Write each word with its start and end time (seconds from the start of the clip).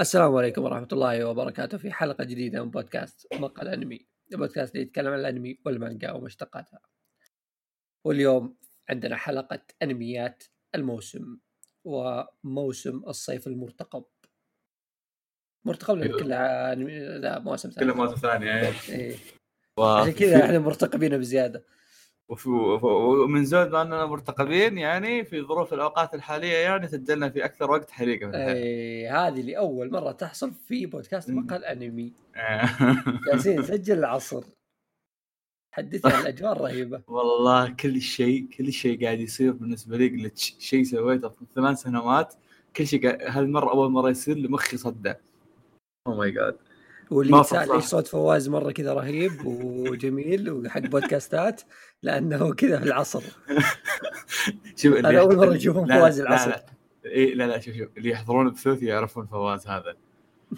السلام 0.00 0.34
عليكم 0.36 0.62
ورحمة 0.62 0.88
الله 0.92 1.24
وبركاته 1.24 1.78
في 1.78 1.92
حلقة 1.92 2.24
جديدة 2.24 2.64
من 2.64 2.70
بودكاست 2.70 3.26
مقهى 3.34 3.62
الأنمي 3.62 4.06
البودكاست 4.32 4.74
اللي 4.74 4.86
يتكلم 4.86 5.12
عن 5.12 5.18
الأنمي 5.20 5.58
والمانجا 5.66 6.12
ومشتقاتها 6.12 6.80
واليوم 8.06 8.56
عندنا 8.90 9.16
حلقة 9.16 9.62
أنميات 9.82 10.44
الموسم 10.74 11.38
وموسم 11.84 13.02
الصيف 13.08 13.46
المرتقب 13.46 14.04
مرتقب 15.66 15.94
لأن 15.96 16.06
أيوه. 16.08 16.18
كلها 16.22 16.74
أنمي- 16.74 17.20
لا 17.22 17.38
مواسم 17.38 17.70
ثانية 17.70 17.92
كلها 17.92 18.04
مواسم 18.04 18.16
ثانية 18.20 18.52
إيه. 18.60 18.72
إيه. 18.88 19.16
عشان 19.78 20.12
كذا 20.12 20.44
إحنا 20.44 20.58
مرتقبين 20.58 21.18
بزيادة. 21.18 21.64
ومن 22.28 23.44
زود 23.44 23.70
ما 23.70 23.82
أننا 23.82 24.06
مرتقبين 24.06 24.78
يعني 24.78 25.24
في 25.24 25.42
ظروف 25.42 25.74
الأوقات 25.74 26.14
الحالية 26.14 26.56
يعني 26.56 26.88
سجلنا 26.88 27.28
في 27.30 27.44
أكثر 27.44 27.70
وقت 27.70 27.90
حريقه 27.90 28.26
من 28.26 28.34
الحين 28.34 28.56
إيه. 28.56 29.26
هذه 29.26 29.42
لأول 29.42 29.90
مرة 29.90 30.12
تحصل 30.12 30.52
في 30.52 30.86
بودكاست. 30.86 31.30
مقهى 31.30 31.56
الأنمي 31.56 32.12
آه. 32.36 32.68
جالسين 33.26 33.60
نسجل 33.60 33.98
العصر 33.98 34.44
حدثنا 35.74 36.20
الأجواء 36.20 36.52
رهيبة 36.52 37.02
والله 37.08 37.70
كل 37.70 38.00
شيء 38.00 38.48
كل 38.48 38.72
شيء 38.72 39.04
قاعد 39.04 39.20
يصير 39.20 39.52
بالنسبة 39.52 39.96
لي 39.96 40.08
قلت 40.08 40.38
شيء 40.38 40.84
سويته 40.84 41.28
في 41.28 41.44
ثمان 41.54 41.74
سنوات 41.74 42.34
كل 42.76 42.86
شيء 42.86 43.02
قاعد... 43.06 43.22
هالمرة 43.22 43.70
أول 43.70 43.90
مرة 43.90 44.10
يصير 44.10 44.36
لي 44.36 44.48
مخي 44.48 44.76
صدع 44.76 45.14
oh 46.06 46.14
my 46.14 46.30
god 46.30 46.56
واللي 47.10 47.38
يتساءل 47.38 47.64
فصح. 47.66 47.74
ليش 47.74 47.84
صوت 47.84 48.06
فواز 48.06 48.48
مرة 48.48 48.72
كذا 48.72 48.92
رهيب 48.92 49.46
وجميل 49.46 50.50
وحق 50.50 50.80
بودكاستات 50.80 51.62
لأنه 52.02 52.54
كذا 52.54 52.78
في 52.78 52.84
العصر. 52.86 53.22
شوف 54.76 54.94
أنا 54.96 55.20
أول 55.20 55.36
مرة 55.36 55.56
أشوفهم 55.56 55.86
لا- 55.86 56.00
فواز 56.00 56.20
لا- 56.20 56.28
العصر. 56.28 56.50
لا. 56.50 56.64
إيه 57.04 57.34
لا 57.34 57.46
لا 57.46 57.60
شوف 57.60 57.74
شوف. 57.76 57.88
اللي 57.96 58.10
يحضرون 58.10 58.50
بثوث 58.50 58.82
يعرفون 58.82 59.26
فواز 59.26 59.66
هذا. 59.66 59.94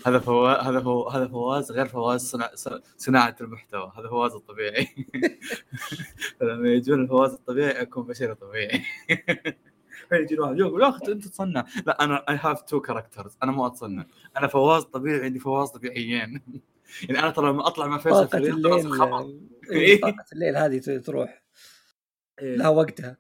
هذا 0.07 0.19
فواز 0.19 0.67
هذا 0.67 0.81
فو... 0.81 1.09
هذا 1.09 1.29
فواز 1.29 1.73
غير 1.73 1.87
فواز 1.87 2.21
صنع... 2.21 2.51
صناعة 2.97 3.37
المحتوى. 3.41 3.93
هذا 3.99 4.09
فواز 4.09 4.33
الطبيعي. 4.35 4.88
فلما 6.41 6.69
يجون 6.69 7.03
الفواز 7.03 7.33
الطبيعي 7.33 7.83
أكون 7.83 8.07
بشري 8.07 8.35
طبيعي. 8.35 8.83
يجي 10.12 10.38
واحد. 10.38 10.59
يقول 10.59 10.82
يا 10.82 10.88
أخي 10.88 11.12
أنت 11.12 11.29
تصنع. 11.29 11.65
لا 11.87 12.04
أنا 12.04 12.24
I 12.29 12.38
have 12.41 12.63
two 12.63 12.80
characters 12.80 13.37
أنا 13.43 13.52
مو 13.52 13.66
أتصنع. 13.66 14.07
أنا 14.37 14.46
فواز 14.46 14.82
طبيعي 14.82 15.24
عندي 15.24 15.38
فواز 15.38 15.68
طبيعيين. 15.68 16.43
يعني 17.09 17.18
أنا 17.18 17.30
ترى 17.30 17.51
لما 17.52 17.66
أطلع 17.66 17.87
مع 17.87 17.98
فيصل 17.98 18.29
في 18.29 18.37
الليل 18.37 18.52
خلاص 18.65 18.85
الليل 18.85 19.02
الخبر 19.02 19.38
إيه، 19.71 20.01
طاقة 20.01 20.24
الليل 20.32 20.57
هذه 20.57 20.98
تروح. 20.98 21.43
إيه. 22.43 22.57
لها 22.57 22.68
وقتها. 22.68 23.16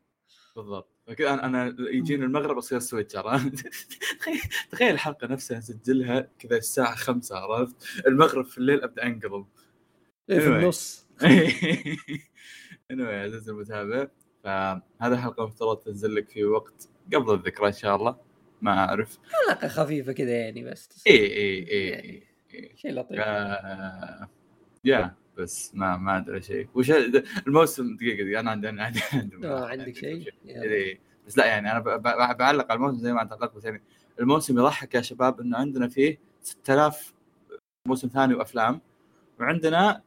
بالضبط. 0.56 0.96
فكذا 1.06 1.34
أنا 1.34 1.46
أنا 1.46 1.76
يجيني 1.78 2.24
المغرب 2.24 2.58
أصير 2.58 2.78
switcher 2.78 3.38
تخيل 4.18 4.40
تخيل 4.72 4.90
الحلقة 4.90 5.26
نفسها 5.26 5.58
اسجلها 5.58 6.28
كذا 6.38 6.56
الساعة 6.56 6.94
5 6.94 7.36
عرفت؟ 7.36 7.74
المغرب 8.06 8.44
في 8.44 8.58
الليل 8.58 8.82
أبدأ 8.82 9.02
انقلب 9.06 9.46
إيه، 10.30 10.38
في. 10.38 10.46
النص. 10.46 11.06
Anyway 12.92 13.00
عزيزي 13.00 13.52
المتابع. 13.52 14.08
فهذه 14.46 15.12
الحلقة 15.12 15.46
مفترض 15.46 15.76
تنزل 15.76 16.14
لك 16.14 16.28
في 16.28 16.44
وقت 16.44 16.88
قبل 17.14 17.34
الذكرى 17.34 17.66
إن 17.66 17.72
شاء 17.72 17.96
الله. 17.96 18.16
ما 18.62 18.78
أعرف. 18.78 19.18
حلقة 19.48 19.68
خفيفة 19.68 20.12
كذا 20.12 20.30
يعني 20.30 20.64
بس. 20.64 21.04
إي 21.06 21.12
إي 21.12 21.68
إي 21.70 21.94
إي 21.94 22.22
إي. 22.54 22.72
شيء 22.76 22.92
لطيف. 22.92 23.20
آه، 23.20 24.28
يا 24.84 25.14
بس 25.38 25.74
ما 25.74 25.96
ما 25.96 26.16
أدري 26.16 26.42
شيء 26.42 26.68
وش 26.74 26.90
الموسم 27.46 27.96
دقيقة 27.96 28.24
دقيقة. 28.24 28.40
أنا 28.40 28.50
عندي 28.50 28.68
أنا 28.68 28.84
عندي 28.84 29.00
عندي 29.12 29.46
آه، 29.46 29.66
عندك 29.66 29.96
شيء. 29.96 30.32
بس 31.26 31.38
لا 31.38 31.46
يعني 31.46 31.72
أنا 31.72 31.78
بعلق 32.32 32.72
على 32.72 32.76
الموسم 32.76 32.98
زي 32.98 33.12
ما 33.12 33.22
انت 33.22 33.32
علقت 33.32 33.64
يعني 33.64 33.82
الموسم 34.20 34.58
يضحك 34.58 34.94
يا 34.94 35.00
شباب 35.00 35.40
إنه 35.40 35.58
عندنا 35.58 35.88
فيه 35.88 36.18
6000 36.42 37.14
موسم 37.86 38.08
ثاني 38.08 38.34
وأفلام 38.34 38.80
وعندنا 39.40 40.02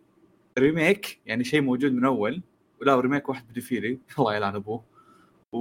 remake 0.60 1.20
يعني 1.26 1.44
شيء 1.44 1.62
موجود 1.62 1.92
من 1.92 2.06
أول. 2.06 2.42
ولا 2.82 3.00
remake 3.00 3.30
واحد 3.30 3.48
بديفيري 3.48 4.00
الله 4.20 4.36
يلعن 4.36 4.56
أبوه. 4.56 4.84
و... 5.54 5.60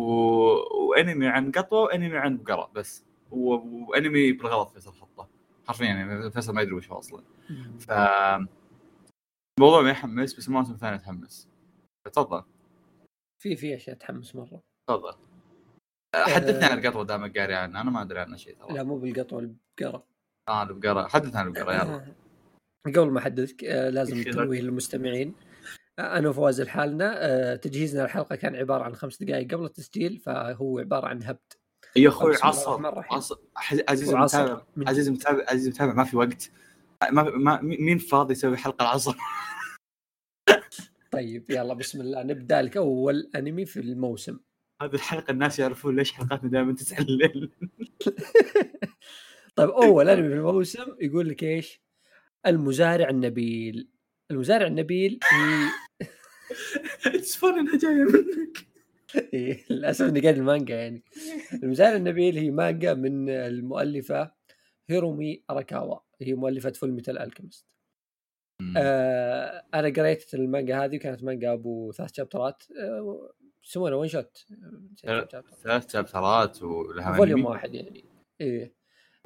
وأنمي 0.88 1.26
عن 1.26 1.53
قطوة 1.53 1.81
وأنمي 1.81 2.16
عن 2.16 2.37
بقره 2.37 2.70
بس. 2.75 3.04
و... 3.31 3.54
وأنمي 3.88 4.32
بالغلط 4.32 4.70
فيصل 4.70 4.93
حطه. 4.93 5.28
حرفيا 5.66 5.87
يعني 5.87 6.31
فيصل 6.31 6.54
ما 6.54 6.62
يدري 6.62 6.75
وش 6.75 6.91
هو 6.91 6.98
أصلا. 6.98 7.25
ف 7.78 7.91
الموضوع 9.59 9.82
ما 9.82 9.91
يحمس 9.91 10.34
بس 10.34 10.48
الموسم 10.48 10.72
الثاني 10.72 10.97
يتحمس 10.97 11.48
تفضل. 12.12 12.43
في 13.43 13.56
في 13.56 13.75
أشياء 13.75 13.97
تحمس 13.97 14.37
مرة. 14.37 14.60
تفضل. 14.88 15.14
حدثني 16.16 16.64
عن 16.64 16.78
القطوة 16.78 17.04
دامك 17.04 17.38
قاري 17.38 17.54
عنه. 17.54 17.81
أنا 17.81 17.91
ما 17.91 18.03
أدري 18.03 18.19
عنه 18.19 18.37
شيء 18.37 18.56
ترى. 18.56 18.75
لا 18.75 18.82
مو 18.82 18.98
بالقطوة 18.98 19.38
البقره 19.38 20.04
آه 20.48 20.62
البقره 20.62 21.09
حدثنا 21.09 21.41
عن 21.41 21.47
البقره 21.47 21.72
يلا. 21.72 21.94
آه. 21.94 22.14
قبل 22.87 23.10
ما 23.10 23.19
أحدثك 23.19 23.64
آه، 23.64 23.91
لازم 23.91 24.22
تنويه 24.22 24.60
للمستمعين. 24.60 25.28
آه، 25.28 25.47
أنا 25.98 26.28
وفواز 26.28 26.60
لحالنا 26.60 27.14
آه، 27.16 27.56
تجهيزنا 27.56 28.03
للحلقة 28.03 28.36
كان 28.36 28.56
عبارة 28.56 28.82
عن 28.84 28.94
خمس 28.94 29.22
دقائق 29.22 29.54
قبل 29.54 29.64
التسجيل 29.64 30.19
فهو 30.19 30.78
عبارة 30.78 31.06
عن 31.06 31.22
هبد. 31.22 31.38
يا 31.97 32.09
أخوي 32.09 32.34
عصر. 32.42 32.86
عصر. 33.10 33.36
المتابع 34.41 34.62
من- 34.76 34.88
عزيزي 34.88 35.10
المتابع 35.10 35.44
عزيزي 35.48 35.69
المتابع 35.69 35.92
ما 35.94 36.04
في 36.04 36.16
وقت. 36.16 36.50
ما, 37.12 37.22
ما 37.22 37.60
مين 37.62 37.98
فاضي 37.98 38.32
يسوي 38.32 38.56
حلقة 38.56 38.82
العصر 38.82 39.14
طيب 41.12 41.50
يلا 41.50 41.75
بسم 41.75 42.00
الله. 42.00 42.22
نبدأ 42.22 42.62
لك 42.62 42.76
اول 42.76 43.31
أنمي 43.37 43.64
في 43.66 43.81
الموسم. 43.81 44.38
هذه 44.82 44.94
الحلقة 44.94 45.31
الناس 45.31 45.58
يعرفون 45.58 45.97
ليش 45.97 46.12
حلقاتنا 46.12 46.50
دائما 46.50 46.75
9 46.75 46.98
الليل 47.00 47.50
طيب 49.56 49.69
أول 49.70 50.08
أنمي 50.08 50.28
في 50.28 50.34
الموسم 50.34 50.87
يقول 51.00 51.28
لك 51.28 51.42
إيش؟ 51.42 51.82
المزارع 52.47 53.08
النبيل. 53.08 53.88
المزارع 54.31 54.66
النبيل 54.66 55.19
هي 55.32 55.69
it's 57.06 57.37
funny 57.37 57.59
انها 57.59 57.78
جاية 57.78 58.04
منك. 58.04 58.66
إيه، 59.34 59.64
للأسف 59.70 60.09
إني 60.09 60.20
قارئ 60.21 60.37
المانجا 60.36 60.75
يعني. 60.75 61.04
المزارع 61.62 61.97
النبيل 61.97 62.38
هي 62.38 62.50
مانجا 62.50 62.94
من 62.94 63.31
المؤلفة 63.31 64.32
هيرومي 64.88 65.44
أراكاوا. 65.50 65.98
هي 66.20 66.34
مؤلفة 66.34 66.70
Fullmetal 66.71 67.19
Alchemist 67.19 67.66
آه 68.76 69.64
أنا 69.75 69.88
قريت 69.88 70.34
المانجا 70.34 70.84
هذه 70.84 70.97
كانت 70.97 71.25
مانجا 71.25 71.53
أبو 71.53 71.92
ثلاث 71.92 72.14
chapter 72.15 72.52
ات. 72.52 72.62
آه 72.81 73.31
يسمونها 73.64 73.97
one 73.97 74.09
shot 74.09 74.47
ثلاث 75.62 75.92
chapter 75.93 76.47
ات. 76.47 76.62
ولها 76.62 77.16
volume. 77.16 77.44
واحد 77.44 77.75
يعني. 77.75 78.04
إيه? 78.41 78.75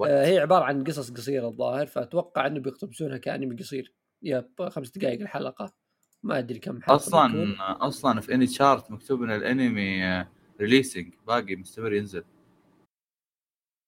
آه 0.00 0.26
هي 0.26 0.38
عبارة 0.38 0.64
عن 0.64 0.84
قصص 0.84 1.10
قصيرة 1.10 1.48
الظاهر 1.48 1.86
فأتوقع 1.86 2.46
إنه 2.46 2.60
بيقتبسونها 2.60 3.18
كأنمي 3.18 3.56
قصير. 3.56 3.94
يا 4.22 4.48
خمس 4.68 4.90
دقائق 4.90 5.20
الحلقة. 5.20 5.81
ما 6.24 6.38
أدري 6.38 6.58
كم 6.58 6.82
حلقة 6.82 6.94
أصلا 6.96 7.26
بتكون. 7.26 7.60
أصلا 7.60 8.20
في 8.20 8.34
AniChart 8.34 8.90
مكتوب 8.90 9.22
إن 9.22 9.30
الأنمي 9.30 10.24
releasing 10.60 11.14
باقي 11.26 11.56
مستمر 11.56 11.92
ينزل. 11.92 12.24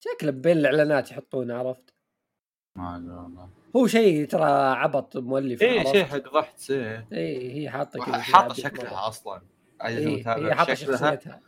شكله 0.04 0.30
بين 0.30 0.56
الإعلانات 0.56 1.10
يحطونه 1.10 1.54
عرفت؟ 1.54 1.94
ما 2.78 2.96
أدري 2.96 3.10
والله. 3.10 3.50
هو 3.76 3.86
شيء 3.86 4.26
ترى 4.26 4.50
عبط 4.52 5.16
مؤلف 5.16 5.62
اي؟ 5.62 5.92
شيء 5.92 6.04
حق 6.04 6.32
ضحك 6.32 6.70
إيه. 6.70 7.06
اي 7.12 7.62
هي 7.62 7.70
حاطه 7.70 8.04
كذا 8.04 8.18
حاطه 8.18 8.54
شكلها 8.54 8.90
مرة. 8.90 9.08
أصلا. 9.08 9.42
إيه 9.84 10.36
هي 10.36 10.54
حاطه 10.54 10.74
شخصيتها. 10.74 11.40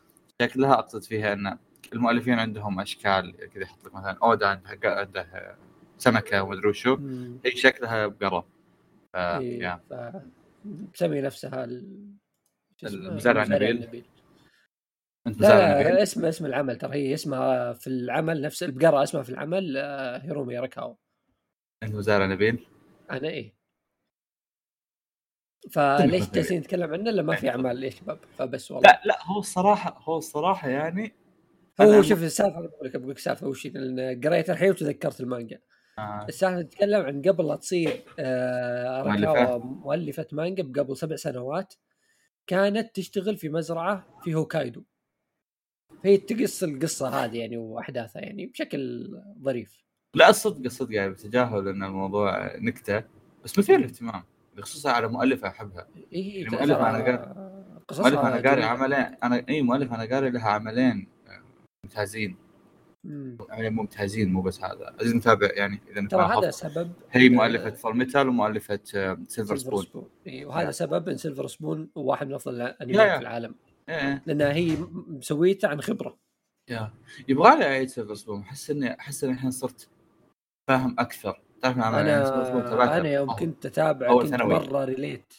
شكلها 0.42 0.75
أقصد 0.75 1.02
فيها 1.02 1.32
إن 1.32 1.58
المؤلفين 1.92 2.38
عندهم 2.38 2.80
أشكال 2.80 3.36
كذا 3.36 3.62
يحط 3.62 3.86
لك 3.86 3.94
مثلا 3.94 4.19
أودا 4.22 4.46
عنده 4.46 4.70
عنده 4.84 5.56
سمكة 5.98 6.42
ومدري 6.42 6.69
وشو. 6.69 6.98
هي 7.44 7.50
شكلها 7.50 8.06
بقره 8.06 8.46
ف 9.12 9.16
إيه 9.16 9.80
ف... 9.91 9.94
مسمي 10.94 11.21
نفسها؟ 11.21 11.65
المزارع 12.84 13.43
النبيل. 13.43 14.04
انت 15.27 15.41
لا 15.41 15.49
مزارع 15.49 15.69
لا 15.69 15.81
نبيل 15.81 15.97
اسم 15.97 16.25
اسم 16.25 16.47
العمل 16.47 16.77
ترى 16.77 16.94
هي 16.94 17.15
اسمها 17.15 17.72
في 17.72 17.87
العمل 17.87 18.41
نفس 18.41 18.62
البقرة 18.62 19.03
اسمها 19.03 19.22
في 19.22 19.31
العمل 19.31 19.76
آه، 19.76 20.19
هيرومي 20.19 20.59
راكاو 20.59 20.97
انت 21.82 21.94
مزارع 21.94 22.26
نبيل 22.26 22.67
أنا 23.11 23.29
إيه. 23.29 23.56
فليش. 25.70 26.31
جالسين 26.31 26.61
نتكلم 26.61 26.93
عنه؟ 26.93 27.11
لما 27.11 27.23
ما 27.23 27.37
في 27.37 27.49
أعمال 27.49 27.85
يا 27.85 27.90
شباب 27.90 28.19
فبس 28.38 28.70
والله. 28.70 28.90
لا 28.90 29.02
لا 29.05 29.25
هو 29.25 29.38
الصراحه 29.38 30.00
هو 30.02 30.19
الصراحة 30.19 30.69
يعني 30.69 31.14
هو 31.81 32.02
شوف 32.02 32.23
السالفة 32.23 32.61
بقول 32.61 32.88
لك 32.88 32.96
بقول 32.96 33.11
لك 33.11 33.19
سالفة 33.19 33.46
وش 33.46 33.67
قريت 34.25 34.50
الحين 34.50 34.70
وتذكرت 34.70 35.20
المانجا. 35.20 35.61
آه. 35.98 36.26
السالفه 36.28 36.62
تتكلم 36.62 37.02
عن 37.06 37.22
قبل 37.22 37.46
لا 37.46 37.56
تصير 37.56 38.02
آه 38.19 39.02
مؤلفة 39.58 40.26
مانجا 40.32 40.62
قبل 40.62 40.96
سبع 40.96 41.16
سنوات 41.16 41.75
كانت 42.46 42.96
تشتغل 42.96 43.37
في 43.37 43.48
مزرعة 43.48 44.06
في 44.22 44.34
هوكايدو 44.34 44.82
فهي 46.04 46.16
تقص 46.16 46.62
القصة 46.62 47.08
هذه 47.08 47.38
يعني 47.38 47.56
وأحداثها 47.56 48.22
يعني 48.22 48.46
بشكل 48.46 49.10
ظريف 49.43 49.84
لا 50.14 50.31
الصدق 50.31 50.64
الصدق 50.64 50.94
يعني 50.94 51.10
بتجاهل 51.10 51.69
إن 51.69 51.82
الموضوع 51.82 52.56
نكتة 52.56 53.04
بس 53.44 53.58
مثير 53.58 53.78
للاهتمام 53.78 54.22
خصوصا 54.60 54.90
على 54.90 55.08
مؤلفه 55.08 55.49
أحبها 55.49 55.87
إي 56.12 56.28
يعني 56.40 56.56
مؤلف 56.56 56.76
أنا 56.78 57.04
قاري- 57.04 57.34
مؤلف 58.00 58.19
أنا 58.19 58.49
قاري. 58.49 58.62
عملين 58.64 58.99
أنا 59.22 59.44
إي 59.49 59.62
مؤلف 59.62 59.92
أنا 59.92 60.14
قاري 60.14 60.31
لها 60.31 60.49
عملين 60.50 61.08
آه، 61.28 61.40
ممتازين 61.84 62.31
مم. 62.31 62.37
يعني 63.49 63.70
ممتازين 63.70 64.32
مو 64.32 64.43
بس 64.43 64.64
هذا. 64.64 64.94
عايزين 64.99 65.17
نتابع 65.17 65.49
يعني 65.53 65.81
إذا 65.91 66.08
ترى 66.08 66.23
هذا 66.38 66.50
سبب 66.50 66.93
هي 67.11 67.29
مؤلفة 67.29 67.70
Fullmetal 67.70 68.28
ومؤلفة 68.29 68.81
Silver 68.84 69.25
Silver 69.28 69.56
Spoon 69.56 69.82
Spoon 69.84 70.08
إي، 70.26 70.44
وهذا 70.44 70.62
نعم. 70.62 70.73
سبب 70.73 71.08
إن 71.08 71.17
Silver 71.17 71.46
Spoon 71.46 71.88
واحد 71.94 72.26
من 72.26 72.35
أفضل 72.35 72.61
يا- 72.61 72.67
الأنميات 72.70 73.08
يا. 73.08 73.14
في 73.17 73.23
العالم. 73.23 73.55
إيه 73.88 74.23
لانها 74.26 74.53
هي 74.53 74.70
م- 74.76 75.05
مسويته 75.08 75.69
عن 75.69 75.81
خبرة. 75.81 76.17
يا. 76.70 76.91
يبغى 77.29 77.56
لي 77.58 77.64
أعيد 77.64 77.88
Silver 77.88 78.14
Spoon 78.14 78.40
أحس 78.41 78.70
اني 78.70 79.00
أحس 79.00 79.25
إني 79.25 79.32
الحين 79.32 79.50
صرت 79.50 79.88
فاهم 80.69 80.97
أكثر. 80.99 81.41
تعرف 81.62 81.76
أنا 81.79 81.85
يعني 82.09 82.14
أنا 82.29 82.61
تابعتها 82.70 82.97
أنا 83.00 83.09
يوم 83.12 83.35
كنت 83.35 83.67
اتابع 83.67 84.23
كنت. 84.23 84.35
مرة 84.35 84.85
relate 84.84 85.32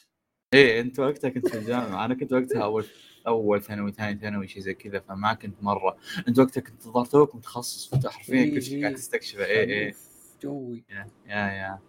إيه 0.53 0.81
أنت 0.81 0.99
وقتها 0.99 1.29
كنت 1.29 1.47
في 1.47 1.57
الجامعة. 1.57 2.05
أنا 2.05 2.15
كنت 2.15 2.33
وقتها 2.33 2.63
أول 2.63 2.85
أول 3.27 3.61
ثانوي 3.61 3.91
ثاني 3.91 4.19
ثانوي 4.19 4.47
شيء 4.47 4.61
زي 4.61 4.73
كذا 4.73 4.99
فما 4.99 5.33
كنت 5.33 5.63
مرة. 5.63 5.97
أنت 6.27 6.39
وقتها 6.39 6.61
كنت 6.61 6.85
الظاهر 6.85 7.05
توك 7.05 7.35
متخصص 7.35 7.89
فانت 7.89 8.07
حرفيا 8.07 8.51
كل 8.51 8.61
شيء 8.61 8.81
قاعد 8.81 8.95
تستكشفه. 8.95 9.45
إيه 9.45 9.69
إيه. 9.69 9.95
joy 10.43 10.83
يا 10.89 11.07
يا 11.27 11.79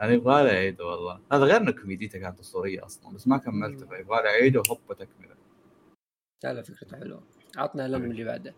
أنا 0.00 0.12
يبغى 0.12 0.44
لي 0.44 0.50
اعيده 0.50 0.86
والله. 0.86 1.20
هذا 1.32 1.44
غير 1.44 1.56
إنه 1.56 1.70
كوميديته 1.70 2.18
كانت 2.18 2.40
أسطورية 2.40 2.84
أصلا 2.84 3.14
بس 3.14 3.28
ما 3.28 3.36
كملته. 3.38 3.86
فيبغى 3.86 4.22
لي 4.22 4.28
اعيده 4.28 4.60
وهوبا 4.60 4.94
تكملة. 4.94 5.34
لا 6.44 6.52
لا 6.52 6.62
فكرته 6.62 6.96
حلوة. 6.96 7.22
عطنا 7.56 7.86
الانمي 7.86 8.10
اللي 8.10 8.24
بعده. 8.24 8.54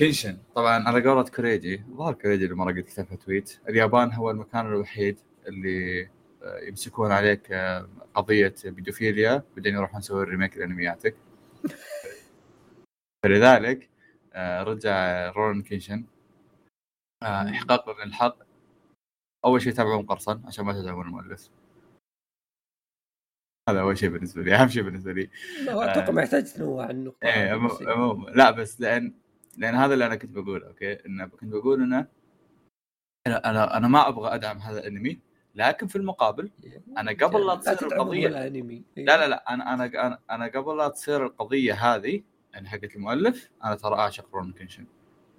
كنشن 0.00 0.38
طبعا 0.54 0.88
على 0.88 1.08
قولة 1.08 1.22
كوريجي 1.22 1.74
الظاهر 1.74 2.12
كوريجي 2.14 2.44
اللي 2.44 2.56
مرة 2.56 2.72
قد 2.72 2.78
كتبها 2.78 3.16
tweet. 3.16 3.60
اليابان 3.68 4.12
هو 4.12 4.30
المكان 4.30 4.66
الوحيد 4.66 5.18
اللي 5.46 6.08
يمسكون 6.44 7.12
عليك 7.12 7.52
آه، 7.52 7.88
قضية 8.14 8.54
بيدوفيليا 8.64 9.42
بعدين 9.56 9.74
يروحون 9.74 10.00
يسوون 10.00 10.24
remake 10.24 10.56
لأنمياتك. 10.56 11.16
فلذلك 13.24 13.90
آه، 14.32 14.62
رجع 14.62 15.30
رون 15.30 15.62
كينشن 15.62 16.04
آه، 17.22 17.50
احقاقا 17.50 18.04
للحق 18.04 18.36
أول 19.44 19.62
شيء 19.62 19.72
تابعون 19.72 20.06
قرصا 20.06 20.42
عشان 20.44 20.64
ما 20.64 20.72
تتابعون 20.72 21.06
المؤلف. 21.06 21.50
هذا 23.68 23.80
أول 23.80 23.98
شيء 23.98 24.08
بالنسبة 24.08 24.42
لي 24.42 24.54
أهم 24.54 24.68
شيء 24.68 24.82
بالنسبة 24.82 25.12
لي. 25.12 25.30
لا، 25.64 25.92
أتوقع 25.92 26.10
ما 26.10 26.22
يحتاج 26.22 26.52
تنوع 26.52 26.90
النقطه 26.90 27.26
إيه 27.26 27.50
عموما 27.86 28.30
لا 28.30 28.50
بس 28.50 28.80
لأن 28.80 29.14
لأن 29.56 29.74
هذا 29.74 29.94
اللي 29.94 30.06
أنا 30.06 30.16
كنت 30.16 30.30
بقوله 30.30 30.66
okay؟ 30.66 31.06
إنه 31.06 31.26
كنت 31.26 31.52
بقول 31.52 31.82
إنه 31.82 32.06
أنا 33.26 33.50
أنا 33.50 33.76
أنا 33.76 33.88
ما 33.88 34.08
أبغى 34.08 34.34
أدعم 34.34 34.58
هذا 34.58 34.78
الأنمي. 34.80 35.31
لكن 35.54 35.86
في 35.86 35.96
المقابل 35.96 36.50
أنا 36.98 37.10
قبل 37.12 37.46
لا 37.46 37.54
تصير 37.54 37.92
القضية 37.92 38.28
إيه. 38.98 39.04
لا 39.04 39.16
لا 39.16 39.28
لا 39.28 39.54
أنا 39.54 39.74
أنا 39.74 40.18
أنا, 40.30 40.46
قبل 40.46 40.76
لا 40.76 40.88
تصير 40.88 41.26
القضية 41.26 41.74
هذه 41.74 42.22
يعني 42.52 42.68
حقت 42.68 42.96
المؤلف 42.96 43.50
أنا 43.64 43.74
ترى 43.74 43.94
أعشق 43.94 44.34
رون 44.34 44.52
كنشن 44.52 44.86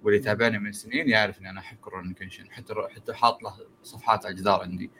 واللي 0.02 0.18
يتابعني 0.18 0.58
من 0.58 0.72
سنين 0.72 1.08
يعرف 1.08 1.38
إني 1.38 1.50
أنا 1.50 1.60
أحب 1.60 1.78
رون 1.88 2.14
كنشن 2.14 2.50
حتى 2.50 2.74
حتى 2.94 3.14
حاط 3.14 3.42
له 3.42 3.54
صفحات 3.82 4.26
على 4.26 4.34
الجدار 4.34 4.60
عندي. 4.62 4.90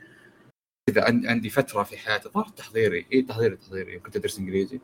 كذا 0.91 1.05
عن- 1.05 1.27
عندي 1.27 1.49
فترة 1.51 1.83
في 1.83 1.97
حياتي 1.99 2.29
ظهر 2.29 2.49
تحضيري. 2.49 3.07
اي 3.13 3.23
تحضيري 3.23 3.57
تحضيري. 3.57 3.99
كنت 3.99 4.17
أدرس 4.17 4.39
إنجليزي. 4.39 4.81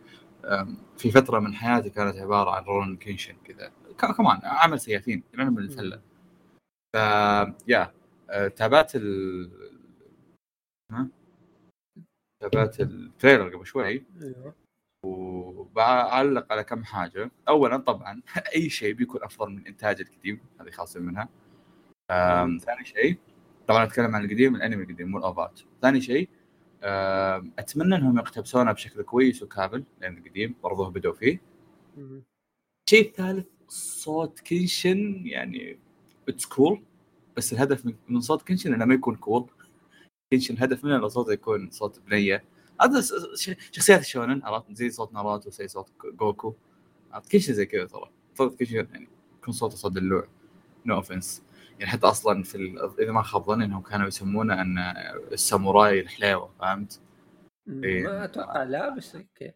في 0.98 1.10
فترة 1.10 1.38
من 1.38 1.54
حياتي 1.54 1.90
كانت 1.90 2.16
عبارة 2.16 2.50
عن 2.50 2.62
رون 2.64 2.96
كينشن 2.96 3.34
كذا. 3.44 3.72
كمان 4.16 4.40
عمل 4.42 4.80
سيافين 4.80 5.22
العلم 5.34 5.58
الفلة. 5.58 6.00
ف 6.92 6.96
يا 7.68 7.92
أه، 8.30 8.48
تابعت 8.48 8.92
ال 8.96 9.69
ها؟ 10.90 11.08
تابعت 12.42 12.81
التريلر 12.81 13.56
قبل 13.56 13.66
شوي. 13.66 14.04
أيوه. 14.22 14.54
وبعلق 15.06 16.52
على 16.52 16.64
كم 16.64 16.84
حاجة. 16.84 17.31
اولا 17.48 17.76
طبعا 17.76 18.22
أي 18.54 18.70
شيء 18.70 18.94
بيكون 18.94 19.22
أفضل 19.22 19.50
من 19.50 19.66
إنتاج 19.66 20.00
القديم 20.00 20.40
هذه 20.60 20.70
خاصة 20.70 21.00
منها. 21.00 21.28
أم، 22.10 22.58
ثاني 22.58 22.84
شيء 22.84 23.19
طبعا 23.66 23.84
أتكلم 23.84 24.16
عن 24.16 24.25
القديم 24.25 24.56
الأنمي 24.56 24.82
القديم 24.82 25.08
مو 25.08 25.19
الأوفات. 25.19 25.60
ثاني 25.82 26.00
شيء 26.00 26.28
أتمنى 27.58 27.96
إنهم 27.96 28.19
يقتبسونه 28.19 28.72
بشكل 28.72 29.02
كويس 29.02 29.42
وكامل 29.42 29.84
لأن 30.00 30.19
القديم 30.19 30.54
برضه 30.62 30.90
بدوا 30.90 31.12
فيه. 31.12 31.40
الشيء 32.88 33.08
الثالث 33.08 33.46
صوت 33.69 34.40
كنشن 34.40 35.26
يعني 35.26 35.78
it's 36.28 36.46
cool 36.46 36.82
بس 37.37 37.52
الهدف 37.52 37.87
من- 37.87 37.96
من 38.08 38.20
صوت 38.20 38.42
كنشن 38.48 38.75
إنه 38.75 38.84
ما 38.84 38.94
يكون 38.94 39.16
cool 39.16 39.50
كنشن 40.32 40.54
الهدف 40.54 40.84
منه 40.84 40.96
انه 40.96 41.08
صوته 41.08 41.32
يكون 41.32 41.70
صوت 41.70 42.00
بنية. 42.00 42.44
هذا 42.80 43.00
شخصيات 43.72 44.00
الشونن 44.00 44.42
عرفت؟ 44.44 44.72
زي 44.72 44.90
صوت 44.90 45.12
ناروتو 45.12 45.50
زي 45.50 45.68
صوت 45.68 45.90
جوكو. 46.04 46.54
عرفت؟ 47.12 47.32
كنشن 47.32 47.52
زي 47.52 47.66
كذا 47.66 47.86
ترى. 47.86 48.10
صوت 48.38 48.58
كنشن 48.58 48.74
يعني 48.74 49.08
يكون 49.42 49.54
صوته 49.54 49.76
صوت 49.76 49.92
دلوع. 49.92 50.28
no 50.87 50.94
offense 50.94 51.42
يعني 51.78 51.86
حتى 51.92 52.06
أصلا 52.06 52.42
في 52.42 52.54
ال... 52.54 53.00
إذا 53.00 53.12
ما 53.12 53.22
خاب 53.22 53.46
ظني 53.46 53.64
إنهم 53.64 53.82
كانوا 53.82 54.06
يسمونه 54.08 54.60
أن 54.62 54.78
الساموراي 55.32 56.00
الحلاوة 56.00 56.50
فهمت؟ 56.60 57.00
إيه. 57.68 58.02
ما 58.02 58.24
أتوقع. 58.24 58.62
لا 58.62 58.88
بس 58.96 59.16
okay 59.16 59.52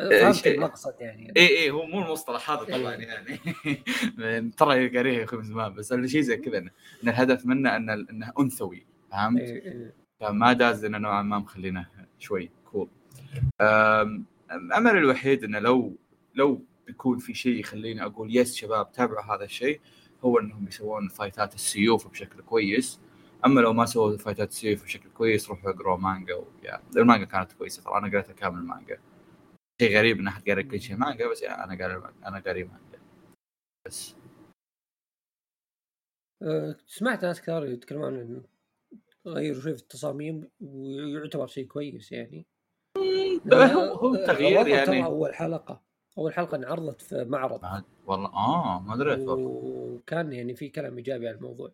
إيه، 0.00 0.20
فهمت 0.22 0.34
شيء- 0.34 0.54
المقصد 0.54 0.94
يعني. 1.00 1.32
اي 1.36 1.48
اي 1.58 1.70
هو 1.70 1.86
مو 1.86 2.02
المصطلح 2.06 2.50
هذا 2.50 2.64
طبعا 2.64 2.94
يعني. 2.94 3.40
من- 4.18 4.50
ترى 4.56 4.88
قاريه 4.96 5.18
يا 5.18 5.24
أخوي 5.24 5.38
من 5.38 5.44
زمان 5.44 5.74
بس 5.74 5.94
شيء 5.94 6.20
زي 6.20 6.36
كذا 6.36 6.58
ان 6.58 6.70
الهدف 7.02 7.46
منه 7.46 7.76
أن 7.76 7.90
إنه 7.90 8.32
أنثوي 8.40 8.86
فهمت؟ 9.10 9.62
فما 10.20 10.52
داز 10.52 10.86
لنا 10.86 10.98
نوعا 10.98 11.22
ما 11.22 11.38
مخلينه 11.38 11.86
شوي 12.18 12.50
cool 12.64 12.88
امل 14.50 14.96
الوحيد 14.96 15.44
إنه 15.44 15.58
لو 15.58 15.96
لو 16.34 16.64
بيكون 16.86 17.18
في 17.18 17.34
شيء 17.34 17.60
يخليني 17.60 18.04
أقول 18.04 18.36
yes 18.36 18.54
شباب 18.54 18.92
تابعوا 18.92 19.36
هذا 19.36 19.44
الشيء 19.44 19.80
هو 20.24 20.38
إنهم 20.38 20.66
يسوون 20.68 21.08
fight 21.08 21.46
ات 21.46 21.54
السيوف 21.54 22.08
بشكل 22.08 22.42
كويس. 22.42 23.00
أما 23.46 23.60
لو 23.60 23.72
ما 23.72 23.86
سووا 23.86 24.16
فايتات 24.16 24.50
السيوف 24.50 24.84
بشكل 24.84 25.10
كويس 25.10 25.48
روحوا 25.48 25.70
اقروا 25.70 25.96
مانجا 25.96 26.34
ويا 26.34 26.82
المانجا 26.96 27.24
كانت 27.24 27.52
كويسة 27.52 27.82
ترى 27.82 27.98
أنا 27.98 28.08
قريتها 28.08 28.32
كامل 28.32 28.62
مانجا 28.62 28.98
شيء 29.80 29.98
غريب 29.98 30.18
إن 30.20 30.28
أحد 30.28 30.48
قاري 30.48 30.62
كل 30.62 30.80
شيء 30.80 30.96
مانجا 30.96 31.28
بس 31.28 31.42
يعني 31.42 31.64
أنا 31.64 31.82
قاري 31.82 32.14
أنا 32.26 32.38
قاري 32.40 32.64
مانجا 32.64 32.98
بس. 33.86 34.16
أه، 36.42 36.76
سمعت 36.86 37.24
ناس 37.24 37.40
كثار 37.40 37.66
يتكلمون 37.66 38.18
عن 38.18 38.42
غيروا 39.26 39.60
شوي 39.60 39.74
في 39.74 39.82
التصاميم 39.82 40.48
ويعتبر 40.60 41.46
شيء 41.46 41.66
كويس 41.66 42.12
يعني. 42.12 42.46
هو 43.52 43.94
هو 43.94 44.16
تغيير 44.16 44.66
يعني. 44.68 45.04
أول 45.04 45.34
حلقة 45.34 45.82
أول 46.18 46.34
حلقة 46.34 46.56
انعرضت 46.56 47.02
في 47.02 47.24
معرض. 47.24 47.82
والله 48.06 48.28
آه 48.28 48.80
ما 48.80 48.96
دريت 48.96 49.28
وكان 49.28 50.32
يعني 50.32 50.54
في 50.54 50.68
كلام 50.68 50.96
إيجابي 50.96 51.28
عن 51.28 51.34
الموضوع. 51.34 51.72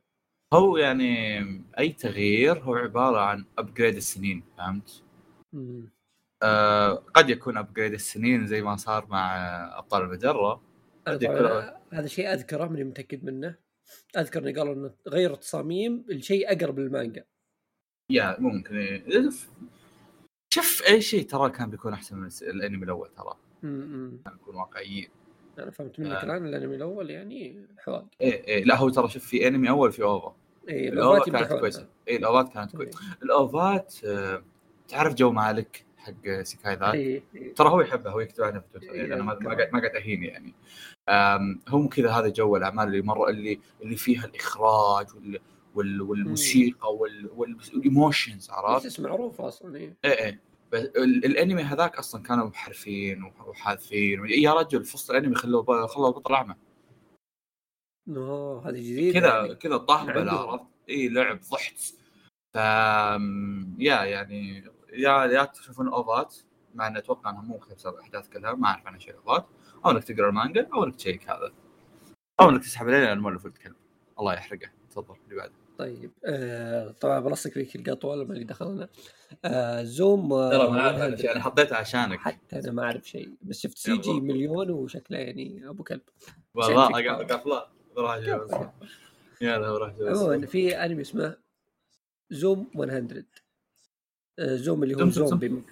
هو 0.52 0.76
يعني 0.76 1.40
أي 1.78 1.92
تغيير 1.92 2.58
هو 2.58 2.74
عبارة 2.74 3.18
عن 3.18 3.44
upgrade 3.58 3.96
السنين 3.96 4.42
فهمت؟ 4.58 5.02
مم. 5.52 5.90
آه 6.42 6.92
قد 6.94 7.30
يكون 7.30 7.56
upgrade 7.56 7.92
السنين 7.92 8.46
زي 8.46 8.62
ما 8.62 8.76
صار 8.76 9.06
مع 9.06 9.36
أبطال 9.78 10.02
المجرة. 10.02 10.62
قد 11.06 11.22
يكون 11.22 11.46
هذا 11.92 12.06
شيء 12.06 12.32
أذكره 12.32 12.66
ماني 12.66 12.84
متأكد 12.84 13.24
منه. 13.24 13.56
أذكر 14.16 14.48
إنه 14.48 14.58
قالوا 14.58 14.74
إنه 14.74 14.94
غيروا 15.08 15.34
التصاميم 15.34 16.04
لشيء 16.08 16.52
أقرب 16.52 16.78
للمانجا. 16.78 17.24
يا 18.12 18.36
ممكن. 18.40 18.76
إيه. 18.76 19.30
شوف 20.54 20.82
أي 20.88 21.00
شيء 21.00 21.26
ترى 21.26 21.50
كان 21.50 21.70
بيكون 21.70 21.92
أحسن 21.92 22.16
من 22.16 22.28
الأنمي 22.42 22.84
الأول 22.84 23.08
ترى. 23.08 23.36
نكون 23.62 24.54
واقعيين. 24.54 25.08
أنا 25.58 25.70
فهمت 25.70 26.00
منك. 26.00 26.10
آه. 26.10 26.24
الآن 26.24 26.46
الأنمي 26.46 26.76
الأول 26.76 27.10
يعني 27.10 27.66
حواق 27.78 28.06
إيه 28.20 28.44
إيه. 28.44 28.64
لا 28.64 28.76
هو 28.76 28.88
ترى 28.88 29.08
شوف 29.08 29.24
في 29.24 29.48
أنمي 29.48 29.68
أول 29.68 29.92
في 29.92 30.02
OVA. 30.02 30.34
اي 30.68 30.88
ال 30.88 30.97
OVA 30.97 31.24
ال 31.26 31.30
OVA 31.30 31.44
ات 31.44 31.48
كانت. 31.48 31.60
كويسة. 31.60 31.88
إيه 32.08 32.16
ال 32.16 32.23
OVA 32.23 32.45
ات 32.45 32.52
كانت 32.52 32.76
كويسة. 32.76 32.98
ال 33.22 33.37
OVA 33.37 33.80
ات 33.80 33.94
آه 34.04 34.42
تعرف 34.88 35.14
جو 35.14 35.32
مالك 35.32 35.84
حق 35.96 36.42
سيكاي 36.42 36.74
ذاك 36.74 36.94
اي 36.94 37.22
إي. 37.34 37.48
ترى 37.48 37.68
هو 37.68 37.80
يحبها 37.80 38.12
هو 38.12 38.20
يكتب 38.20 38.44
عنها 38.44 38.60
في 38.60 38.66
تويتر. 38.72 38.94
إيه، 38.94 39.00
يعني 39.00 39.14
أنا 39.14 39.22
ما 39.22 39.34
قاعد 39.34 39.72
ما 39.72 39.80
قاعد 39.80 39.96
اهين 39.96 40.22
يعني. 40.22 40.54
هم 41.68 41.88
كذا 41.88 42.10
هذا 42.10 42.28
جو 42.28 42.56
الأعمال 42.56 42.88
اللي 42.88 43.02
مرة 43.02 43.30
اللي 43.30 43.60
اللي 43.82 43.96
فيها 43.96 44.24
الإخراج 44.24 45.06
وال 45.14 45.40
والموسيقى 45.74 46.94
وال 46.96 47.30
وال 47.36 47.56
emotions 47.56 48.36
بس 48.46 48.50
عرفت؟ 48.50 48.86
اسم 48.86 49.02
معروف 49.02 49.40
أصلا 49.40 49.76
اي 50.04 50.38
بس 50.72 50.80
ال- 50.82 51.24
الأنمي 51.24 51.62
هذاك 51.62 51.96
أصلا 51.96 52.22
كانوا 52.22 52.46
محرفين 52.46 53.22
وحاثين 53.46 54.26
يا 54.26 54.52
رجل 54.52 54.84
في 54.84 54.96
وسط 54.96 55.10
الأنمي 55.10 55.34
خلوا 55.34 55.62
ب- 55.62 55.86
خلوا 55.86 56.08
البطل 56.08 56.34
أعمى. 56.34 56.54
اوه 58.08 58.68
هذه 58.68 58.80
جديدة 58.92 59.20
كذا 59.20 59.36
يعني. 59.36 59.54
كذا 59.54 59.76
طهبله. 59.76 60.32
عرفت؟ 60.32 60.64
إي 60.88 61.08
لعب 61.08 61.40
ضحت 61.50 61.78
ف 62.54 62.56
يا 63.78 64.04
يعني 64.04 64.64
يا 64.92 65.24
يا 65.24 65.44
تشوفون 65.44 65.88
أوفات. 65.88 66.36
مع 66.74 66.86
ان 66.86 66.96
أتوقع 66.96 67.30
انها 67.30 67.42
مو 67.42 67.54
مقتبسه 67.56 67.90
الاحداث 67.90 68.28
كلها. 68.28 68.52
ما 68.54 68.66
أعرف 68.68 68.86
عنها 68.86 68.98
شيء 68.98 69.14
أوفات. 69.16 69.46
أو 69.84 69.90
إنك 69.90 70.04
تقرأ 70.04 70.28
المانجا 70.28 70.68
أو 70.74 70.84
إنك 70.84 70.94
تشيك 70.94 71.30
هذا. 71.30 71.52
أو 72.40 72.48
إنك 72.48 72.62
تسحب 72.62 72.86
عليه 72.88 72.98
لأن 72.98 73.16
المؤلف 73.18 73.44
ولد 73.44 73.56
كلب 73.58 73.74
الله 74.20 74.34
يحرقه. 74.34 74.70
تفضل 74.90 75.16
اللي 75.24 75.36
بعده. 75.36 75.52
طيب. 75.82 76.10
آه 76.24 76.90
طبعا 77.00 77.20
بلصق 77.20 77.50
فيك 77.50 77.76
القطوه 77.76 78.16
لما 78.16 78.34
اللي 78.34 78.44
دخلنا. 78.44 78.88
آه 79.44 79.82
Zom 79.82 80.32
آه، 80.32 80.50
ترى 80.50 80.70
ما 80.70 80.80
أعرف 80.80 81.24
أنا 81.24 81.40
حطيتها 81.42 81.76
عشانك. 81.76 82.18
حتى 82.18 82.58
أنا 82.58 82.72
ما 82.72 82.82
أعرف 82.82 83.08
شيء. 83.08 83.30
بس 83.42 83.60
شفت 83.60 83.78
CG. 83.78 84.12
مليون 84.12 84.70
وشكله 84.70 85.18
يعني 85.18 85.68
أبو 85.68 85.84
كلب. 85.84 86.00
والله. 86.54 87.24
قافله 87.24 87.66
راح 87.96 88.16
يلا. 88.16 89.78
راح 89.78 89.94
عموما 90.00 90.46
في 90.46 90.76
أنمي 90.76 91.02
اسمه 91.02 91.36
Zom 92.30 92.70
100 92.74 93.24
آه، 94.38 94.56
Zom 94.56 94.82
اللي 94.82 94.94
هو 94.94 94.98
Zom 94.98 95.10
Zom 95.10 95.26
zombie 95.26 95.62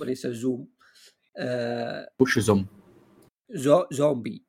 وليس 0.00 0.26
Zoom. 0.26 0.68
آه، 1.36 2.10
وش 2.18 2.38
Zom؟ 2.38 2.66
zo 3.50 3.86
zombie. 3.92 4.44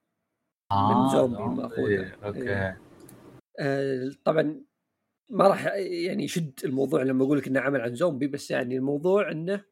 من 0.72 1.10
زومبي. 1.10 1.44
مأخوذة. 1.44 2.12
أوكي. 2.24 2.76
آه، 3.60 4.12
طبعا 4.26 4.71
ما 5.32 5.48
راح 5.48 5.66
يعني 5.76 6.24
يشد 6.24 6.60
الموضوع 6.64 7.04
لما 7.04 7.24
أقول 7.24 7.38
لك 7.38 7.48
إنه 7.48 7.60
عمل 7.60 7.82
عن 7.82 7.96
زومبي 7.96 8.28
بس 8.28 8.52
يعني 8.52 8.78
الموضوع 8.78 9.32
إنه 9.32 9.66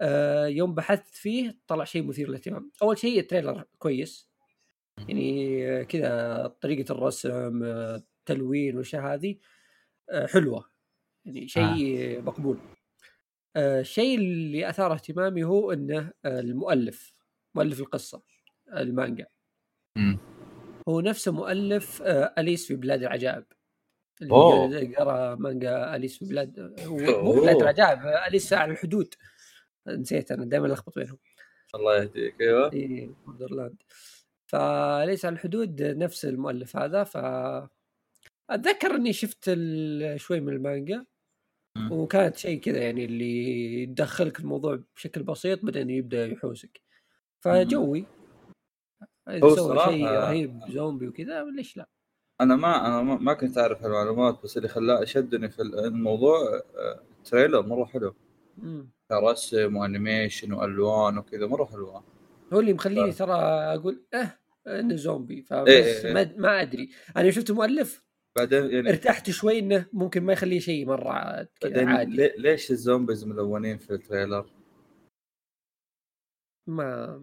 آه، 0.00 0.46
يوم 0.46 0.74
بحثت 0.74 1.14
فيه 1.14 1.58
طلع 1.66 1.84
شيء 1.84 2.02
مثير 2.02 2.28
للاهتمام. 2.28 2.70
أول 2.82 2.98
شيء 2.98 3.20
ال 3.20 3.26
trailer 3.26 3.64
كويس. 3.78 4.30
يعني 5.08 5.66
آه، 5.68 5.82
كذا 5.82 6.46
طريقة 6.60 6.92
الرسم 6.92 7.62
آه، 7.64 7.96
التلوين 7.96 8.76
والأشياء 8.76 9.02
هذه 9.02 9.36
حلوة. 10.26 10.70
يعني 11.24 11.48
شيء 11.48 12.22
مقبول. 12.22 12.58
آه، 13.56 13.80
الشيء 13.80 14.18
اللي 14.18 14.68
أثار 14.68 14.92
اهتمامي 14.92 15.44
هو 15.44 15.72
إنه 15.72 16.12
المؤلف 16.26 17.14
مؤلف 17.54 17.80
القصة 17.80 18.22
المانجا. 18.76 19.26
مم. 19.96 20.18
هو 20.88 21.00
نفسه 21.00 21.32
مؤلف 21.32 22.02
أليس 22.38 22.66
في 22.66 22.76
بلاد 22.76 23.02
العجائب. 23.02 23.44
اللي 24.22 24.96
قرأ 24.96 25.34
مانجا 25.34 25.96
اليس 25.96 26.18
في 26.18 26.24
بلاد 26.24 26.60
هو 26.86 27.22
مو. 27.22 27.40
بلاد 27.40 27.56
العجائب 27.56 27.98
اليس 28.28 28.52
على 28.52 28.72
الحدود. 28.72 29.14
نسيت 29.88 30.32
أنا 30.32 30.44
دائما 30.44 30.66
ألخبط 30.66 30.98
بينهم. 30.98 31.18
الله 31.74 31.96
يهديك 31.96 32.40
أيوه. 32.40 32.72
إي 32.72 33.10
Wonderland 33.26 33.82
فليس 34.46 35.24
على 35.24 35.32
الحدود 35.32 35.82
نفس 35.82 36.24
المؤلف 36.24 36.76
هذا. 36.76 37.04
ف 37.04 37.16
أتذكر 38.50 38.94
إني 38.94 39.12
شفت 39.12 39.44
شوي 40.16 40.40
من 40.40 40.52
المانجا. 40.52 41.04
وكانت 41.90 42.36
شيء 42.36 42.60
كذا 42.60 42.78
يعني 42.78 43.04
اللي 43.04 43.82
يدخلك 43.82 44.40
الموضوع 44.40 44.80
بشكل 44.96 45.22
بسيط 45.22 45.64
بعدين 45.64 45.90
يبدأ 45.90 46.26
يحوسك. 46.26 46.80
فجوي. 47.40 48.04
سوى 49.40 49.78
شيء 49.78 50.06
رهيب 50.06 50.60
زومبي 50.68 51.08
وكذا 51.08 51.44
ليش 51.44 51.76
لا؟ 51.76 51.88
أنا 52.40 52.56
ما 52.56 52.86
أنا 52.86 53.02
ما, 53.02 53.34
كنت 53.34 53.58
أعرف 53.58 53.82
هالمعلومات 53.82 54.42
بس 54.44 54.56
اللي 54.56 54.68
خلاه 54.68 55.04
شدني 55.04 55.48
في 55.50 55.62
الموضوع 55.62 56.38
آه، 56.76 57.00
ال 57.18 57.24
trailer 57.24 57.62
مرة 57.66 57.84
حلو. 57.84 58.14
رسم 59.12 59.76
و 59.76 59.84
animation 59.84 60.52
والوان 60.52 61.18
وكذا 61.18 61.46
مرة 61.46 61.64
حلوة 61.64 62.04
هو 62.52 62.60
اللي 62.60 62.72
مخليني 62.72 63.12
ف- 63.12 63.18
ترى 63.18 63.34
أقول 63.74 64.04
آه 64.14 64.36
إنه 64.66 64.96
زومبي 64.96 65.42
فبس 65.42 65.68
إيه 65.68 65.84
إيه 65.84 66.06
إيه. 66.06 66.14
ما, 66.14 66.34
ما 66.36 66.62
أدري 66.62 66.90
أنا 67.16 67.30
شفت 67.30 67.50
المؤلف 67.50 68.04
بعدين 68.36 68.70
يعني 68.70 68.88
ارتحت 68.90 69.30
شوي 69.30 69.58
إنه 69.58 69.86
ممكن 69.92 70.22
ما 70.22 70.32
يخليه 70.32 70.58
شيء 70.60 70.86
مرة 70.86 71.10
عادي 71.10 72.16
لي- 72.16 72.34
ليش 72.38 72.70
ال 72.70 72.77
zombies 72.77 73.24
ملونين 73.24 73.78
في 73.78 73.90
ال 73.94 74.00
trailer؟ 74.00 74.46
ما 76.66 77.20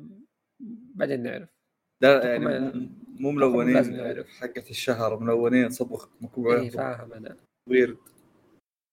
بعدين 0.95 1.23
نعرف 1.23 1.56
لا 2.01 2.25
يعني 2.25 2.45
مو- 2.45 2.89
مو 3.19 3.31
ملونين. 3.31 4.23
حقة 4.23 4.63
الشهر 4.69 5.19
ملونين 5.19 5.69
صبغ 5.69 6.05
مكتوب 6.21 6.47
اي 6.47 6.69
فاهم 6.69 7.13
أنا. 7.13 7.37
ويرد. 7.69 7.97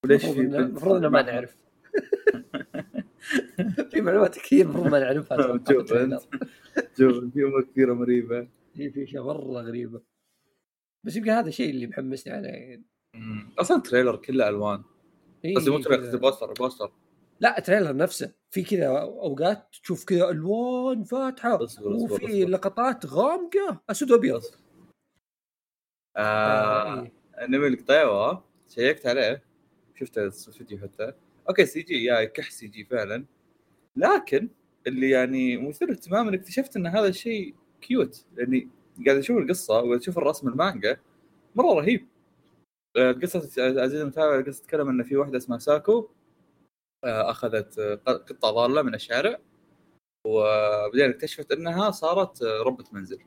وليش 0.04 0.26
في 0.26 0.40
المفروض 0.40 0.96
إنه 0.96 1.08
ما 1.08 1.22
نعرف. 1.22 1.56
في 3.90 4.00
معلومات 4.00 4.36
كثير 4.38 4.64
المفروض 4.64 4.86
ما 4.86 4.98
نعرفها. 4.98 5.58
شوف 5.68 5.70
ال 5.70 5.74
trailer. 5.74 6.04
أنت. 6.14 6.22
شوف 6.98 7.24
في 7.34 7.44
أمور 7.44 7.62
كثيرة 7.64 7.94
مريبة. 7.94 8.48
في 8.74 8.90
في 8.90 9.02
أشياء 9.04 9.24
مرة 9.24 9.62
غريبة. 9.62 10.00
بس 11.06 11.16
يمكن 11.16 11.30
هذا 11.30 11.48
الشيء 11.48 11.70
اللي 11.70 11.86
محمسني 11.86 12.32
عليه. 12.32 12.48
يعني. 12.48 12.84
أصلا 13.58 13.76
ال 13.76 13.81
trailer 13.81 14.16
كله 14.16 14.48
ألوان. 14.48 14.82
إيه 15.44 15.54
قصدي 15.56 15.70
مو 15.70 15.78
trailer 15.78 15.96
كذا. 16.00 16.06
قصدي 16.06 16.18
poster 16.20 16.52
poster. 16.52 16.92
لا 17.40 17.60
trailer 17.60 17.96
نفسه. 17.96 18.32
في 18.50 18.62
كذا 18.62 18.86
أوقات 18.98 19.68
تشوف 19.82 20.04
كذا 20.04 20.30
ألوان 20.30 21.04
فاتحة 21.04 21.58
وفي 21.82 22.44
لقطات 22.44 23.06
غامقة. 23.06 23.80
أسود 23.90 24.10
وأبيض. 24.10 24.42
آه 26.16 26.20
آه، 26.20 27.02
إيه. 27.02 27.12
أنمي 27.44 27.66
القطيوة 27.66 28.44
شيكت 28.68 29.06
عليه. 29.06 29.42
شفت 29.94 30.18
الفيديو 30.18 30.78
حتى. 30.78 31.12
أوكي 31.48 31.66
سي 31.66 31.82
جي 31.82 32.04
يا 32.04 32.24
كح 32.24 32.50
سي 32.50 32.66
جي 32.66 32.84
فعلا. 32.84 33.24
لكن 33.96 34.48
اللي 34.86 35.10
يعني 35.10 35.56
مثير 35.56 35.90
اهتمام 35.90 36.28
إني 36.28 36.36
اكتشفت 36.36 36.76
إن 36.76 36.86
هذا 36.86 37.06
الشيء 37.06 37.54
cute 37.80 38.24
لأني 38.36 38.68
قاعد 39.06 39.18
أشوف 39.18 39.38
القصة 39.38 39.74
وقاعد 39.74 40.00
أشوف 40.00 40.18
الرسم 40.18 40.48
المانجا. 40.48 40.96
مرة 41.54 41.74
رهيب. 41.74 42.08
آه، 42.96 43.10
القصة 43.10 43.38
عزيزي 43.82 44.02
المتابع 44.02 44.38
القصة 44.38 44.62
تتكلم 44.62 44.88
إن 44.88 45.02
في 45.02 45.16
واحدة 45.16 45.36
اسمها 45.36 45.58
ساكو. 45.58 45.98
آه، 45.98 46.08
أخذت 47.04 47.78
آه، 47.78 47.94
قطة 47.94 48.50
ضالة 48.50 48.82
من 48.82 48.94
الشارع 48.94 49.38
وبعدين 50.26 51.10
اكتشفت 51.10 51.52
إنها 51.52 51.90
صارت 51.90 52.42
آه، 52.42 52.62
ربة 52.62 52.84
منزل. 52.92 53.24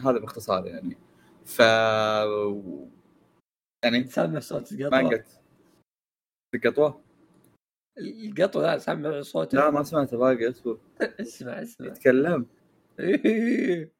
هذا 0.00 0.18
باختصار 0.18 0.66
يعني. 0.66 0.96
ف 1.46 1.58
يعني 3.84 4.04
سامع 4.04 4.40
صوت 4.40 4.72
ما 4.72 5.00
القطوه 5.00 5.10
قلت. 5.10 5.40
القطوة؟ 6.54 7.04
القطوة 7.98 8.62
لا 8.62 8.78
سامع 8.78 9.20
صوت 9.22 9.54
لا 9.54 9.70
ما 9.70 9.82
سمعت 9.82 10.14
باقي 10.14 10.50
اصبر 10.50 10.78
اسمع 11.00 11.62
اسمع. 11.62 11.86
يتكلم. 11.86 12.46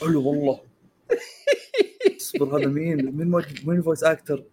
حلو 0.00 0.28
والله. 0.28 0.64
اصبر 2.16 2.56
هذا 2.58 2.66
مين؟ 2.66 3.16
مين 3.16 3.28
مين 3.66 3.78
ال 3.78 3.82
voice 3.82 4.04
actor 4.04 4.44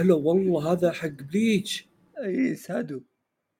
حلو 0.00 0.28
والله 0.28 0.72
هذا 0.72 0.92
حق 0.92 1.08
Bleach. 1.08 1.88
إي 2.24 2.54
سادو. 2.54 3.00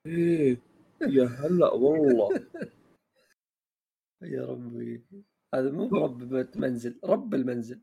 إيه 0.06 0.58
يا 1.00 1.24
هلا 1.24 1.72
والله. 1.72 2.40
يا 4.22 4.46
ربي. 4.46 5.02
هذا 5.54 5.70
مو 5.70 5.88
رب 5.88 6.56
منزل 6.56 6.98
رب 7.04 7.34
المنزل. 7.34 7.80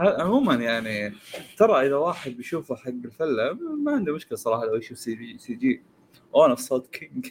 عموما 0.00 0.54
يعني 0.54 1.14
ترى 1.56 1.86
إذا 1.86 1.96
واحد 1.96 2.30
بيشوفه 2.30 2.76
حق 2.76 2.88
الفله 2.88 3.52
ما 3.52 3.92
عنده 3.92 4.14
مشكلة 4.14 4.38
صراحة 4.38 4.64
لو 4.64 4.74
يشوف 4.74 4.98
CG 4.98 5.14
CG. 5.14 5.82
وأنا 6.32 6.54
صوت 6.54 6.86
كينج. 6.86 7.28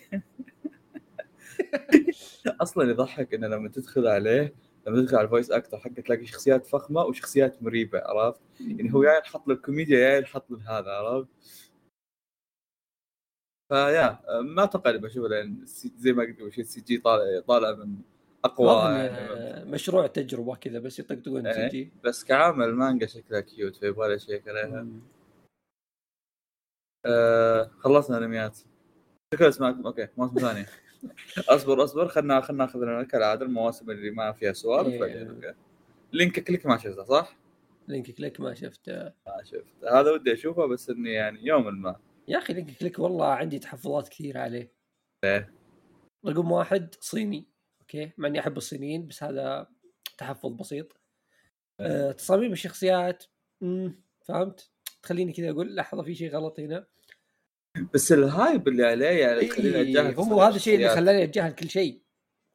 أصلا 2.62 2.90
يضحك 2.90 3.34
إنه 3.34 3.48
لما 3.48 3.70
تدخل 3.70 4.08
عليه 4.08 4.54
لما 4.88 5.02
تدخل 5.02 5.16
على 5.18 5.26
ال 5.26 5.30
voice 5.30 5.52
actor 5.52 5.78
حقه 5.78 5.90
تلاقي 6.02 6.26
شخصيات 6.26 6.66
فخمة 6.66 7.02
وشخصيات 7.02 7.64
مريبة 7.64 8.00
عرفت؟ 8.06 8.42
يعني 8.60 8.94
هو 8.94 9.04
يا 9.04 9.20
يحط 9.20 9.48
له 9.48 9.54
الكوميديا 9.56 10.00
يا 10.00 10.20
يحط 10.20 10.52
له 10.52 10.80
هذا 10.80 10.92
عرفت؟ 10.92 11.28
فيا 13.70 14.20
ما 14.42 14.64
أتوقع 14.64 14.90
إني 14.90 14.98
بشوفه 15.00 15.28
لأن 15.28 15.66
سي- 15.66 15.92
زي 15.98 16.14
ما 16.14 16.24
قلت 16.24 16.40
قبل 16.42 16.52
شوي 16.54 16.64
ال 16.64 16.82
CG 16.82 16.98
طالع 16.98 17.40
طالع 17.48 17.72
من 17.86 17.96
أقوى 18.46 18.94
يعني 18.94 19.66
مشروع 19.66 20.08
تجربة 20.08 20.56
كذا 20.56 20.80
بس 20.80 21.00
يطقطقون 21.00 21.48
إيه. 21.48 21.68
تجي 21.68 21.92
بس 22.04 22.24
كعامل 22.24 22.74
مانجا 22.76 23.08
شكلها 23.08 23.40
cute 23.40 23.76
فيبغى 23.76 24.10
لي 24.14 24.20
شيك 24.20 24.48
عليها 24.48 24.88
آه 27.06 27.72
خلصنا 27.80 28.18
انميات 28.18 28.58
شكرا 29.34 29.50
اسمعكم 29.50 29.86
okay 29.86 30.08
موسم 30.18 30.40
ثاني 30.40 30.66
اصبر 31.38 31.84
اصبر 31.84 32.08
خلنا 32.08 32.42
خلنا 32.42 32.66
ناخذ 32.66 32.80
لنا 32.80 33.04
كالعاده 33.04 33.46
المواسم 33.46 33.92
اللي 33.92 34.12
ما 34.12 34.32
فيها 34.32 34.54
سوالف. 34.54 35.04
إيه. 35.04 35.56
Link 36.14 36.40
Click 36.40 36.66
ما 36.66 36.78
شفته 36.78 37.04
صح؟ 37.04 37.38
Link 37.88 38.12
Click 38.12 38.40
ما 38.40 38.54
شفته. 38.54 39.04
ما 39.04 39.44
شفت 39.44 39.84
هذا 39.92 40.12
ودي 40.12 40.34
أشوفه 40.34 40.66
بس 40.66 40.90
إني 40.90 41.12
يعني 41.12 41.46
يوم 41.46 41.82
ما. 41.82 41.96
يا 42.28 42.38
أخي 42.38 42.54
Link 42.54 42.78
Click 42.78 43.00
والله 43.00 43.28
عندي 43.28 43.60
تحفظات 43.60 44.10
كثير 44.10 44.38
عليه. 44.38 44.72
ليه؟ 45.24 45.54
رقم 46.26 46.52
واحد 46.52 46.96
صيني 47.00 47.48
okay؟ 47.82 48.12
مع 48.18 48.28
اني 48.28 48.40
أحب 48.40 48.58
الصينيين 48.58 49.08
بس 49.08 49.24
هذا 49.24 49.68
تحفظ 50.18 50.52
بسيط. 50.52 50.98
أه 51.80 52.12
تصاميم 52.12 52.52
الشخصيات 52.52 53.24
فهمت؟ 54.22 54.72
تخليني 55.04 55.34
كذا 55.34 55.50
أقول 55.50 55.76
لحظه 55.76 56.04
في 56.04 56.16
شيء 56.16 56.32
غلط 56.32 56.60
هنا. 56.60 56.88
بس 57.94 58.12
ال 58.12 58.23
hype 58.23 58.68
اللي 58.68 58.86
عليه 58.86 59.06
يعني 59.06 59.40
إيه 59.40 59.82
اتجاهل 59.82 60.14
هو 60.16 60.42
هذا 60.42 60.56
الشيء 60.56 60.76
اللي. 60.76 60.90
خلاني 60.90 61.24
اتجاهل 61.24 61.56
كل 61.56 61.70
شيء. 61.70 62.04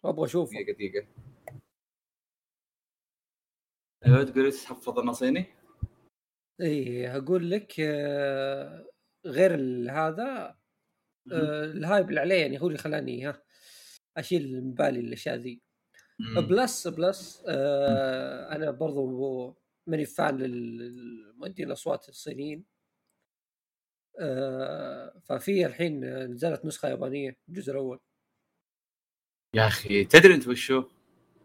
أبغى 0.04 0.24
أشوفه. 0.24 0.52
دقيقة 0.52 0.72
دقيقة. 0.72 1.06
أيوه 4.06 4.24
تقول 4.24 4.52
تحفظ 4.52 4.98
إنه 4.98 5.12
صيني؟ 5.12 5.46
إيه 6.60 7.16
أقول 7.16 7.50
لك 7.50 7.80
آه، 7.80 8.86
غير 9.26 9.54
هذا 9.90 10.58
آه، 11.32 11.64
ال 11.64 11.73
hype 11.73 12.08
اللي 12.08 12.20
عليه 12.20 12.40
يعني 12.40 12.60
هو 12.60 12.66
اللي 12.66 12.78
خلاني 12.78 13.26
ها 13.26 13.42
أشيل 14.16 14.52
من 14.62 14.74
بالي 14.74 15.00
الأشياء 15.00 15.36
ذي. 15.36 15.62
plus 16.36 16.88
plus 16.88 17.44
آه 17.48 18.52
أنا 18.56 18.70
برضو 18.70 19.56
ماني 19.86 20.06
fan 20.06 20.36
للمؤدين 20.36 21.66
الأصوات 21.66 22.08
الصينيين. 22.08 22.64
ففي 25.24 25.66
الحين 25.66 26.04
نزلت 26.04 26.64
نسخة 26.64 26.88
يابانية 26.88 27.36
الجزء 27.48 27.72
الأول. 27.72 27.98
يا 29.54 29.66
أخي 29.66 30.04
تدري 30.04 30.34
أنت 30.34 30.48
وشو؟ 30.48 30.84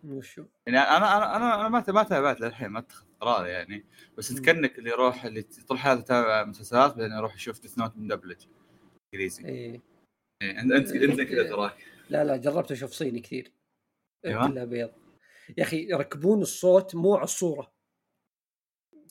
وشو؟ 0.04 0.46
يعني 0.68 0.80
أنا 0.80 0.98
أنا 1.18 1.36
أنا 1.36 1.56
أنا 1.56 1.70
ما 1.70 1.84
ما 1.88 2.04
تابعت 2.04 2.42
للحين 2.42 2.68
ما 2.68 2.80
اتخذ 2.80 3.06
قرار 3.20 3.48
يعني. 3.48 3.86
بس 4.18 4.32
مم. 4.32 4.38
كأنك 4.38 4.80
اللي 4.80 4.90
يروح 4.90 5.26
اللي 5.26 5.42
طول 5.42 5.78
حياته 5.78 6.00
يتابع 6.00 6.44
مسلسلات 6.44 6.98
بعدين 6.98 7.18
يروح 7.18 7.36
يشوف 7.36 7.62
Death 7.62 7.78
Note 7.78 7.98
مدبلج 7.98 8.46
إنجليزي. 9.14 9.46
إيه. 9.46 9.82
إيه، 10.42 10.60
انت 10.60 10.72
انت 10.72 10.92
أنت 10.92 11.22
كذا 11.22 11.50
تراك. 11.50 11.86
لا 12.10 12.24
لا 12.24 12.38
جربت 12.38 12.72
أشوف 12.72 12.92
صيني 12.92 13.20
كثير. 13.20 13.52
أيوة. 14.26 14.48
كلها 14.48 14.66
بيض. 14.66 14.92
يا 15.58 15.64
أخي 15.64 15.90
يركبون 15.90 16.42
الصوت 16.42 16.96
مو 16.96 17.16
على 17.16 17.24
الصورة. 17.24 17.74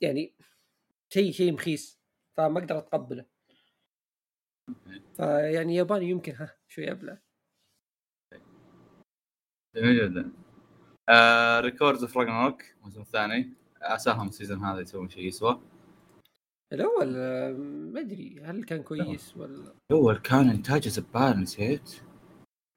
يعني 0.00 0.34
شيء 1.12 1.32
شيء 1.32 1.52
مخيس 1.52 2.00
فما 2.36 2.58
أقدر 2.58 2.78
أتقبله. 2.78 3.31
فيعني 5.16 5.76
ياباني 5.76 6.10
يمكن 6.10 6.34
ها 6.34 6.56
شوي 6.68 6.90
أبلع. 6.90 7.18
جميل 9.76 10.10
جدا. 10.10 10.32
آه 11.08 11.60
Records 11.60 12.02
of 12.02 12.18
Ragnarok 12.18 12.62
الموسم 12.76 13.00
الثاني. 13.00 13.52
عساهم 13.82 14.28
ال 14.28 14.33
season 14.33 14.64
هذا 14.64 14.80
يسوون 14.80 15.08
شيء 15.08 15.26
يسوى. 15.26 15.60
الأول 16.72 17.14
آه، 17.16 17.52
ما 17.92 18.00
أدري 18.00 18.40
هل 18.44 18.64
كان 18.64 18.82
كويس 18.82 19.36
ولا؟ 19.36 19.74
الأول 19.90 20.18
كان 20.18 20.48
إنتاجه 20.48 20.88
زبالة 20.88 21.40
نسيت. 21.40 22.00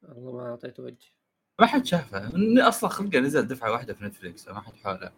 والله 0.04 0.34
ما 0.34 0.50
أعطيته 0.50 0.84
وجه. 0.84 1.16
ما 1.62 1.68
حد 1.68 1.86
شافه. 1.86 2.32
أصلا 2.68 2.90
خلقه 2.90 3.20
نزل 3.20 3.48
دفعة 3.48 3.72
واحدة 3.72 3.94
في 3.94 4.04
Netflix 4.04 4.48
ما 4.48 4.62
حد 4.62 4.76
حوله. 4.76 5.12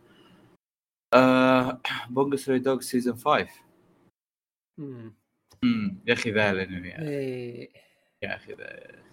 آه 1.14 1.82
Bungo 2.10 2.36
Stray 2.36 2.60
Dogs 2.60 2.80
season 2.80 3.16
5 3.16 3.48
امم 5.64 6.00
يا 6.08 6.14
أخي 6.14 6.32
ذا 6.32 6.52
الأنمي 6.52 6.90
يا 6.90 6.96
أخي. 6.96 7.08
إيه. 7.08 7.70
يا 8.24 8.36
أخي 8.36 8.54
ذا. 8.54 9.08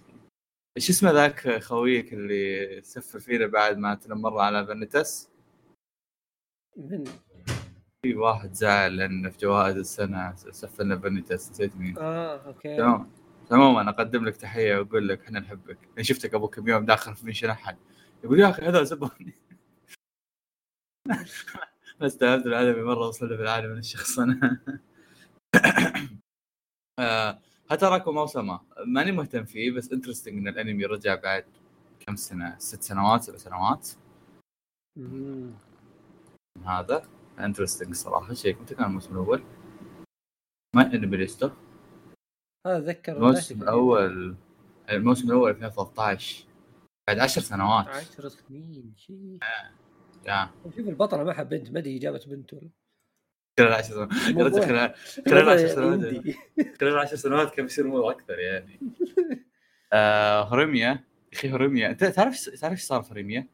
إيش 0.77 0.91
اسمه 0.91 1.11
ذاك 1.11 1.63
خويك 1.63 2.13
اللي 2.13 2.81
سفل 2.83 3.21
فينا 3.21 3.47
بعد 3.47 3.79
ما 3.79 3.95
تنمر 3.95 4.39
على 4.39 4.67
فانيتس 4.67 5.31
من 6.77 7.05
في 8.03 8.15
واحد 8.15 8.53
زعل 8.53 8.97
لأن 8.97 9.31
في 9.31 9.39
جوائز 9.39 9.77
السنة 9.77 10.35
سفلنا 10.37 10.99
فانيتس 10.99 11.51
نسيت 11.51 11.77
مين. 11.77 11.99
آه 11.99 12.47
okay. 12.47 12.77
تمام. 12.77 13.11
عموما 13.51 13.91
أقدم 13.91 14.25
لك 14.25 14.37
تحية 14.37 14.79
وأقول 14.79 15.09
لك 15.09 15.21
إحنا 15.21 15.41
نحبك. 15.41 15.79
أنا 15.95 16.03
شفتك 16.03 16.35
قبل 16.35 16.47
كم 16.47 16.69
يوم 16.69 16.85
داخل 16.85 17.15
في 17.17 17.27
mention 17.27 17.51
احد 17.51 17.77
يقول 18.25 18.41
يا 18.41 18.51
أخي 18.51 18.63
هذا 18.63 18.83
زبوني. 18.83 19.33
أنا 22.01 22.07
استوعبت 22.07 22.47
العالمي 22.47 22.83
مرة 22.83 23.09
وصلنا 23.09 23.37
في 23.37 23.43
العالم 23.43 23.71
من 23.73 23.79
الشخص 23.79 24.19
أنا. 24.19 24.61
آه، 26.99 27.39
Hataraku 27.71 28.13
موسمه 28.13 28.61
ماني 28.87 29.13
مهتم 29.13 29.45
فيه 29.45 29.71
بس 29.71 29.93
interesting 29.93 30.39
إن 30.39 30.49
الأنمي 30.49 30.85
رجع 30.85 31.15
بعد 31.15 31.45
كم 32.01 32.17
سنة؟ 32.17 32.59
ست 32.59 32.83
سنوات 32.83 33.23
سبع 33.23 33.37
سنوات. 33.37 33.89
هذا 36.65 37.09
interesting 37.39 37.95
صراحة 37.95 38.35
شيء. 38.35 38.61
متى 38.63 38.75
كان 38.75 38.87
الموسم 38.87 39.13
الأول؟ 39.13 39.43
MyAnimeList 40.77 41.51
هذا 42.67 42.79
ذكر 42.79 43.17
الموسم 43.17 43.63
الأول 43.63 44.37
الموسم 44.91 45.29
الأول 45.29 45.51
2013 45.51 46.47
بعد 47.09 47.19
عشر 47.19 47.41
سنوات. 47.41 47.89
10 47.89 48.29
سنين 48.29 48.95
شيء. 48.97 49.39
يا. 50.27 50.51
شوف 50.65 50.89
البطلة 50.89 51.25
معها 51.25 51.43
بنت 51.43 51.71
ما 51.71 51.79
أدري 51.79 51.99
جابت 51.99 52.29
بنت 52.29 52.55
ولا 52.55 52.71
خلال 53.59 53.73
عشر 53.73 53.85
سنوات 53.85 54.13
يا 54.37 54.45
رجل 54.45 54.63
خلال 54.63 54.95
خلال 55.29 55.49
عشر 55.49 55.69
سنوات 55.69 56.25
خلال 56.81 56.99
عشر 56.99 57.17
سنوات 57.17 57.55
كان 57.55 57.65
بيصير 57.67 57.85
الموضوع 57.85 58.11
أكثر 58.13 58.39
يعني 58.39 58.81
آه 59.93 60.43
هوريميا 60.43 60.89
يا 60.89 61.05
أخي 61.33 61.53
هوريميا 61.53 61.91
أنت 61.91 62.05
تعرف 62.05 62.49
تعرف 62.49 62.73
إيش 62.73 62.83
صار 62.83 63.03
في 63.03 63.11
هوريميا؟ 63.11 63.47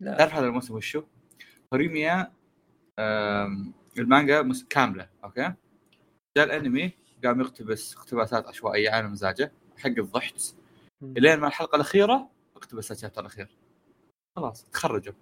لا 0.00 0.16
تعرف 0.16 0.34
هذا 0.34 0.46
الموسم 0.46 0.74
وشو؟ 0.74 1.02
هوريميا 1.72 2.32
آم، 2.98 3.72
المانجا 3.98 4.52
كاملة 4.70 5.08
أوكي؟ 5.24 5.52
جاء 6.36 6.46
الأنمي 6.46 6.92
قام 7.24 7.40
يقتبس 7.40 7.96
اقتباسات 7.96 8.46
عشوائية 8.46 8.90
على 8.90 9.08
مزاجه 9.08 9.52
حق 9.78 9.86
الضحك. 9.98 10.34
إلين 11.02 11.38
ما 11.38 11.46
الحلقة 11.46 11.76
الأخيرة 11.76 12.30
اقتبس 12.56 12.92
ال 12.92 12.95
chapter 12.95 13.20
الأخير 13.20 13.48
خلاص 14.36 14.64
تخرجوا 14.64 15.14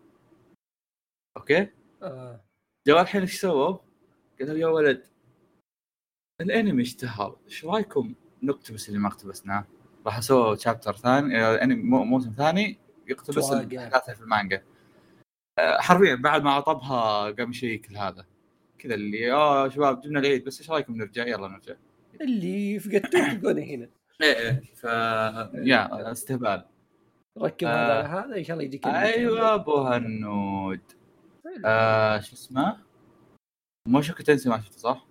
أوكي؟ 1.37 1.69
آه. 2.03 2.45
جوا 2.89 3.01
الحين 3.01 3.21
إيش 3.21 3.41
سووا؟ 3.41 3.77
قالوا 4.41 4.57
يا 4.59 4.67
ولد 4.67 5.03
الأنمي 6.41 6.83
اشتهر. 6.83 7.37
إيش 7.47 7.65
رأيكم؟ 7.65 8.15
نقتبس 8.43 8.89
اللي 8.89 8.99
ما 9.01 9.09
اقتبسناه؟ 9.09 9.65
راح 10.07 10.21
سووا 10.21 10.55
شابتر 10.57 10.93
ثاني 10.97 11.43
آه، 11.45 11.63
انمي 11.63 11.83
مو- 11.83 12.05
موسم 12.05 12.31
ثاني 12.37 12.79
يقتبس. 13.09 13.53
الاحداث 13.53 14.11
في 14.11 14.21
المانجا. 14.21 14.63
آه، 15.59 15.79
حرفيا 15.81 16.15
بعد 16.15 16.43
ما 16.43 16.51
عطبها 16.51 17.31
قام 17.31 17.51
يشيك 17.51 17.93
لهذا 17.93 18.27
كذا 18.79 18.95
اللي 18.95 19.33
آه 19.33 19.69
شباب 19.69 20.01
جبنا 20.01 20.21
العيد 20.21 20.45
بس 20.45 20.61
إيش 20.61 20.71
رأيكم 20.71 20.97
نرجع؟ 20.97 21.27
يلا 21.27 21.49
نرجع. 21.49 21.75
اللي 22.21 22.79
فقدتوه 22.79 23.29
تلقونه 23.35 23.63
هنا. 23.63 23.89
إيه 24.23 24.37
إيه. 24.39 24.63
ف 24.75 24.85
يا 25.55 26.13
استهبال. 26.13 26.67
ركب 27.39 27.67
آه. 27.67 27.71
هذا 28.03 28.09
على 28.09 28.09
هذا 28.29 28.39
إن 28.39 28.45
شاء 28.45 28.55
الله 28.55 28.65
يجيك 28.65 28.87
أيوه 28.87 29.55
أبو 29.55 29.77
هنود. 29.79 30.81
آه 31.65 32.21
شو 32.21 32.35
اسمه؟ 32.35 32.85
مو 33.89 34.03
شوكو 34.03 34.23
تنسي 34.23 34.49
ما 34.49 34.61
شفته 34.61 34.79
صح؟ 34.79 35.07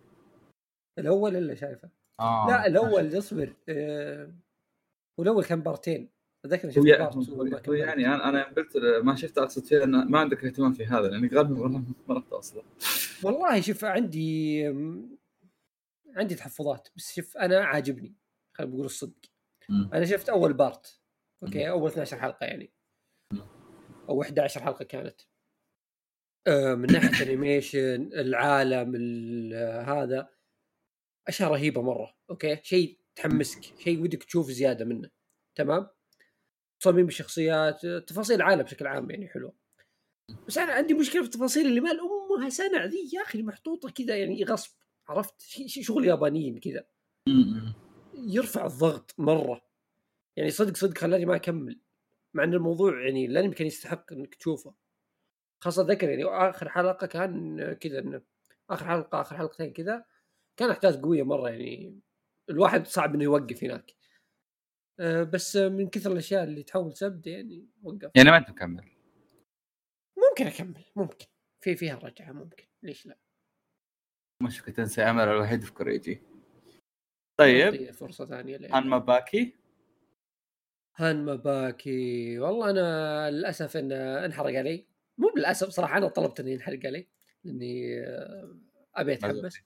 الأول 1.00 1.36
الا 1.36 1.56
شايفه. 1.56 1.90
آه 2.20 2.48
لا 2.48 2.68
الأول 2.68 3.18
اصبر. 3.18 3.56
آه. 3.70 4.34
والأول 5.20 5.44
كان 5.44 5.62
بارتين. 5.62 6.10
أتذكر 6.46 6.72
شفت 6.72 6.86
part. 6.86 7.68
يعني 7.68 8.08
أنا 8.08 8.30
أنا 8.30 8.44
قلت 8.44 8.78
ما 9.04 9.16
شفت 9.16 9.38
اقصد 9.38 9.64
فيه 9.66 9.84
انه 9.84 10.04
ما 10.04 10.20
عندك 10.20 10.46
اهتمام 10.46 10.74
في 10.74 10.86
هذا 10.86 11.08
لأني 11.08 11.28
غالبا 11.28 11.68
ما 12.08 12.16
رحت 12.16 12.34
أصلا. 12.34 12.64
والله 13.24 13.62
شوف 13.62 13.86
عندي 13.86 14.66
عندي 16.16 16.36
تحفظات 16.36 16.88
بس 16.96 17.16
شوف 17.16 17.38
أنا 17.38 17.66
عاجبني. 17.66 18.16
خلينا 18.58 18.74
نقول 18.74 18.86
الصدق. 18.86 19.26
مم. 19.70 19.90
أنا 19.94 20.06
شفت 20.06 20.30
أول 20.30 20.54
part. 20.54 21.02
أوكي 21.44 21.70
أول 21.70 21.90
12 21.90 22.20
حلقة 22.20 22.46
يعني. 22.46 22.74
أو 24.10 24.22
11 24.22 24.64
حلقة 24.64 24.86
كانت. 24.86 25.22
آه، 25.22 25.26
من 26.48 26.92
ناحية 26.92 27.26
animation 27.26 28.10
العالم 28.14 28.96
ال- 28.96 29.54
هذا. 29.90 30.30
أشياء 31.28 31.52
رهيبة 31.52 31.82
مرة 31.82 32.16
أوكي؟ 32.30 32.60
شيء 32.64 33.00
تحمسك 33.16 33.62
شيء 33.80 34.02
ودك 34.02 34.24
تشوف 34.24 34.52
زيادة 34.52 34.86
منه 34.86 35.10
تمام؟ 35.56 35.88
تصاميم 36.80 37.08
الشخصيات 37.08 37.86
تفاصيل 37.86 38.36
العالم 38.36 38.62
بشكل 38.64 38.88
عام 38.88 39.12
يعني 39.12 39.28
حلوة 39.28 39.54
بس 40.48 40.58
أنا 40.58 40.74
عندي 40.74 40.94
مشكلة 40.94 41.22
في 41.22 41.28
التفاصيل 41.28 41.66
اللي 41.66 41.80
مال 41.82 42.00
امها 42.00 42.50
سنع 42.50 42.86
ذي 42.86 43.10
يا 43.14 43.22
أخي 43.22 43.42
محطوطة 43.42 43.90
كذا 43.90 44.18
يعني 44.18 44.44
غصب 44.44 44.72
عرفت؟ 45.08 45.42
شغل 45.68 46.06
يابانيين 46.06 46.60
كذا. 46.60 46.86
يرفع 48.14 48.66
الضغط 48.66 49.16
مرة. 49.18 49.62
يعني 50.38 50.50
صدق 50.50 50.78
صدق 50.78 50.98
خلاني 50.98 51.26
ما 51.26 51.36
أكمل. 51.36 51.80
مع 52.34 52.44
إن 52.44 52.54
الموضوع 52.54 53.02
يعني 53.06 53.26
الانمي 53.26 53.54
كان 53.56 53.68
يستحق 53.68 54.14
إنك 54.14 54.36
تشوفه. 54.36 54.74
خاصة 55.62 55.84
ذكر 55.84 56.10
يعني 56.10 56.24
آخر 56.26 56.70
حلقة 56.70 57.08
كان 57.08 57.74
كذا 57.74 58.00
إنه 58.00 58.22
آخر 58.70 58.86
حلقة 58.86 59.22
آخر 59.22 59.38
حلقتين 59.38 59.74
كذا 59.74 60.06
كان 60.58 60.70
أحداث 60.70 60.96
قوية 60.98 61.24
مرة 61.24 61.50
يعني 61.50 62.00
الواحد 62.50 62.88
صعب 62.88 63.16
إنه 63.16 63.24
يوقف 63.24 63.64
هناك. 63.64 63.92
أه، 65.00 65.24
بس 65.24 65.56
من 65.56 65.90
كثر 65.90 66.12
الأشياء 66.12 66.44
اللي 66.44 66.64
تحول 66.64 66.94
سبد 66.94 67.28
يعني 67.28 67.68
وقف. 67.84 68.12
يعني 68.16 68.30
ما 68.32 68.38
أنت 68.38 68.50
مكمل. 68.50 68.90
ممكن 70.30 70.48
أكمل 70.48 70.84
ممكن. 70.96 71.26
في 71.62 71.76
فيها 71.76 71.96
رجعة 71.96 72.32
ممكن 72.32 72.66
ليش 72.84 73.06
لا؟ 73.06 73.18
مش 74.44 74.62
كنت 74.64 74.78
تنسى 74.78 75.02
أمل 75.02 75.24
الوحيد 75.24 75.62
في 75.64 75.74
كوريجي. 75.74 76.22
طيب. 77.40 77.92
فرصة 77.92 78.26
ثانية 78.26 78.58
لأن- 78.58 78.74
هانما 78.76 78.98
باكي؟ 78.98 79.56
هان 80.96 81.26
مباكي 81.26 82.40
والله 82.40 82.70
أنا 82.70 83.32
للأسف 83.32 83.78
ان 83.78 83.92
انحرق 83.92 84.54
علي. 84.58 84.86
مو 85.20 85.30
بالأسف 85.36 85.70
صراحة 85.70 85.98
أنا 85.98 86.08
طلبت 86.08 86.40
انه 86.40 86.50
ينحرق 86.50 86.80
علي 86.86 87.08
لأني 87.44 88.00
آه، 88.08 88.58
أبي 88.96 89.14
اتحمس 89.14 89.58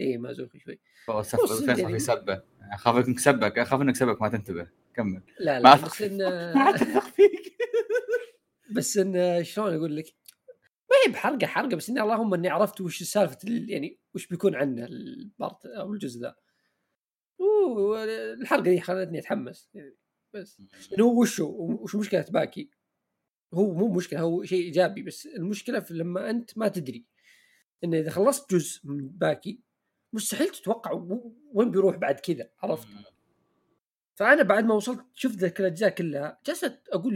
إي 0.00 0.16
مازوخي 0.18 0.58
شوي. 0.58 0.80
فيصل 1.06 1.68
يعني- 1.78 1.98
سبه. 1.98 2.42
أخاف 2.72 3.08
إنك 3.08 3.18
سبك 3.18 3.58
أخاف 3.58 3.80
إنك 3.80 3.96
سبك 3.96 4.22
ما 4.22 4.28
تنتبه. 4.28 4.68
كمل. 4.94 5.22
لا 5.40 5.58
ما 5.58 5.62
لا 5.62 5.74
أثق 5.74 5.86
بس 5.86 6.02
إن 6.02 6.18
ما 6.94 7.00
فيك 7.00 7.56
بس 8.76 8.96
إن 8.98 9.44
شلون 9.44 9.74
أقول 9.74 9.96
لك؟ 9.96 10.04
ما 10.90 10.96
هي 11.06 11.12
بحرقة 11.12 11.46
حرقة 11.46 11.76
بس 11.76 11.90
اني 11.90 12.00
اللهم 12.02 12.34
إني 12.34 12.48
عرفت 12.48 12.80
وش 12.80 13.02
سالفة 13.02 13.38
ال- 13.44 13.70
يعني 13.70 13.98
وش 14.14 14.26
بيكون 14.26 14.54
عنه 14.54 14.84
ال 14.84 15.00
part 15.00 15.66
أو 15.66 15.92
الجزء 15.92 16.20
ذا. 16.20 16.34
والحلقة 17.68 18.62
دي 18.62 18.80
خلتني 18.80 19.18
أتحمس 19.18 19.68
يعني 19.74 19.96
بس. 20.34 20.62
إنه 20.98 21.04
هو 21.04 21.20
وش 21.20 21.40
هو 21.40 21.82
وش 21.82 21.94
مشكلة 21.96 22.24
باكي 22.30 22.70
هو 23.54 23.74
مو 23.74 23.88
مشكلة 23.92 24.20
هو 24.20 24.44
شيء 24.44 24.64
إيجابي 24.64 25.02
بس 25.02 25.26
المشكلة 25.26 25.80
في 25.80 25.94
لما 25.94 26.30
أنت 26.30 26.58
ما 26.58 26.68
تدري 26.68 27.06
انه 27.84 27.98
إذا 27.98 28.10
خلصت 28.10 28.54
جزء 28.54 28.80
من 28.84 29.08
باكي 29.08 29.60
مستحيل 30.12 30.48
تتوقع 30.48 30.92
وين 31.52 31.70
بيروح 31.70 31.96
بعد 31.96 32.20
كذا 32.20 32.50
عرفت؟ 32.62 32.88
فأنا 34.14 34.42
بعد 34.42 34.64
ما 34.64 34.74
وصلت 34.74 35.06
شفت 35.14 35.38
ذاك 35.38 35.60
الأجزاء 35.60 35.90
كلها 35.90 36.40
جلست 36.46 36.82
أقول 36.92 37.14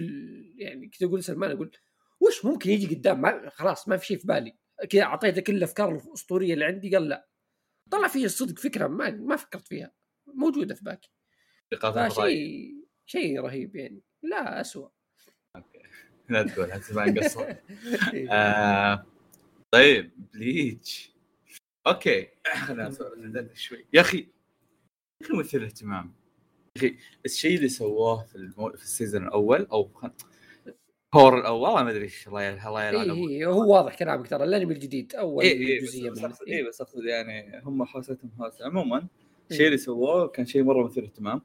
يعني 0.59 0.88
كنت 0.88 1.03
أقول 1.03 1.25
سلمان 1.25 1.51
أقول 1.51 1.77
وش 2.20 2.44
ممكن 2.44 2.70
يجي 2.70 2.94
قدام؟ 2.94 3.20
ما 3.20 3.51
خلاص 3.51 3.88
ما 3.88 3.97
في 3.97 4.07
شيء 4.07 4.18
في 4.18 4.27
بالي. 4.27 4.57
كذا 4.90 5.03
اعطيته 5.03 5.40
كل 5.40 5.57
الأفكار 5.57 5.97
الأسطورية 5.97 6.55
اللي 6.55 6.64
عندي 6.64 6.97
قال 6.97 7.09
لا. 7.09 7.29
طلع 7.90 8.09
فيه 8.09 8.25
الصدق 8.25 8.59
فكرة 8.59 8.87
ما 8.87 9.11
ما 9.11 9.37
فكرت 9.37 9.68
فيها 9.68 9.92
موجودة 10.27 10.75
في 10.75 10.85
باكي. 10.85 11.11
فشيء 12.11 12.75
شيء 13.07 13.40
رهيب 13.40 13.77
يعني 13.77 14.03
لا 14.23 14.61
اسوء 14.61 14.90
لا 16.29 16.43
تقول 16.43 16.69
ما 16.91 17.21
قصه 17.21 17.59
آه 18.31 19.07
طيب 19.75 20.11
بليتش. 20.35 21.13
أوكي 21.87 22.29
خلينا 22.55 23.55
شوي. 23.55 23.87
يا 23.93 24.01
أخي 24.01 24.27
مثير 25.31 25.65
اهتمام 25.65 26.15
يا 26.77 26.81
أخي 26.81 26.97
الشيء 27.25 27.57
اللي 27.57 27.69
سووه 27.69 28.25
في, 28.25 28.35
المو... 28.35 28.73
في 28.73 28.83
ال 28.83 28.89
season 28.89 29.27
الأول 29.27 29.67
أو. 29.73 29.91
هور 31.15 31.41
الأول 31.41 31.63
والله 31.63 31.83
ما 31.83 31.91
أدري 31.91 32.05
إيش 32.05 32.29
الله 32.29 32.69
الله 32.69 32.85
يلعنه. 32.85 33.29
إيه 33.29 33.47
هو 33.47 33.75
واضح 33.75 33.99
كلامك 33.99 34.29
ترى 34.29 34.45
الأنمي 34.45 34.75
الجديد 34.75 35.15
أول 35.15 35.45
إيه 35.45 35.53
إيه 35.53 35.81
جزئية 35.81 36.11
بس, 36.11 36.21
بس, 36.21 36.43
إيه 36.43 36.69
بس 36.69 36.81
أقصد 36.81 37.05
يعني 37.05 37.61
هم 37.65 37.85
حوستهم 37.85 38.31
حوسه 38.39 38.67
عموما 38.67 39.07
الشيء 39.51 39.67
اللي 39.67 39.79
سووه 39.79 40.29
كان 40.29 40.47
شيء 40.47 40.63
مرة 40.63 40.85
مثير 40.85 41.05
اهتمام 41.05 41.43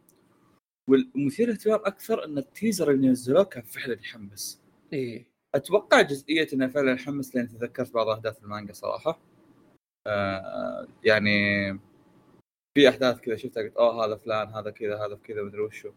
والمثير 0.89 1.51
اهتمام 1.51 1.79
أكثر 1.83 2.25
إن 2.25 2.37
ال 2.37 2.45
teaser 2.45 2.91
اللي 2.91 3.07
نزلوه 3.07 3.43
كان 3.43 3.63
فعلا 3.63 3.99
يحمس 4.01 4.61
إيه 4.93 5.29
أتوقع 5.55 6.01
جزئيه 6.01 6.47
انه 6.53 6.67
فعلا 6.67 6.91
يحمس 6.91 7.35
لأن 7.35 7.47
تذكرت 7.47 7.93
بعض 7.93 8.07
احداث 8.07 8.43
المانجا 8.43 8.73
صراحة. 8.73 9.19
آه 10.07 10.87
يعني 11.03 11.69
في 12.77 12.89
أحداث 12.89 13.19
كذا 13.19 13.35
شفتها 13.35 13.63
قلت 13.63 13.77
اوه 13.77 14.05
هذا 14.05 14.15
فلان 14.15 14.47
هذا 14.47 14.71
كذا 14.71 15.05
هذا 15.05 15.19
كذا 15.23 15.43
مدري 15.43 15.61
وشو. 15.61 15.91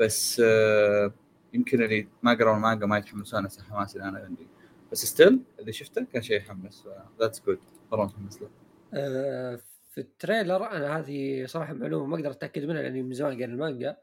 بس 0.00 0.42
آه 0.44 1.12
يمكن 1.52 1.82
اللي 1.82 2.08
ما 2.22 2.34
قروا 2.34 2.56
المانجا 2.56 2.86
ما 2.86 2.98
يتحمسون 2.98 3.42
نفس 3.42 3.58
الحماس 3.58 3.96
اللي 3.96 4.08
أنا 4.08 4.18
عندي. 4.18 4.46
بس 4.92 5.04
still 5.04 5.40
اللي 5.58 5.72
شفته 5.72 6.06
كان 6.12 6.22
شيء 6.22 6.36
يحمس 6.36 6.88
that's 7.20 7.42
good 7.46 7.58
مرة 7.92 8.04
متحمس 8.04 8.42
له. 8.42 8.50
آه 8.94 9.60
في 9.90 10.00
ال 10.00 10.09
trailer 10.09 10.70
أنا 10.70 10.98
هذه 10.98 11.46
صراحة 11.46 11.72
معلومة 11.72 12.06
ما 12.06 12.16
أقدر 12.16 12.30
أتأكد 12.30 12.64
منها 12.64 12.82
لأني 12.82 13.02
من 13.02 13.12
زمان 13.12 13.32
قاري 13.32 13.44
المانجا. 13.44 13.96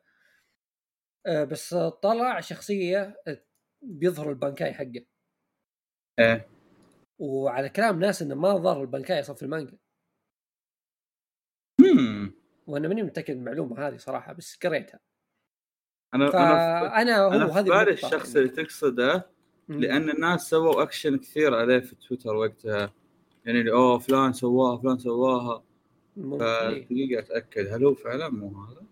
آه 1.26 1.44
بس 1.44 1.74
طلع 1.74 2.40
شخصية 2.40 3.22
بيظهر 3.82 4.30
البانكاي 4.30 4.74
حقه. 4.74 5.06
إيه. 6.20 6.48
وعلى 7.20 7.70
كلام 7.70 8.00
ناس 8.00 8.22
إنه 8.22 8.36
ما 8.36 8.58
ظهر 8.58 8.82
البانكاي 8.82 9.20
أصلا 9.20 9.36
في 9.36 9.44
المانجا. 9.44 9.78
امم 11.80 12.34
وأنا 12.68 12.88
ماني 12.88 13.04
متأكد 13.04 13.34
من 13.34 13.40
المعلومة 13.40 13.88
هذه 13.88 13.98
صراحة 13.98 14.34
بس 14.34 14.58
قريتها. 14.64 15.00
أنا 16.14 16.30
أنا 16.30 17.02
أنا 17.02 17.20
هو 17.20 17.32
أنا 17.32 17.64
في 17.64 17.70
بالي 17.70 17.92
الشخص 17.92 18.36
اللي 18.36 18.50
تقصده 18.50 19.32
لأن 19.70 20.10
الناس 20.10 20.50
سووا 20.50 20.84
اكشن 20.84 21.18
كثير 21.18 21.56
عليه 21.56 21.80
في 21.80 21.96
تويتر 21.96 22.36
وقتها. 22.36 22.94
يعني 23.46 23.60
اللي 23.60 23.72
أوه 23.72 24.00
فلان 24.00 24.34
سواها 24.34 24.78
فلان 24.78 24.98
سواها. 24.98 25.64
فدقيقة 26.16 27.20
أتأكد 27.20 27.68
هل 27.68 27.86
هو 27.86 27.94
فعلا 27.94 28.30
مو 28.30 28.64
هذا؟ 28.64 28.86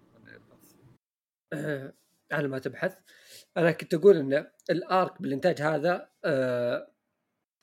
أه 1.53 1.93
على 2.31 2.47
ما 2.47 2.59
تبحث. 2.59 2.99
أنا 3.57 3.71
كنت 3.71 3.93
أقول 3.93 4.17
إن 4.17 4.47
ال 4.69 4.82
arc 4.82 5.21
بالإنتاج 5.21 5.61
هذا 5.61 6.09
آه 6.25 6.91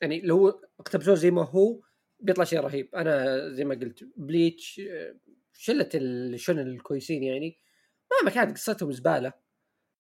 يعني 0.00 0.20
لو 0.20 0.48
اقتبسوه 0.80 1.14
زي 1.14 1.30
ما 1.30 1.42
هو 1.42 1.80
بيطلع 2.20 2.44
شيء 2.44 2.60
رهيب. 2.60 2.94
أنا 2.94 3.48
زي 3.48 3.64
ما 3.64 3.74
قلت 3.74 4.08
بليتش 4.16 4.80
آه، 4.90 5.16
شلة 5.52 5.88
الشونن 5.94 6.58
الكويسين 6.58 7.22
يعني. 7.22 7.58
مهما 8.12 8.30
كانت 8.34 8.56
قصتهم 8.56 8.92
زبالة. 8.92 9.32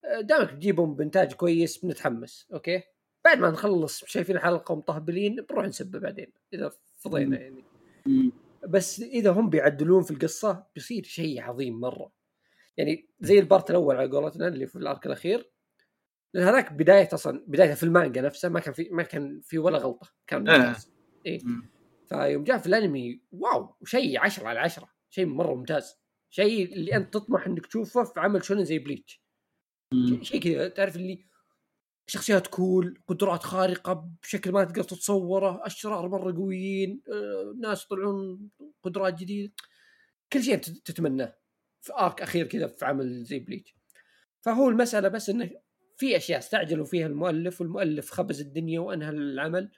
آه، 0.04 0.20
دامك 0.20 0.50
تجيبهم 0.50 0.96
بإنتاج 0.96 1.32
كويس 1.32 1.78
بنتحمس 1.78 2.48
أوكي؟ 2.52 2.82
بعد 3.24 3.38
ما 3.38 3.50
نخلص 3.50 4.04
شايفين 4.04 4.36
الحلقة 4.36 4.72
ومطهبلين 4.72 5.36
بنروح 5.36 5.66
نسبه 5.66 5.98
بعدين 5.98 6.32
إذا 6.52 6.72
فضينا 6.96 7.40
يعني. 7.40 7.64
بس 8.68 9.00
إذا 9.00 9.30
هم 9.30 9.50
بيعدلون 9.50 10.02
في 10.02 10.10
القصة 10.10 10.66
بيصير 10.74 11.02
شيء 11.04 11.42
عظيم 11.42 11.80
مرة. 11.80 12.12
يعني 12.76 13.08
زي 13.20 13.38
ال 13.38 13.45
part 13.45 13.70
الأول 13.70 13.96
على 13.96 14.10
قولتنا 14.10 14.48
اللي 14.48 14.66
في 14.66 14.76
ال 14.76 14.84
arc 14.84 15.06
الأخير. 15.06 15.50
لأن 16.36 16.46
هذاك 16.48 16.72
بداية 16.72 17.08
أصلا 17.12 17.44
بدايته 17.46 17.74
في 17.74 17.82
المانجا 17.82 18.20
نفسها 18.20 18.50
ما 18.50 18.60
كان 18.60 18.74
في 18.74 18.88
ما 18.92 19.02
كان 19.02 19.40
في 19.40 19.58
ولا 19.58 19.78
غلطة 19.78 20.12
كان 20.26 20.48
إيه. 20.48 20.58
ممتاز. 20.58 20.90
إيه. 21.26 21.40
فيوم 22.08 22.44
جاء 22.44 22.58
في 22.58 22.66
الأنمي 22.66 23.22
wow 23.32 23.76
شيء 23.84 24.20
10 24.20 24.48
على 24.48 24.58
10 24.58 24.88
شيء 25.10 25.26
مرة 25.26 25.54
ممتاز. 25.54 25.96
شيء 26.30 26.72
اللي 26.72 26.96
أنت 26.96 27.14
تطمح 27.14 27.46
إنك 27.46 27.66
تشوفه 27.66 28.04
في 28.04 28.20
عمل 28.20 28.44
شونن 28.44 28.64
زي 28.64 28.78
بليتش. 28.78 29.22
شيء 30.22 30.40
كذا 30.40 30.68
تعرف 30.68 30.96
اللي 30.96 31.26
شخصيات 32.06 32.46
cool 32.46 33.02
قدرات 33.06 33.42
خارقة 33.42 34.10
بشكل 34.22 34.52
ما 34.52 34.64
تقدر 34.64 34.82
تتصوره 34.82 35.66
أشرار 35.66 36.08
مرة 36.08 36.32
قويين 36.36 37.02
آه، 37.12 37.54
ناس 37.60 37.84
يطلعون 37.84 38.50
قدرات 38.82 39.14
جديدة. 39.14 39.52
كل 40.32 40.42
شيء 40.42 40.56
تتمناه. 40.56 41.36
في 41.80 41.92
arc 41.92 42.22
أخير 42.22 42.46
كذا 42.46 42.66
في 42.66 42.84
عمل 42.84 43.24
زي 43.24 43.38
بليتش. 43.38 43.76
فهو 44.40 44.68
المسألة 44.68 45.08
بس 45.08 45.30
إنه 45.30 45.50
في 45.96 46.16
أشياء 46.16 46.38
استعجلوا 46.38 46.84
فيها 46.84 47.06
المؤلف 47.06 47.60
والمؤلف 47.60 48.10
خبز 48.10 48.40
الدنيا 48.40 48.80
وأنهى 48.80 49.10
العمل. 49.10 49.70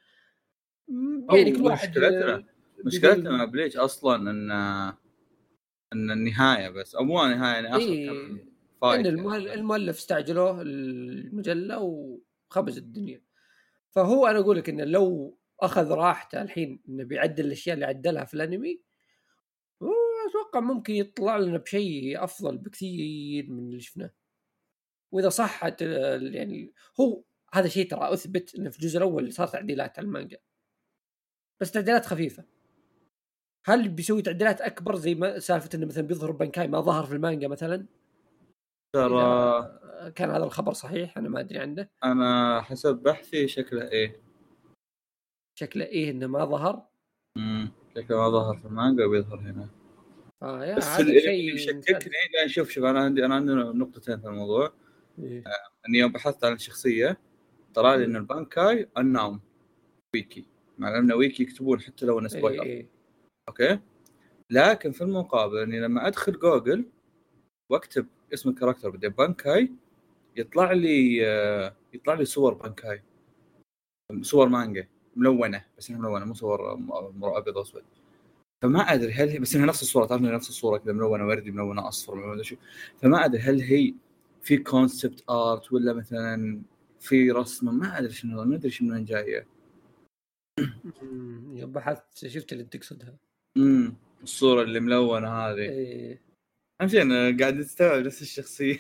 يعني 1.33 1.53
كل 1.53 1.63
واحد 1.63 1.89
مشكلتنا 1.89 2.45
مشكلتنا 2.85 3.31
مع 3.31 3.45
بليتش 3.45 3.77
أصلا 3.77 4.31
ان 4.31 4.51
إن 5.93 6.11
النهاية 6.11 6.69
بس 6.69 6.95
أو 6.95 7.05
مو 7.05 7.25
نهايه 7.25 7.55
يعني 7.55 7.77
آخر 7.77 7.81
إيه 7.81 8.11
إن 8.83 9.07
المؤلف 9.07 9.97
استعجلوه 9.97 10.63
المجلة 10.63 11.81
وخبز 11.81 12.79
الدنيا. 12.79 13.23
فهو 13.91 14.27
أنا 14.27 14.39
أقول 14.39 14.57
لك 14.57 14.69
إنه 14.69 14.85
لو 14.85 15.39
أخذ 15.61 15.91
راحته 15.91 16.43
الحين 16.43 16.83
إنه 16.89 17.05
بيعدل 17.05 17.47
الأشياء 17.47 17.75
اللي 17.75 17.87
عدلها 17.87 18.25
في 18.25 18.35
الأنمي 18.35 18.83
أتوقع 20.29 20.61
ممكن 20.61 20.95
يطلع 20.95 21.37
لنا 21.37 21.59
بشيء 21.59 22.25
أفضل 22.25 22.59
بكثير 22.59 23.51
من 23.51 23.59
اللي 23.59 23.81
شفناه. 23.81 24.11
وإذا 25.13 25.29
صحت 25.29 25.83
يعني 25.83 26.73
هو 27.01 27.23
هذا 27.55 27.69
شيء 27.69 27.91
ترى 27.91 28.13
أثبت 28.13 28.55
إنه 28.55 28.71
في 28.71 28.79
الجزء 28.79 28.99
الأول 28.99 29.33
صار 29.33 29.47
تعديلات 29.47 29.99
على 29.99 30.07
المانجا. 30.07 30.39
بس 31.61 31.71
تعديلات 31.71 32.07
خفيفة. 32.07 32.45
هل 33.65 33.89
بيسوي 33.89 34.23
تعديلات 34.23 34.61
أكبر 34.61 34.97
زي 34.97 35.15
ما 35.15 35.39
سالفة 35.39 35.71
إنه 35.75 35.87
مثلا 35.87 36.07
بيظهر 36.07 36.31
بنكاي 36.31 36.69
ما 36.69 36.81
ظهر 36.81 37.07
في 37.07 37.13
المانجا 37.13 37.49
مثلا؟ 37.49 37.87
ترى 38.95 39.81
كان 40.15 40.31
هذا 40.31 40.45
الخبر 40.45 40.73
صحيح؟ 40.73 41.19
أنا 41.19 41.29
ما 41.29 41.41
أدري 41.41 41.59
عنه. 41.59 41.89
أنا 42.05 42.61
حسب 42.63 42.97
بحثي 42.97 43.49
شكله 43.49 43.89
إيه. 43.91 44.23
شكله 45.59 45.85
إيه 45.85 46.11
إنه 46.11 46.27
ما 46.27 46.45
ظهر؟ 46.45 46.87
امم 47.37 47.73
شكله 47.97 48.17
ما 48.17 48.31
ظهر 48.31 48.57
في 48.57 48.65
المانجا 48.65 49.05
وبيظهر 49.05 49.41
هنا. 49.41 49.69
آه 50.43 50.65
يا 50.65 50.77
بس 50.77 51.01
اللي 51.01 51.47
يشككني 51.55 52.13
لا 52.35 52.47
شوف 52.47 52.71
شوف 52.71 52.85
أنا 52.85 53.01
عندي 53.01 53.25
أنا 53.25 53.35
عندي 53.35 53.53
نقطتين 53.53 54.21
في 54.21 54.27
الموضوع. 54.27 54.73
إيه؟ 55.25 55.45
آه 55.47 55.89
إني 55.89 55.99
يوم 55.99 56.13
بحثت 56.13 56.45
عن 56.45 56.53
الشخصية 56.53 57.19
طلع 57.75 57.95
لي 57.95 58.05
إن 58.05 58.17
البانكاي 58.17 58.89
الناوم 58.99 59.41
ويكي 60.15 60.47
مع 60.79 60.99
إنه 60.99 61.15
ويكي 61.15 61.43
يكتبون 61.43 61.81
حتى 61.81 62.07
لو 62.07 62.19
إنه 62.19 62.29
spoiler 62.29 62.63
إيه. 62.63 62.87
أوكي؟ 63.49 63.79
لكن 64.51 64.93
في 64.93 65.05
المقابل 65.05 65.59
إني 65.59 65.81
لما 65.81 66.07
أدخل 66.07 66.33
جوجل 66.33 66.85
وأكتب 67.71 68.07
اسم 68.35 68.49
ال 68.49 68.53
character 68.53 68.91
بعدين 68.91 69.11
بانكاي 69.11 69.73
يطلع 70.37 70.73
لي 70.73 71.27
آه 71.27 71.77
يطلع 71.93 72.15
لي 72.15 72.25
صور 72.25 72.55
بانكاي. 72.55 73.03
صور 74.21 74.49
مانجا 74.49 74.89
ملونة 75.17 75.65
بس 75.79 75.91
إنها 75.91 76.01
ملونة 76.01 76.25
مو 76.25 76.35
صور 76.35 76.73
أبيض 77.23 77.57
وأسود. 77.57 77.83
فما 78.63 78.81
أدري 78.81 79.13
هل 79.13 79.29
هي 79.29 79.39
بس 79.39 79.55
إنها 79.55 79.67
نفس 79.67 79.83
الصورة 79.83 80.07
تعرف 80.07 80.23
نفس 80.23 80.49
الصورة 80.49 80.79
كذا 80.79 80.93
ملونة 80.93 81.27
وردي 81.27 81.51
ملونة 81.51 81.89
أصفر 81.89 82.15
ملونة 82.15 82.43
شو. 82.43 82.57
فما 83.03 83.25
أدري 83.25 83.41
هل 83.41 83.61
هي 83.61 83.95
في 84.49 84.57
كونسبت 84.57 85.31
ارت 85.31 85.73
ولا 85.73 85.93
مثلا 85.93 86.63
في 87.01 87.31
رسمه 87.31 87.73
ما 87.73 87.99
أدري 87.99 88.13
شنو 88.13 88.45
ما 88.45 88.57
أدري 88.57 88.71
شنو 88.71 88.95
من 88.95 89.05
جاية. 89.05 89.47
يوم 91.53 91.73
بحثت 91.73 92.27
شفت 92.27 92.53
اللي 92.53 92.65
تقصدها. 92.65 93.17
امم 93.57 93.97
الصورة 94.23 94.63
اللي 94.63 94.81
ملونة 94.81 95.29
هذه. 95.29 95.59
إيه. 95.59 96.23
اهم 96.81 96.89
شيء 96.89 97.03
أنا 97.03 97.39
قاعد 97.39 97.59
أستوعب 97.59 98.05
نفس 98.05 98.23
الشخصية. 98.23 98.79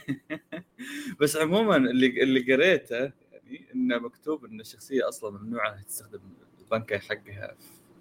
بس 1.21 1.37
عموما 1.37 1.77
اللي 1.77 2.23
اللي 2.23 2.55
قريته 2.55 2.97
يعني 3.33 3.75
إنه 3.75 3.99
مكتوب 3.99 4.45
إن 4.45 4.61
الشخصية 4.61 5.09
أصلا 5.09 5.39
ممنوعة 5.39 5.83
تستخدم 5.83 6.21
البانكاي 6.61 6.99
حقها 6.99 7.57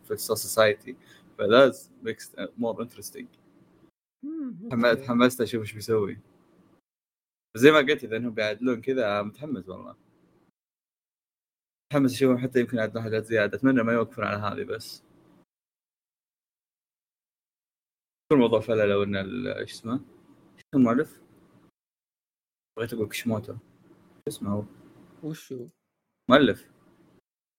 في 0.05 0.11
ال 0.11 0.22
society 0.22 0.95
ف 1.37 1.48
that 1.48 1.91
makes 2.03 2.31
more 2.57 2.81
interesting 2.81 3.27
تحمست 4.71 5.41
أشوف 5.41 5.61
إيش 5.61 5.73
بيسوي. 5.73 6.17
زي 7.55 7.71
ما 7.71 7.77
قلت 7.77 8.03
إذا 8.03 8.17
إنهم 8.17 8.33
بيعدلون 8.33 8.81
كذا 8.81 9.21
متحمس 9.21 9.69
والله 9.69 9.95
متحمس 11.85 12.13
اشوفهم 12.13 12.37
حتى 12.37 12.59
يمكن 12.59 12.77
يعدلون 12.77 13.03
حاجات 13.03 13.25
زيادة 13.25 13.57
أتمنى 13.57 13.83
ما 13.83 13.93
يوقفون 13.93 14.23
على 14.23 14.37
هذه 14.37 14.63
بس 14.63 15.03
كل 18.31 18.37
موضوع 18.37 18.59
فلا 18.59 18.85
لو 18.85 19.03
إن 19.03 19.15
إيش 19.47 19.71
اسمه؟ 19.71 20.01
المؤلف؟ 20.75 21.21
بغيت 22.77 22.93
أقول 22.93 23.07
كشموتو 23.07 23.53
شو 23.53 23.59
اسمه 24.27 24.51
هو 24.51 24.63
وش 25.23 25.53
هو؟ 25.53 25.67
مؤلف 26.29 26.71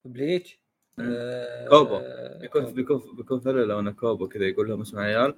بليتش 0.07 0.59
مم. 0.98 1.07
آه، 1.11 1.68
كوبو. 1.68 2.01
بيكون. 2.40 2.74
بيكون 2.74 3.16
بيكون 3.16 3.40
فيلم 3.40 3.59
لو 3.59 3.81
انه 3.81 3.90
كوبو 3.92 4.29
كذا 4.29 4.44
يقول 4.48 4.68
لهم 4.68 4.81
اسمع 4.81 5.03
عيال 5.03 5.35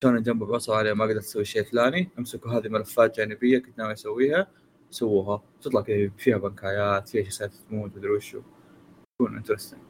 كان 0.00 0.22
جنب 0.22 0.44
بعصوا 0.44 0.74
عليه 0.76 0.92
ما 0.92 1.04
قدرت 1.04 1.22
تسوي 1.22 1.44
شيء 1.44 1.62
فلاني 1.62 2.10
امسكوا 2.18 2.50
هذه 2.52 2.68
ملفات 2.68 3.16
جانبية 3.16 3.58
كنت 3.58 3.78
ناوي 3.78 3.92
أسويها 3.92 4.46
سووها. 4.90 5.42
تطلع 5.60 5.80
كذا 5.80 6.10
فيها 6.18 6.38
بنكايات 6.38 7.08
فيها 7.08 7.24
شخصيات 7.24 7.54
تموت 7.54 7.96
مدري 7.96 8.10
وشو 8.10 8.42
يكون 9.20 9.36
interesting 9.36 9.82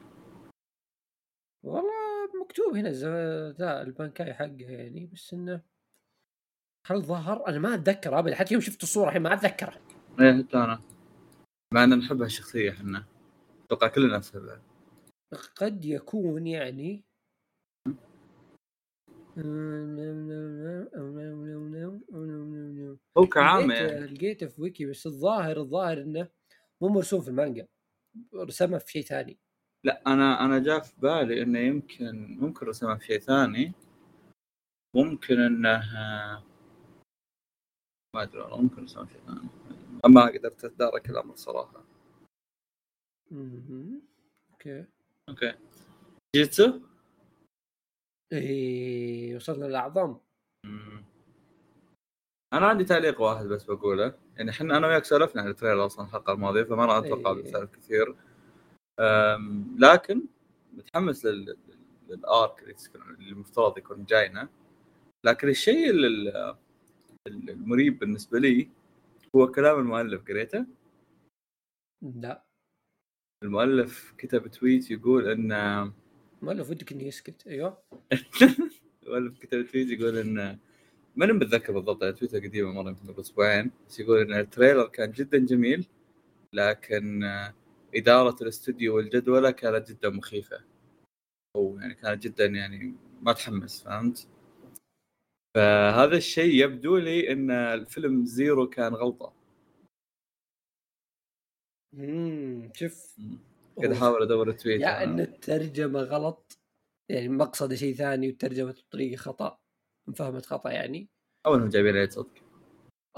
والله 1.65 2.41
مكتوب 2.43 2.77
هنا 2.77 2.91
ذا 3.51 3.83
البنكاي 3.83 4.35
حقه 4.35 4.57
يعني 4.59 5.07
بس 5.07 5.33
إنه 5.35 5.63
هل 6.87 7.03
ظهر؟ 7.03 7.49
أنا 7.49 7.59
ما 7.59 7.75
أتذكر 7.75 8.19
ابدا. 8.19 8.35
حتى 8.35 8.55
يوم 8.55 8.61
شفت 8.61 8.83
الصورة 8.83 9.09
الحين 9.09 9.23
ما 9.23 9.35
اتذكرها 9.35 9.81
إيه 10.21 10.43
حتى 10.43 10.57
أنا 10.57 10.81
مع 11.75 11.85
إن 11.85 11.99
نحب 11.99 12.23
هالشخصيه 12.23 12.71
إحنا. 12.71 13.05
أتوقع 13.65 13.89
كل 13.89 14.05
الناس 14.05 14.31
تحبها 14.31 14.63
قد 15.57 15.85
يكون 15.85 16.47
يعني 16.47 17.05
هو 23.19 23.27
كعام 23.35 23.71
لقيت- 23.73 23.91
يعني. 23.91 24.07
لقيته 24.07 24.47
في 24.47 24.63
ويكي 24.63 24.87
بس 24.87 25.07
الظاهر 25.07 25.57
الظاهر 25.61 26.01
إنه 26.03 26.29
مو 26.81 26.89
مرسوم 26.89 27.21
في 27.21 27.29
المانجا. 27.29 27.67
رسمه 28.35 28.79
في 28.79 28.91
شيء 28.93 29.03
ثاني. 29.03 29.39
لا 29.85 30.03
أنا 30.07 30.45
أنا 30.45 30.59
جاء 30.59 30.81
في 30.81 31.01
بالي 31.01 31.43
إنه 31.43 31.59
يمكن 31.59 32.37
ممكن 32.41 32.67
رسمها 32.67 32.95
في 32.97 33.05
شيء 33.07 33.19
ثاني. 33.19 33.73
ممكن 34.97 35.41
إنه 35.41 35.79
ما 38.17 38.23
أدري 38.23 38.41
والله 38.41 38.61
ممكن 38.63 38.83
رسمها 38.85 39.05
في 39.05 39.13
شيء 39.13 39.23
ثاني. 39.27 39.49
ما 40.09 40.27
قدرت 40.27 40.65
اتدارك 40.65 41.11
الامر 41.11 41.37
صراحة. 41.37 41.85
Okay. 44.53 44.85
Okay. 45.29 45.55
جيتسو؟ 46.37 46.81
إيه 48.33 49.37
وصلنا 49.37 49.65
للأعظم. 49.65 50.19
أنا 52.53 52.67
عندي 52.67 52.85
تعليق 52.85 53.21
واحد 53.21 53.47
بس 53.47 53.65
بقوله. 53.65 54.19
يعني 54.37 54.51
إحنا 54.51 54.77
أنا 54.77 54.87
وياك 54.87 55.05
سولفنا 55.05 55.43
عن 55.43 55.49
التريلر 55.49 55.87
أصلا 55.87 56.07
الحلقة 56.07 56.33
الماضية 56.33 56.63
فما 56.63 56.87
راح 56.87 56.97
أتوقع 56.97 57.33
إيه. 57.33 57.43
بنسولف 57.43 57.71
كثير. 57.71 58.17
أم، 59.01 59.77
لكن 59.79 60.23
متحمس 60.73 61.25
لل- 61.25 61.45
لل- 61.45 61.57
للآرك 62.09 62.63
اللي 62.63 63.31
المفترض 63.33 63.79
يكون 63.79 64.05
جاينا. 64.05 64.49
لكن 65.27 65.49
الشيء 65.49 65.91
ال- 65.91 66.29
ال- 67.29 67.51
المريب 67.51 67.99
بالنسبة 67.99 68.39
لي 68.39 68.71
هو 69.37 69.47
كلام 69.53 69.79
المؤلف 69.79 70.29
قريته؟ 70.29 70.67
لا. 72.03 72.45
المؤلف 73.45 74.13
كتب 74.19 74.47
تويت 74.47 74.91
يقول 74.91 75.29
إن 75.29 75.53
مؤلف 76.43 76.71
ودك 76.71 76.93
إني 76.93 77.07
يسكت 77.09 77.47
أيوه. 77.47 77.83
المؤلف 79.03 79.39
كتب 79.39 79.67
tweet 79.67 79.89
يقول 79.89 80.19
إن 80.19 80.59
ماني 81.17 81.33
متذكر 81.33 81.73
بالضبط 81.73 82.19
تويتة 82.19 82.39
قديمة 82.39 82.73
مرة 82.73 82.89
يمكن 82.89 83.09
قبل 83.13 83.21
أسبوعين 83.21 83.71
بس 83.89 84.01
يقول 84.01 84.21
إن 84.21 84.41
ال 84.41 84.47
trailer 84.47 84.89
كان 84.89 85.13
جدا 85.13 85.39
جميل 85.39 85.87
لكن 86.53 87.25
إدارة 87.95 88.37
الأستوديو 88.43 88.97
والجدولة 88.97 89.51
كانت 89.51 89.91
جدا 89.91 90.09
مخيفة. 90.11 90.65
أو 91.57 91.79
يعني 91.81 91.95
كانت 91.95 92.23
جدا 92.23 92.47
يعني 92.47 92.95
ما 93.23 93.33
تحمس 93.33 93.83
فهمت؟ 93.83 94.29
فهذا 95.55 96.17
الشيء 96.17 96.65
يبدو 96.65 96.97
لي 96.97 97.33
إن 97.33 97.51
الفيلم 97.51 98.25
زيرو 98.27 98.69
كان 98.69 98.95
غلطة. 98.95 99.33
امم 101.95 102.71
شوف. 102.75 103.17
قاعد 103.79 103.93
أحاول 103.93 104.23
أدور 104.23 104.49
التويت 104.49 104.81
يا 104.81 105.05
ان 105.05 105.21
الترجمة 105.21 106.01
غلط. 106.01 106.59
يعني 107.09 107.29
مقصده 107.29 107.77
شيء 107.77 107.95
ثاني 107.95 108.27
والترجمة 108.27 108.73
بطريقة 108.73 109.17
خطأ. 109.17 109.59
انفهمت 110.09 110.47
خطأ 110.47 110.71
يعني؟ 110.71 111.09
أو 111.47 111.55
إنهم 111.55 111.69
جايبين 111.69 111.97
عليه 111.97 112.09
صدق. 112.09 112.35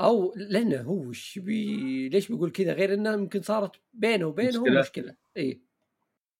أو 0.01 0.35
لأنه 0.37 0.81
هو 0.81 1.09
وش 1.09 1.39
بي 1.39 2.09
ليش 2.09 2.29
بيقول 2.29 2.51
كذا؟ 2.51 2.73
غير 2.73 2.95
انها 2.95 3.13
يمكن 3.13 3.43
صارت 3.43 3.81
بينه 3.93 4.27
وبينه 4.27 4.59
هو 4.59 4.65
مشكلة. 4.65 4.81
مشكلة. 4.81 5.17
اي 5.37 5.63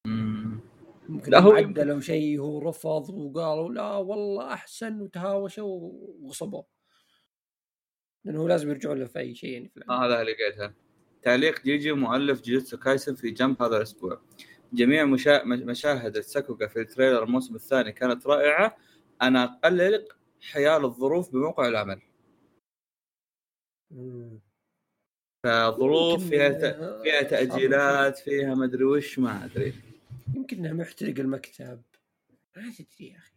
مم. 0.07 0.61
ممكن 1.09 1.33
لا، 1.33 1.41
هو 1.41 1.53
عدلوا 1.53 2.01
شيء 2.01 2.41
هو 2.41 2.59
رفض 2.59 3.11
وقالوا 3.11 3.73
لا 3.73 3.97
والله 3.97 4.53
أحسن 4.53 5.01
وتهاوشوا 5.01 5.91
وغصبوه 6.21 6.67
لأنه 8.25 8.41
هو 8.41 8.49
لازم 8.49 8.71
يرجعون 8.71 8.99
له 8.99 9.07
في 9.07 9.19
أي 9.19 9.35
شيء 9.35 9.51
يعني 9.51 9.69
في 9.69 9.77
العمل. 9.77 9.93
آه 9.93 10.07
هذا 10.07 10.21
اللي 10.21 10.33
لقيتها 10.33 10.75
تعليق 11.23 11.63
جيجي 11.63 11.93
مؤلف 11.93 12.41
جوجيتسو 12.41 12.77
كايسن 12.77 13.15
في 13.15 13.31
جنب 13.31 13.63
هذا 13.63 13.77
الأسبوع. 13.77 14.21
جميع 14.73 15.05
مشا... 15.05 15.45
مش- 15.45 15.61
مشاهد 15.61 16.17
الساكوغا 16.17 16.67
في 16.67 16.81
ال 16.81 16.86
trailer 16.86 17.23
الموسم 17.23 17.55
الثاني 17.55 17.93
كانت 17.93 18.27
رائعة. 18.27 18.77
أنا 19.23 19.45
أقلق 19.45 20.17
حيال 20.41 20.85
الظروف 20.85 21.33
بموقع 21.33 21.69
العمل. 21.69 22.01
فظروف 25.47 26.29
فيها 26.29 26.49
ت... 26.49 26.65
فيها 27.03 27.23
تأجيلات 27.23 28.19
فيها 28.19 28.55
مدري 28.55 28.85
وش 28.85 29.19
ما 29.19 29.45
أدري. 29.45 29.75
يمكن 30.35 30.57
انه 30.67 30.73
محترق 30.73 31.19
المكتب. 31.19 31.83
ما 32.57 32.73
تدري 32.79 33.11
يا 33.11 33.19
أخي. 33.19 33.33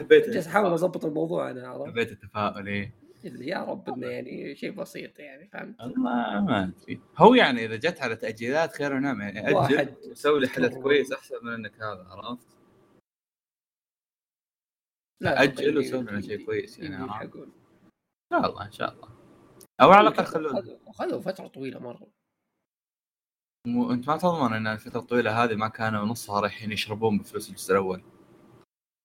حبيت 0.00 0.30
جالس 0.30 0.46
أحاول 0.46 0.72
اضبط 0.72 1.04
الموضوع 1.04 1.50
أنا 1.50 1.68
عرفت؟ 1.68 1.86
حبيت 1.90 2.12
التفاؤل 2.12 2.68
إيه. 2.68 3.01
يا 3.24 3.58
رب 3.64 3.88
إنه 3.88 4.06
يعني 4.06 4.54
شيء 4.56 4.70
بسيط 4.70 5.18
يعني 5.18 5.48
فهمت؟ 5.48 5.80
والله 5.80 6.40
ما 6.40 6.64
أدري. 6.64 7.00
هو 7.16 7.34
يعني 7.34 7.64
إذا 7.64 7.76
جت 7.76 8.00
على 8.00 8.16
تأجيلات 8.16 8.72
خير 8.72 8.92
ونعم 8.94 9.20
يعني 9.20 9.48
أجل 9.48 9.54
واحد. 9.56 9.96
وسوي 10.10 10.40
لي 10.40 10.48
حدث. 10.48 10.74
كويس 10.82 11.12
أحسن 11.12 11.34
من 11.42 11.52
إنك 11.52 11.74
هذا 11.74 12.06
عرفت؟ 12.10 12.46
لا 15.22 15.42
أجل 15.42 15.56
طيب، 15.56 15.76
وسوي 15.76 16.02
لنا 16.02 16.20
شيء 16.20 16.44
كويس 16.46 16.78
يعني، 16.78 16.96
عرفت؟ 16.96 17.36
إن 17.36 17.52
شاء 18.32 18.50
الله 18.50 18.66
إن 18.66 18.72
شاء 18.72 18.92
الله. 18.92 19.08
أو 19.80 19.90
على 19.90 20.08
الأقل 20.08 20.24
خلونا. 20.24 20.78
خذوا- 20.92 21.20
فترة 21.20 21.46
طويلة 21.46 21.78
مرة. 21.80 22.06
مو 23.66 23.92
انت 23.92 24.08
ما 24.08 24.16
تضمن 24.16 24.52
إن 24.52 24.66
الفترة 24.66 25.00
الطويلة 25.00 25.44
هذه 25.44 25.54
ما 25.54 25.68
كانوا 25.68 26.04
نصها 26.06 26.40
رايحين 26.40 26.72
يشربون 26.72 27.18
بفلوس 27.18 27.50
الجزء 27.50 27.72
الأول؟ 27.72 28.02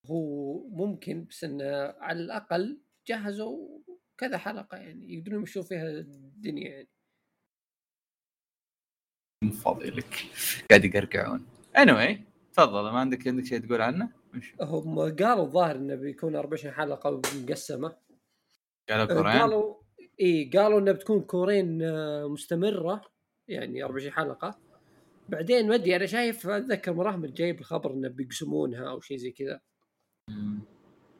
هو 0.05 0.53
ممكن 0.69 1.25
بس 1.25 1.43
إنه 1.43 1.65
على 1.99 2.19
الأقل 2.19 2.81
جهزوا 3.07 3.79
كذا 4.17 4.37
حلقة 4.37 4.77
يعني 4.77 5.13
يقدرون 5.13 5.39
يمشون 5.39 5.63
فيها 5.63 5.89
الدنيا 5.89 6.69
يعني. 6.69 6.89
مو 9.43 9.51
فاضي 9.51 9.89
لك 9.89 10.25
قاعد 10.69 10.85
يقرقعون. 10.85 11.45
Anyway 11.77 12.27
تفضل 12.53 12.83
ما 12.83 12.99
عندك 12.99 13.27
عندك 13.27 13.45
شيء 13.45 13.59
تقول 13.59 13.81
عنه؟ 13.81 14.09
هم 14.61 14.99
قالوا 14.99 15.43
الظاهر 15.43 15.75
إنه 15.75 15.95
بيكون 15.95 16.35
24 16.35 16.73
حلقة 16.73 17.21
مقسمة. 17.35 17.95
قالوا 18.89 19.03
آه، 19.03 19.05
كورين 19.05 19.41
قالوا 19.41 19.75
إي 20.21 20.51
قالوا 20.53 20.79
انها 20.79 20.93
بتكون 20.93 21.21
كورين 21.21 21.83
آه، 21.83 22.27
مستمرة 22.27 23.01
يعني 23.47 23.83
24 23.83 24.13
حلقة. 24.13 24.59
بعدين 25.29 25.67
ما 25.67 25.75
أدري 25.75 25.95
أنا 25.95 26.05
شايف 26.05 26.47
أتذكر 26.47 26.93
مراهم 26.93 27.25
جايب 27.25 27.59
الخبر 27.59 27.93
إنه 27.93 28.07
بيقسمونها 28.07 28.89
أو 28.89 29.01
شيء 29.01 29.17
زي 29.17 29.31
كذا. 29.31 29.59
مم. 30.29 30.59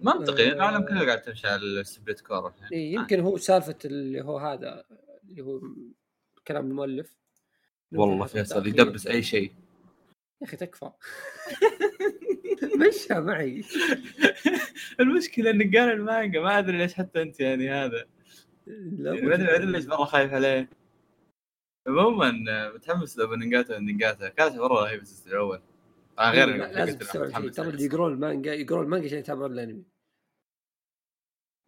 منطقي 0.02 0.52
آه. 0.52 0.54
العالم 0.54 0.86
كله 0.86 1.06
قاعد 1.06 1.22
تمشي 1.22 1.48
على 1.48 1.62
السبليت 1.62 2.22
كور 2.22 2.48
الحين 2.48 2.68
إيه 2.72 2.94
يمكن 2.94 3.20
هو 3.20 3.38
سالفة 3.38 3.78
اللي 3.86 4.22
هو 4.22 4.38
هذا 4.38 4.84
اللي 5.30 5.42
هو 5.42 5.62
كلام 6.48 6.66
المؤلف. 6.66 7.18
والله 7.92 8.26
فيصل. 8.26 8.68
يدبس 8.68 9.08
أي 9.08 9.24
شيء. 9.24 9.52
يا 10.42 10.48
أخي 10.48 10.58
تكفى. 10.58 10.92
مشها 12.88 13.20
معي. 13.20 13.64
المشكلة 15.00 15.50
إنه 15.50 15.64
قال 15.64 15.92
المانجا 15.92 16.42
ما 16.42 16.60
أدري 16.60 16.78
ليش 16.78 16.94
حتى 16.94 17.22
أنت 17.22 17.40
يعني 17.40 17.70
هذا. 17.70 18.06
لا 18.68 19.14
يعني 19.14 19.28
ما 19.28 19.36
أدري 19.36 19.66
ليش 19.66 19.86
مره 19.86 20.06
خايف 20.06 20.34
عليه. 20.34 20.70
عموما 21.88 22.46
آه، 22.50 22.70
متحمس 22.70 23.18
لاوبننجاتا 23.18 23.74
واندنجاتا 23.74 24.30
كانت 24.30 24.56
مرة 24.56 24.84
رهيبة 24.84 25.02
ال 25.02 25.06
season 25.06 25.34
الأول. 25.34 25.62
آه 26.20 26.32
غير 26.32 26.56
لازم 26.56 26.98
تستوعب 26.98 27.42
شيء. 27.42 27.50
ترى. 27.50 27.70
اللي 27.70 27.84
يقرون 27.84 28.14
المانجا 28.14 28.54
يقرون 28.54 28.84
المانجا 28.84 29.06
عشان 29.06 29.18
يتابعون 29.18 29.52
الأنمي. 29.52 29.84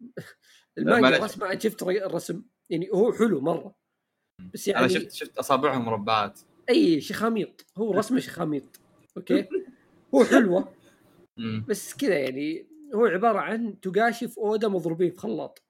المانجا 0.78 1.24
رسم 1.24 1.44
أنا 1.44 1.58
شفت 1.58 1.82
الرسم. 1.82 2.42
يعني 2.70 2.90
هو 2.94 3.12
حلو 3.12 3.40
مرة. 3.40 3.74
بس 4.54 4.68
يعني 4.68 4.80
أنا 4.80 4.88
شفت 4.88 5.12
شفت 5.12 5.38
أصابعهم 5.38 5.84
مربعات. 5.84 6.40
أي 6.70 7.00
شخاميط. 7.00 7.66
هو 7.78 7.92
رسمه 7.92 8.20
شخاميط. 8.20 8.80
okay؟ 9.16 9.48
هو 10.14 10.24
حلوة. 10.24 10.74
بس 11.68 11.96
كذا 11.96 12.18
يعني 12.18 12.66
هو 12.94 13.06
عبارة 13.06 13.38
عن 13.38 13.80
توغاشي 13.80 14.28
في 14.28 14.38
أودا 14.38 14.68
مضروبين 14.68 15.10
في 15.10 15.16
خلاط. 15.16 15.62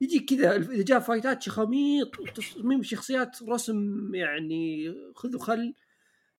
يجي 0.00 0.20
كذا 0.20 0.56
إذا 0.56 0.84
جاء 0.84 1.00
fight 1.00 1.35
ات 1.35 1.42
شخاميط 1.42 2.16
تصميم 2.34 2.82
شخصيات 2.82 3.42
رسم 3.42 4.14
يعني 4.14 4.94
خذ 5.14 5.36
وخل. 5.36 5.74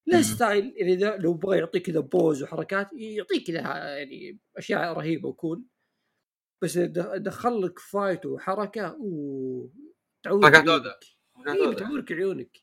له. 0.07 0.21
style 0.21 0.73
يعني 0.77 0.93
إذا 0.93 1.17
لو 1.17 1.33
بغى 1.33 1.57
يعطيك 1.57 1.85
كذا 1.85 1.99
pose 1.99 2.43
وحركات 2.43 2.89
يعطيك 2.93 3.47
كذا 3.47 3.59
يعني 3.59 4.39
أشياء 4.57 4.93
رهيبة 4.93 5.29
و 5.29 5.36
cool 5.36 5.63
بس 6.63 6.77
دخل 6.77 7.61
لك 7.61 7.79
fight 7.79 8.25
وحركة 8.25 8.97
وتعود 8.99 10.45
حركات 10.45 10.65
سوداء. 10.65 10.99
اي 11.47 11.71
بتعورك 11.71 12.11
عيونك. 12.11 12.57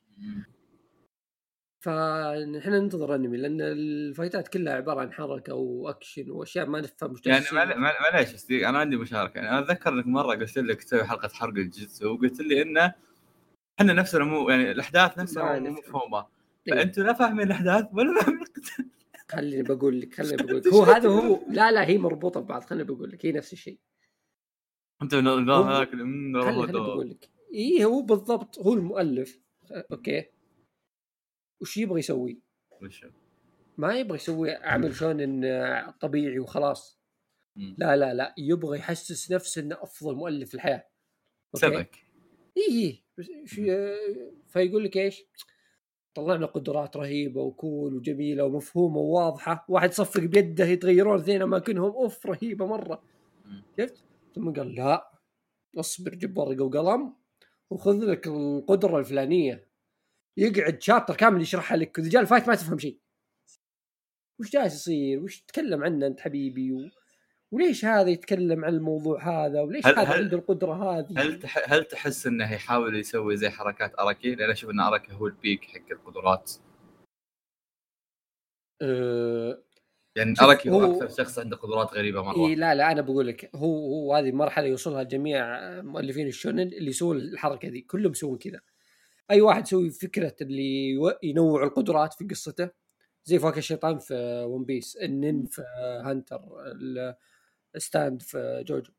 فنحن 1.84 2.70
ننتظر 2.70 3.14
أنمي 3.14 3.36
لأن 3.36 3.60
ال 3.60 3.73
fight 3.73 4.36
ات 4.36 4.48
كلها 4.48 4.74
عبارة 4.74 5.00
عن 5.00 5.12
حركة 5.12 5.54
واكشن 5.54 6.30
وأشياء 6.30 6.66
ما 6.66 6.80
نفهم 6.80 7.16
يعني 7.26 7.44
معليش 7.76 8.34
أصدق، 8.34 8.68
أنا 8.68 8.78
عندي 8.78 8.96
مشاركة 8.96 9.36
يعني 9.38 9.48
أنا 9.48 9.58
أتذكر 9.58 9.92
إنك 9.92 10.06
مرة 10.06 10.36
قلت 10.36 10.58
لك 10.58 10.82
تسوي 10.82 11.04
حلقة 11.04 11.28
حرق 11.28 11.54
الجيتسو 11.54 12.14
وقلت 12.14 12.40
لي 12.40 12.62
إنه 12.62 12.94
إحنا 13.80 13.92
نفسنا 13.92 14.24
مو 14.24 14.50
يعني 14.50 14.70
الأحداث 14.70 15.18
نفسها 15.18 15.58
مو. 15.58 15.70
مفهومة 15.70 16.26
إيه. 16.68 16.74
فانتم 16.74 17.02
لا 17.02 17.12
فاهمين 17.12 17.46
الأحداث 17.46 17.86
ولا 17.92 18.20
فاهمين 18.20 18.42
القتال. 18.42 18.90
خليني 19.28 19.62
بقول 19.62 20.00
لك 20.00 20.14
خليني 20.14 20.36
بقول 20.36 20.56
لك. 20.56 20.66
هو 20.66 20.82
هذا 20.82 21.08
هو 21.08 21.40
لا 21.48 21.72
لا 21.72 21.88
هي 21.88 21.98
مربوطة 21.98 22.40
ببعض 22.40 22.64
خليني 22.64 22.84
بقول 22.84 23.10
لك 23.10 23.26
هي 23.26 23.32
نفس 23.32 23.52
الشيء. 23.52 23.78
أنت 25.02 25.14
النظام 25.14 25.68
هذاك 25.68 25.90
خليني. 25.90 26.32
بقول 26.72 27.10
لك. 27.10 27.30
اي 27.54 27.84
هو 27.84 28.02
بالضبط 28.02 28.58
هو 28.58 28.74
المؤلف. 28.74 29.40
أه، 29.70 29.86
okay. 29.92 30.24
وش 31.60 31.76
يبغى 31.76 31.98
يسوي؟ 31.98 32.40
ما 33.78 33.94
يبغى 33.94 34.16
يسوي 34.16 34.56
أعمل 34.56 34.94
شونن 34.94 35.44
آه، 35.44 35.90
طبيعي 36.00 36.38
وخلاص. 36.38 37.02
لا 37.56 37.96
لا 37.96 38.14
لا 38.14 38.34
يبغى 38.38 38.78
يحسس 38.78 39.32
نفسه 39.32 39.62
إنه 39.62 39.76
أفضل 39.80 40.14
مؤلف 40.14 40.48
في 40.48 40.54
الحياة 40.54 40.88
سبك. 41.54 42.06
اي 42.56 43.04
اي 43.18 43.70
آه، 43.70 44.32
فيقول 44.48 44.84
لك 44.84 44.96
إيش؟ 44.96 45.24
طلعنا 46.14 46.46
قدرات 46.46 46.96
رهيبة 46.96 47.40
وكول 47.40 47.94
وجميلة 47.94 48.44
ومفهومة 48.44 48.98
وواضحة. 48.98 49.64
واحد 49.68 49.90
يصفق 49.90 50.20
بيده 50.20 50.64
يتغيرون 50.64 51.18
اثنين 51.20 51.42
اماكنهم 51.42 51.90
أوف 51.90 52.26
رهيبة 52.26 52.66
مرة. 52.66 53.02
شفت؟ 53.78 54.04
ثم 54.34 54.52
قال 54.52 54.74
لا 54.74 55.10
اصبر 55.78 56.14
جيب 56.14 56.38
ورقه 56.38 56.64
وقلم 56.64 57.14
وخذ 57.70 58.04
لك 58.04 58.26
القدرة 58.26 58.98
الفلانية. 58.98 59.68
يقعد 60.36 60.82
chapter 60.82 61.14
كامل 61.16 61.42
يشرحها 61.42 61.76
لك. 61.76 61.98
إذا 61.98 62.08
جاء 62.08 62.22
ال 62.22 62.27
fight 62.27 62.48
ما 62.48 62.54
تفهم 62.54 62.78
شيء. 62.78 62.98
وش 64.40 64.50
جالس 64.50 64.74
يصير؟ 64.74 65.22
وش 65.22 65.40
تتكلم 65.40 65.84
عنه 65.84 66.06
أنت 66.06 66.20
حبيبي؟ 66.20 66.72
و... 66.72 67.01
وليش 67.52 67.84
هذا 67.84 68.10
يتكلم 68.10 68.64
عن 68.64 68.74
الموضوع 68.74 69.22
هذا؟ 69.46 69.60
وليش 69.60 69.86
هل- 69.86 69.98
هذا 69.98 70.08
هل- 70.08 70.22
عنده 70.22 70.36
القدرة 70.36 70.72
هذه؟ 70.98 71.22
هل 71.22 71.38
تح... 71.38 71.72
هل 71.72 71.84
تحس 71.84 72.26
إنه 72.26 72.52
يحاول 72.52 72.96
يسوي 72.96 73.36
زي 73.36 73.50
حركات 73.50 73.98
اراكي؟ 73.98 74.34
لأن 74.34 74.50
أشوف 74.50 74.70
إن 74.70 74.80
اراكي 74.80 75.12
هو 75.12 75.26
ال 75.26 75.34
peak 75.34 75.64
حق 75.64 75.90
القدرات. 75.90 76.52
أه... 78.82 79.62
يعني 80.16 80.34
اراكي 80.40 80.70
هو, 80.70 80.92
أكثر 80.92 81.08
شخص 81.24 81.38
عنده 81.38 81.56
قدرات 81.56 81.94
غريبة 81.94 82.22
مرة. 82.22 82.46
إيه 82.46 82.54
لا 82.54 82.74
لا 82.74 82.92
أنا 82.92 83.00
بقول 83.00 83.26
لك 83.26 83.50
هو 83.56 83.76
هو 83.76 84.14
هذه 84.14 84.32
مرحلة 84.32 84.66
يوصلها 84.66 85.02
جميع 85.02 85.46
مؤلفين 85.82 86.26
الشونن 86.26 86.60
اللي 86.60 86.90
يسوون 86.90 87.16
الحركة 87.16 87.68
دي 87.68 87.80
كلهم 87.80 88.12
يسوون 88.12 88.38
كذا. 88.38 88.60
أي 89.30 89.40
واحد 89.40 89.62
يسوي 89.62 89.90
فكرة 89.90 90.34
اللي 90.40 90.98
ينوع 91.22 91.64
القدرات 91.64 92.14
في 92.14 92.24
قصته 92.24 92.70
زي 93.24 93.38
فاكهة 93.38 93.58
الشيطان 93.58 93.98
في 93.98 94.44
ون 94.48 94.64
بيس 94.64 94.96
النين 94.96 95.46
في 95.46 95.62
هانتر 96.04 96.40
الستاند 97.76 98.22
في 98.22 98.64
جوجو. 98.66 98.92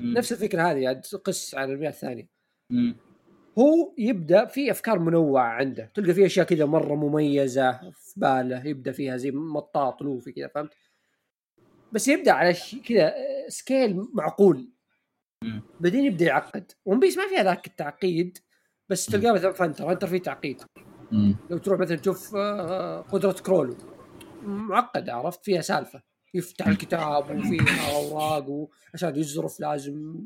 مم. 0.00 0.14
نفس 0.18 0.32
الفكرة 0.32 0.62
هذه 0.62 0.78
يعني 0.78 1.00
قس 1.24 1.54
على 1.54 1.72
الأمثلة 1.72 1.88
الثانية 1.88 2.28
مم. 2.70 2.96
هو 3.58 3.94
يبدأ 3.98 4.44
في 4.44 4.70
أفكار 4.70 4.98
منوعة 4.98 5.44
عنده. 5.48 5.90
تلقى 5.94 6.14
في 6.14 6.26
أشياء 6.26 6.46
كذا 6.46 6.64
مرة 6.64 6.94
مميزة 6.94 7.72
في 7.90 8.20
باله 8.20 8.66
يبدأ 8.66 8.92
فيها 8.92 9.16
زي 9.16 9.30
مطاط 9.30 10.02
لوفي 10.02 10.32
كذا 10.32 10.48
فهمت؟ 10.48 10.72
بس 11.92 12.08
يبدأ 12.08 12.32
على 12.32 12.54
ش- 12.54 12.76
كذا 12.88 13.14
scale 13.48 14.06
معقول. 14.14 14.68
مم. 15.44 15.62
بعدين 15.80 16.04
يبدأ 16.04 16.24
يعقد. 16.24 16.72
ون 16.84 17.00
بيس 17.00 17.18
ما 17.18 17.28
فيها 17.28 17.42
ذاك 17.42 17.66
التعقيد 17.66 18.38
بس 18.88 19.06
تلقاه 19.06 19.32
مثلا 19.32 19.52
هانتر 19.52 19.86
هانتر 19.86 20.06
فيه 20.06 20.18
تعقيد. 20.18 20.62
مم. 21.12 21.36
لو 21.50 21.58
تروح 21.58 21.80
مثلا 21.80 21.96
تشوف 21.96 22.34
آه، 22.36 23.00
قدرة 23.00 23.32
كرولو. 23.32 23.76
معقدة 24.42 25.14
عرفت؟ 25.14 25.44
فيها 25.44 25.60
سالفة. 25.60 26.02
يفتح 26.34 26.66
الكتاب 26.66 27.38
وفيها 27.38 27.96
أوراق 27.96 28.68
عشان 28.94 29.16
يزرف 29.16 29.60
لازم 29.60 30.24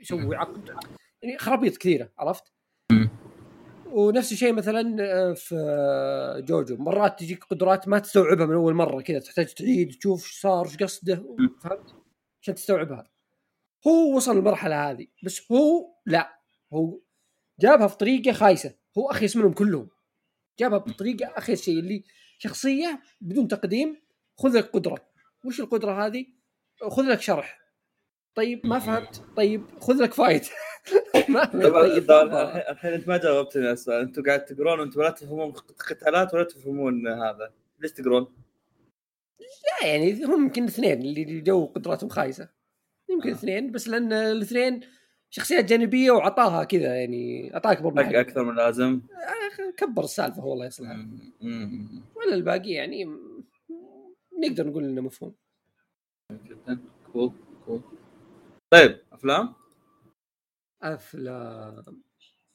يسوي 0.00 0.36
عقد. 0.36 0.68
يعني 1.22 1.38
خرابيط 1.38 1.76
كثيرة 1.76 2.12
عرفت؟ 2.18 2.44
ونفس 3.86 4.32
الشيء 4.32 4.52
مثلا 4.52 4.96
آه، 5.00 5.32
في 5.32 6.42
جوجو. 6.46 6.76
مرات 6.76 7.18
تجيك 7.20 7.44
قدرات 7.44 7.88
ما 7.88 7.98
تستوعبها 7.98 8.46
من 8.46 8.54
أول 8.54 8.74
مرة 8.74 9.00
كذا 9.00 9.18
تحتاج 9.18 9.46
تعيد 9.54 9.94
تشوف 9.98 10.24
إيش 10.24 10.40
صار 10.40 10.66
إيش 10.66 10.76
قصده 10.76 11.14
فهمت؟ 11.60 11.94
عشان 12.42 12.54
تستوعبها. 12.54 13.10
هو 13.86 14.16
وصل 14.16 14.36
للمرحلة 14.36 14.90
هذه 14.90 15.06
بس 15.22 15.52
هو 15.52 15.94
لا. 16.06 16.40
هو 16.72 17.00
جابها 17.60 17.86
في 17.86 17.96
طريقة 17.96 18.32
خايسة. 18.32 18.74
هو 18.98 19.10
أخيس 19.10 19.36
منهم 19.36 19.52
كلهم. 19.52 19.88
جابها 20.58 20.78
بطريقة 20.78 21.26
أخيس 21.38 21.62
شيء 21.62 21.78
اللي 21.78 22.04
شخصية 22.38 23.00
بدون 23.20 23.48
تقديم 23.48 23.96
خذ 24.38 24.58
لك 24.58 24.70
قدره 24.70 25.13
وش 25.44 25.60
القدرة 25.60 26.06
هذه؟ 26.06 26.26
خذ 26.88 27.02
لك 27.02 27.20
شرح 27.20 27.60
طيب 28.34 28.66
ما 28.66 28.78
فهمت 28.78 29.22
طيب 29.36 29.64
خذ 29.80 29.94
لك 30.02 30.12
فايت 30.12 30.48
طبعا 32.08 32.70
الحين- 32.70 32.92
أنت 32.92 33.08
ما 33.08 33.16
جاوبتني 33.16 33.62
على 33.62 33.72
السؤال 33.72 34.00
أنتم 34.00 34.22
قاعد 34.22 34.44
تقرون 34.44 34.80
وأنتم 34.80 35.02
لا 35.02 35.10
تفهمون 35.10 35.52
قتالات 35.90 36.34
ولا 36.34 36.44
تفهمون 36.44 37.06
هذا 37.08 37.52
ليش 37.80 37.92
تقرون؟ 37.92 38.26
لا 39.40 39.88
يعني 39.88 40.24
هم 40.24 40.42
يمكن 40.42 40.64
اثنين 40.64 41.00
اللي 41.02 41.40
جو 41.40 41.66
قدراتهم 41.66 42.08
خايسة 42.08 42.48
يمكن 43.10 43.28
آه. 43.28 43.32
اثنين 43.34 43.72
بس 43.72 43.88
لأن 43.88 44.12
الاثنين 44.12 44.80
شخصيات 45.30 45.64
جانبية 45.64 46.10
وعطاها 46.10 46.64
كذا 46.64 46.96
يعني 46.96 47.54
أعطاك 47.54 47.78
حقه. 47.78 48.20
أكثر 48.20 48.44
من 48.44 48.54
لازم 48.54 49.00
آه، 49.12 49.70
كبر 49.76 50.04
السالفة 50.04 50.42
هو 50.42 50.52
الله 50.52 50.66
يصلحها 50.66 50.94
مم. 50.94 51.32
مم. 51.40 52.02
ولا 52.16 52.34
الباقي 52.34 52.70
يعني 52.70 53.06
نقدر 54.42 54.66
نقول 54.66 54.84
إنه 54.84 55.00
مفهوم. 55.00 55.34
جدا 56.32 56.78
كول 57.12 57.32
كول 57.66 57.80
طيب 58.72 58.98
أفلام؟ 59.12 59.54
أفلام. 60.82 62.02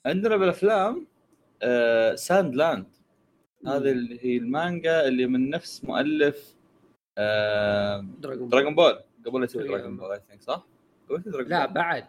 عندنا 0.06 0.38
بالأفلام 0.38 1.08
آه 1.62 2.16
ساند 2.16 2.56
لاند 2.56 2.86
هذه 3.68 3.92
اللي 3.92 4.26
هي 4.26 4.38
المانجا 4.38 5.08
اللي 5.08 5.26
من 5.28 5.50
نفس 5.50 5.84
مؤلف 5.86 6.56
آه 7.18 8.02
دراجون 8.20 8.50
دراجون 8.50 8.76
بول 8.76 9.00
قبل 9.26 9.40
لا 9.40 9.46
يسوي. 9.46 9.68
دراجون 9.68 9.98
بول 9.98 10.12
I 10.12 10.20
think 10.20 10.42
صح؟ 10.42 10.68
قبل 11.10 11.20
يسوي 11.20 11.32
دراجون 11.32 11.50
لا 11.52 11.66
بول 11.66 11.74
بعد. 11.76 12.08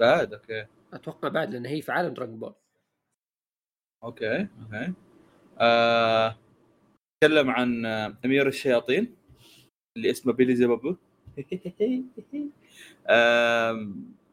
بعد 0.00 0.32
okay. 0.34 0.66
أتوقع 0.92 1.28
بعد 1.28 1.52
لأن 1.52 1.66
هي 1.66 1.82
في 1.82 1.92
عالم 1.92 2.14
دراجون 2.14 2.38
بول 2.38 2.54
okay 4.04 4.40
okay. 4.40 4.92
آه، 5.58 6.36
تكلم 7.20 7.50
عن 7.50 7.86
أمير 8.24 8.48
الشياطين 8.48 9.16
اللي 9.96 10.10
اسمه 10.10 10.32
بيلزبابو 10.32 10.96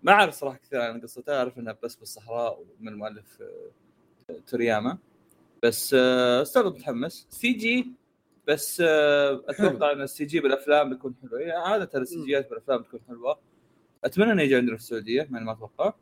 ما 0.04 0.12
أعرف 0.12 0.34
صراحة 0.34 0.58
كثير 0.58 0.82
عن 0.82 1.02
قصته 1.02 1.38
أعرف 1.38 1.60
إنها 1.60 1.78
بس 1.84 1.96
بالصحراء 1.96 2.64
من 2.80 2.88
المؤلف 2.88 3.42
آه، 3.42 4.40
تورياما. 4.48 4.98
بس 5.64 5.94
آه، 6.00 6.42
استغرب 6.42 6.76
متحمس 6.76 7.28
CG 7.30 7.92
بس 8.48 8.82
آه، 8.86 9.44
أتوقع 9.48 9.92
إن 9.94 10.02
ال 10.02 10.26
CG 10.26 10.40
بالأفلام 10.40 10.90
بيكون 10.90 11.16
حلو. 11.22 11.38
يعني 11.38 11.52
عادة 11.52 12.00
ال 12.00 12.26
CG 12.26 12.42
ات 12.42 12.50
بالأفلام 12.50 12.82
بتكون 12.82 13.00
حلوة. 13.08 13.40
أتمنى 14.04 14.32
إنه 14.32 14.42
يجي 14.42 14.56
عندنا 14.56 14.78
في 14.78 14.84
السعودية 14.84 15.28
ما 15.30 15.52
أتوقع. 15.52 15.94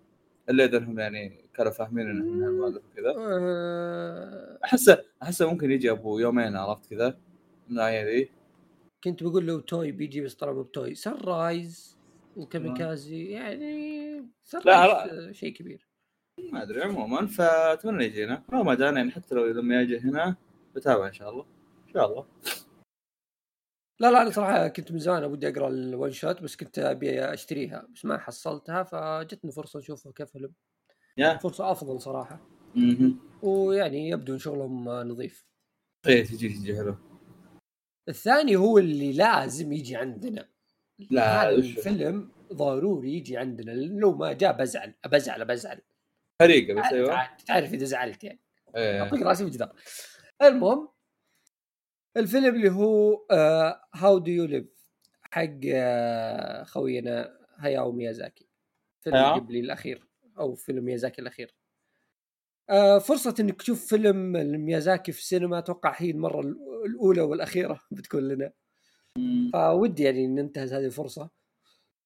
الا 0.49 0.65
اذا 0.65 0.77
انهم 0.77 0.99
يعني 0.99 1.45
كانوا 1.53 1.71
فاهمين 1.71 2.10
انه 2.10 2.25
من 2.25 2.43
المؤلف 2.43 2.84
وكذا. 2.91 3.15
آه، 3.17 4.60
أحسه 4.65 5.03
أحسه 5.23 5.49
ممكن 5.49 5.71
يجي 5.71 5.91
أبو 5.91 6.19
يومين 6.19 6.55
عرفت 6.55 6.89
كذا؟ 6.89 7.17
النوعيه 7.69 8.05
ذي. 8.05 8.29
كنت 9.03 9.23
بقول 9.23 9.45
لو 9.45 9.60
توي 9.60 9.91
بيجي 9.91 10.21
بس 10.21 10.36
طلع 10.36 10.51
مو 10.51 10.63
بتوي. 10.63 10.95
سان 10.95 11.13
رايز 11.13 11.97
وكاميكازي 12.38 13.25
يعني 13.25 14.23
سان 14.43 14.62
رايز 14.65 15.31
شيء 15.31 15.53
كبير. 15.53 15.88
ما 16.51 16.63
أدري 16.63 16.82
عموما 16.82 17.28
فأتمنى 17.28 18.05
يجينا. 18.05 18.43
لو 18.53 18.63
ما 18.63 18.76
جانا 18.76 18.97
يعني 18.97 19.11
حتى 19.11 19.36
لو 19.36 19.45
لما 19.45 19.82
يجي 19.82 19.99
هنا 19.99 20.36
بتابع 20.76 21.07
إن 21.07 21.13
شاء 21.13 21.30
الله. 21.30 21.45
إن 21.88 21.93
شاء 21.93 22.11
الله. 22.11 22.26
لا 24.00 24.12
لا 24.12 24.22
أنا 24.22 24.30
صراحة 24.30 24.68
كنت 24.68 24.91
من 24.91 25.00
زمان 25.00 25.24
ودي 25.24 25.48
أقرأ 25.50 25.68
ال 25.68 25.78
one 25.78 26.11
shot 26.11 26.41
بس 26.41 26.56
كنت 26.56 26.80
أبي 26.80 27.24
أشتريها 27.34 27.88
بس 27.93 28.06
ما 28.06 28.18
حصلتها 28.18 28.84
فجتني 28.84 29.52
فرصة 29.52 29.80
أشوفها 29.80 30.12
كفيلم 30.12 30.54
yeah. 31.18 31.38
فرصة 31.38 31.72
أفضل 31.72 32.02
صراحة. 32.02 32.48
أها 32.78 33.12
ويعني 33.41 34.10
يبدو 34.10 34.34
ان 34.34 34.39
شغلهم 34.39 34.89
نظيف. 34.89 35.46
إيه 36.08 36.24
تجي 36.24 36.50
تجي 36.50 36.76
حلو. 36.76 36.96
الثاني 38.10 38.56
هو 38.56 38.78
اللي 38.78 39.14
لازم 39.14 39.74
يجي 39.74 39.96
عندنا. 39.96 40.50
لا، 41.10 41.43
هذا 41.43 41.50
الفيلم 41.50 42.32
ضروري 42.54 43.14
يجي 43.14 43.38
عندنا 43.38 43.72
لو 43.72 44.16
ما 44.16 44.34
جاء 44.34 44.58
بزعل 44.58 44.93
بزعل 45.06 45.46
بزعل. 45.46 45.82
حريقه 46.41 46.74
بس 46.74 46.93
أيوه. 46.93 47.28
تعرف 47.48 47.74
إذا 47.74 47.86
زعلت 47.86 48.24
يعني. 48.24 48.39
إيه. 48.76 49.02
أعطيك 49.02 49.22
رأسي 49.22 49.43
في 49.43 49.50
الجدار 49.50 49.74
المهم 50.41 50.89
الفيلم 52.18 52.55
اللي 52.55 52.72
هو 52.72 53.26
How 53.95 54.18
Do 54.18 54.32
You 54.32 54.45
Live 54.45 54.66
حق 55.22 55.59
آه، 55.74 56.63
خوينا 56.63 57.38
هاياو 57.59 57.91
ميازاكي. 57.91 58.47
فيلم 59.01 59.16
هاياو؟ 59.16 59.36
قبلي 59.36 59.59
الأخير 59.59 60.07
أو 60.39 60.55
فيلم 60.55 60.86
ميازاكي 60.86 61.22
الأخير. 61.22 61.55
آه 62.70 62.99
فرصة 62.99 63.36
إنك 63.39 63.61
تشوف 63.61 63.86
فيلم 63.88 64.32
ميازاكي 64.66 65.11
في 65.11 65.20
السينما 65.20 65.59
أتوقع 65.59 65.93
هي 65.97 66.11
المرة 66.11 66.41
الأولى 66.86 67.22
والأخيرة 67.22 67.80
بتكون 67.91 68.28
لنا. 68.28 68.51
فودي 69.53 70.03
يعني 70.03 70.28
ننتهز 70.28 70.74
هذه 70.74 70.86
الفرصة. 70.86 71.30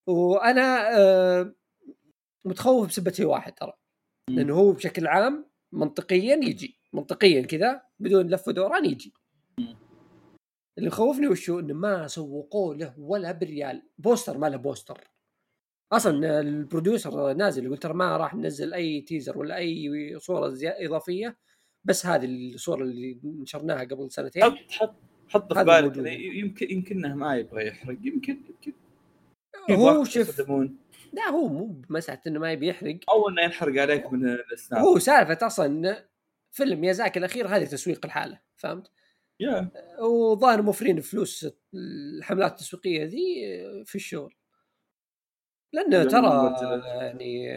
وأنا 0.07 0.97
آه 0.99 1.55
متخوف 2.45 2.87
بسبب 2.87 3.13
شيء 3.13 3.25
واحد 3.25 3.53
ترى. 3.53 3.73
لأنه 4.29 4.55
هو 4.55 4.71
بشكل 4.71 5.07
عام 5.07 5.49
منطقيا 5.71 6.35
يجي. 6.35 6.79
منطقيا 6.93 7.41
كذا 7.41 7.81
بدون 7.99 8.27
لف 8.27 8.47
ودوران 8.47 8.85
يجي. 8.85 9.13
اللي 10.79 10.89
مخوفني 10.89 11.27
وشو؟ 11.27 11.59
إنه 11.59 11.73
ما 11.73 12.07
سوقوا 12.07 12.75
له 12.75 12.93
ولا 12.97 13.31
بريال 13.31 13.83
poster 13.97 14.37
ما 14.37 14.49
له 14.49 14.57
poster. 14.57 15.03
أصلا 15.91 16.39
ال 16.39 16.50
producer 16.50 17.33
نازل 17.33 17.65
يقول 17.65 17.77
ترى 17.77 17.93
ما 17.93 18.17
راح 18.17 18.35
ننزل 18.35 18.73
أي 18.73 19.01
teaser 19.01 19.37
ولا 19.37 19.57
أي 19.57 19.89
صورة 20.19 20.57
إضافية 20.63 21.37
بس 21.83 22.05
هذه 22.05 22.25
الصورة 22.25 22.83
اللي 22.83 23.19
نشرناها 23.23 23.83
قبل 23.83 24.11
سنتين. 24.11 24.43
حط 24.43 24.71
حط 24.71 24.95
حط 25.29 25.53
في 25.53 25.63
بالك. 25.63 25.97
يمكن 26.19 26.71
يمكنه 26.71 27.15
ما 27.15 27.35
يبغى 27.35 27.67
يحرق. 27.67 27.97
يمكن 28.03 28.41
يمكن. 28.49 28.73
هو 29.71 30.03
شوف 30.03 30.49
لا 31.13 31.29
هو 31.29 31.47
مو 31.47 31.65
بمساله 31.65 32.21
إنه 32.27 32.39
ما 32.39 32.51
يبي 32.51 32.67
يحرق. 32.67 32.99
أو 33.09 33.29
إنه 33.29 33.41
ينحرق 33.41 33.81
عليك 33.81 34.13
من 34.13 34.25
السناب. 34.53 34.81
هو 34.81 34.99
سالفة 34.99 35.47
أصلا 35.47 36.05
فيلم 36.51 36.81
ميازاكي 36.81 37.19
الأخير 37.19 37.47
هذه 37.47 37.65
تسويق 37.65 38.05
الحالة 38.05 38.39
فهمت؟ 38.55 38.91
yeah 39.39 39.71
وظاهر 40.01 40.61
موفرين 40.61 41.01
فلوس 41.01 41.47
الحملات 41.73 42.51
التسويقية 42.51 43.03
ذي 43.03 43.17
في 43.85 43.95
الشغل. 43.95 44.35
لأنه 45.73 46.03
ترى. 46.03 46.55
يعني 46.85 47.55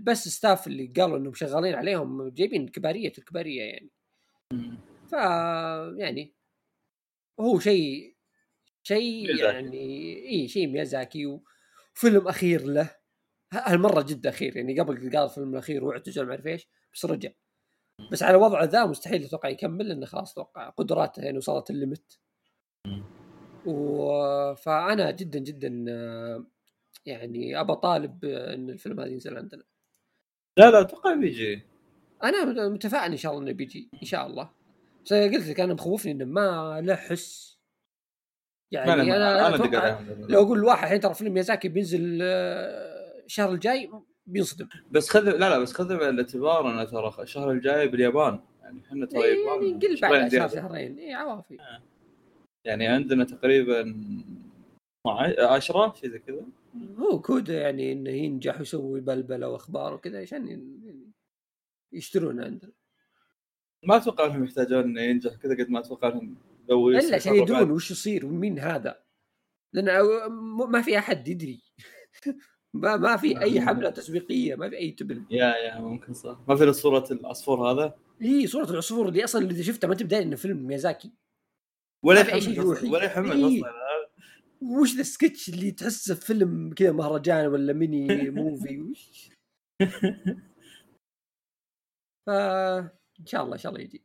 بس 0.00 0.28
staff 0.28 0.66
اللي 0.66 0.86
قالوا 0.86 1.18
إنهم 1.18 1.34
شغالين 1.34 1.74
عليهم 1.74 2.28
جايبين 2.28 2.68
كبارية 2.68 3.12
الكبارية 3.18 3.62
يعني. 3.62 3.90
ف 5.10 5.12
يعني 5.98 6.34
هو 7.40 7.58
شيء 7.58 8.16
شيء. 8.82 9.36
يعني 9.36 10.16
إي 10.28 10.48
شيء 10.48 10.68
ميازاكي 10.68 11.26
وفيلم 11.94 12.28
أخير 12.28 12.66
له. 12.66 12.90
هالمرة 13.52 14.02
جد 14.02 14.26
أخير 14.26 14.56
يعني 14.56 14.80
قبل 14.80 15.16
قال 15.16 15.24
الفيلم 15.24 15.52
الأخير 15.52 15.84
وإعتزل 15.84 16.24
ما 16.24 16.30
أعرف 16.30 16.46
إيش 16.46 16.68
بس 16.94 17.04
رجع. 17.04 17.30
بس 18.12 18.22
على 18.22 18.36
وضعه 18.36 18.64
ذا 18.64 18.86
مستحيل 18.86 19.24
أتوقع 19.24 19.48
يكمل 19.48 19.88
لأنه 19.88 20.06
خلاص 20.06 20.32
أتوقع 20.32 20.68
قدراته 20.68 21.22
يعني 21.22 21.38
وصلت 21.38 21.70
ال 21.70 21.77
limit. 21.77 22.18
و... 23.66 24.54
فأنا 24.54 25.10
جدا 25.10 25.38
جدا 25.38 25.84
آه، 25.88 26.44
يعني 27.06 27.60
أبى 27.60 27.74
طالب 27.74 28.24
إن 28.24 28.70
الفيلم 28.70 29.00
هذا 29.00 29.08
ينزل 29.08 29.36
عندنا. 29.36 29.64
لا 30.58 30.70
لا 30.70 30.80
أتوقع 30.80 31.14
بيجي. 31.14 31.62
أنا 32.24 32.68
متفائل 32.68 33.10
إن 33.10 33.16
شاء 33.16 33.32
الله 33.32 33.44
إنه 33.44 33.52
بيجي 33.52 33.90
إن 34.02 34.06
شاء 34.06 34.26
الله. 34.26 34.50
بس 35.04 35.12
قلت 35.12 35.48
لك 35.48 35.60
أنا 35.60 35.74
مخوفني 35.74 36.12
إنه 36.12 36.24
ما 36.24 36.80
له 36.80 36.94
حس. 36.94 37.58
يعني 38.70 38.92
أنا, 38.92 39.02
أنا 39.02 39.48
أنا 39.48 40.26
لو 40.28 40.42
أقول 40.42 40.58
لواحد 40.58 40.84
الحين 40.84 41.00
ترى 41.00 41.14
فيلم 41.14 41.34
ميازاكي 41.34 41.68
بينزل 41.68 42.18
آه، 42.22 43.24
الشهر 43.24 43.52
الجاي 43.52 43.90
بينصدم 44.26 44.68
بس 44.90 45.08
خذ 45.08 45.24
لا 45.24 45.50
لا 45.50 45.58
بس 45.58 45.72
خذ 45.72 45.96
بعين 45.96 46.14
الاعتبار 46.14 46.70
انه 46.70 46.84
ترى 46.84 47.22
الشهر 47.22 47.50
الجاي 47.50 47.88
باليابان. 47.88 48.40
يعني 48.62 48.80
إحنا 48.80 49.06
ترى 49.06 49.20
يعني 49.20 49.32
اليابان 49.32 49.76
نقل 49.76 49.98
شهرين 49.98 50.20
بعد 50.20 50.32
شهر. 50.32 50.48
شهرين. 50.48 50.98
اي 50.98 51.14
عوافي. 51.14 51.58
يعني 52.64 52.86
عندنا 52.86 53.24
تقريبا 53.24 53.80
12 55.06 55.46
10 55.46 55.94
شيء 55.94 56.10
زي 56.10 56.18
كذا. 56.18 56.46
هو 56.98 57.20
كودا 57.20 57.60
يعني 57.60 57.92
انه 57.92 58.10
ينجح 58.10 58.58
ويسوي 58.58 59.00
بلبلة 59.00 59.48
وأخبار 59.48 59.94
وكذا 59.94 60.22
عشان 60.22 60.70
يشترون 61.92 62.40
عندنا. 62.40 62.72
ما 63.84 63.96
أتوقع 63.96 64.26
إنهم 64.26 64.44
يحتاجون 64.44 64.82
إنه 64.82 65.00
ينجح 65.00 65.34
كذا 65.34 65.54
قد 65.54 65.70
ما 65.70 65.78
أتوقع 65.78 66.08
إنهم 66.08 66.36
لو 66.68 66.90
إلا 66.90 66.98
يصير 66.98 67.14
عشان 67.14 67.34
يدرون 67.34 67.70
وش 67.70 67.90
يصير 67.90 68.26
ومين 68.26 68.58
هذا. 68.58 69.04
لأن 69.72 70.06
ما 70.70 70.82
في 70.82 70.98
أحد 70.98 71.28
يدري. 71.28 71.62
ما 72.74 72.96
ما 72.96 73.16
في 73.16 73.40
أي 73.40 73.60
حملة 73.60 73.90
تسويقية 73.90 74.54
ما 74.54 74.68
في 74.70 74.76
أي 74.76 74.90
تبل 74.90 75.24
yeah 75.30 75.54
yeah 75.56 75.80
ممكن 75.80 76.12
صح. 76.12 76.38
ما 76.48 76.56
في 76.56 76.72
صورة 76.72 77.04
العصفور 77.10 77.70
هذا؟ 77.70 77.94
هي 78.20 78.46
صورة 78.46 78.70
العصفور 78.70 79.08
اللي 79.08 79.24
أصلا 79.24 79.42
اللي 79.42 79.62
شفتها 79.62 79.88
ما 79.88 79.92
انت 79.94 80.02
بداية 80.02 80.22
إنه 80.22 80.36
فيلم 80.36 80.66
ميازاكي. 80.66 81.12
ولا 82.04 82.22
في 82.22 82.32
أي 82.34 82.40
شيء. 82.40 82.72
أصلاً، 82.72 82.90
ولا 82.90 83.04
يحمس 83.04 83.30
إيه. 83.30 83.58
أصلا. 83.60 83.84
وش 84.80 84.94
ذا 84.94 85.00
السكتش 85.00 85.48
اللي 85.48 85.70
تحسه 85.70 86.14
في 86.14 86.26
فيلم 86.26 86.74
كذا 86.74 86.92
مهرجان 86.92 87.46
ولا 87.46 87.72
mini 87.72 88.06
movie؟ 88.30 88.80
وش؟ 88.80 89.30
ف 92.26 92.30
إن 93.20 93.26
شاء 93.26 93.42
الله 93.42 93.52
إن 93.52 93.58
شاء 93.58 93.72
الله 93.72 93.84
يجي. 93.84 93.98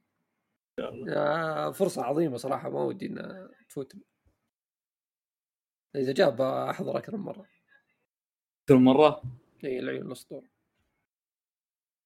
إن 0.80 0.84
شاء 0.84 0.94
الله. 0.94 1.14
آه، 1.14 1.72
فرصة 1.72 2.04
عظيمة 2.04 2.38
صراحة 2.38 2.70
ما 2.70 2.84
ودي 2.84 3.06
انها 3.06 3.50
تفوتني. 3.70 4.02
إذا 5.96 6.14
جاب 6.14 6.42
احضر 6.42 6.98
أكثر 6.98 7.18
من 7.18 7.24
مرة. 7.24 7.46
كل 8.70 8.76
مرة. 8.76 9.22
اي 9.64 9.80
العيون 9.80 10.08
الاسطور 10.08 10.44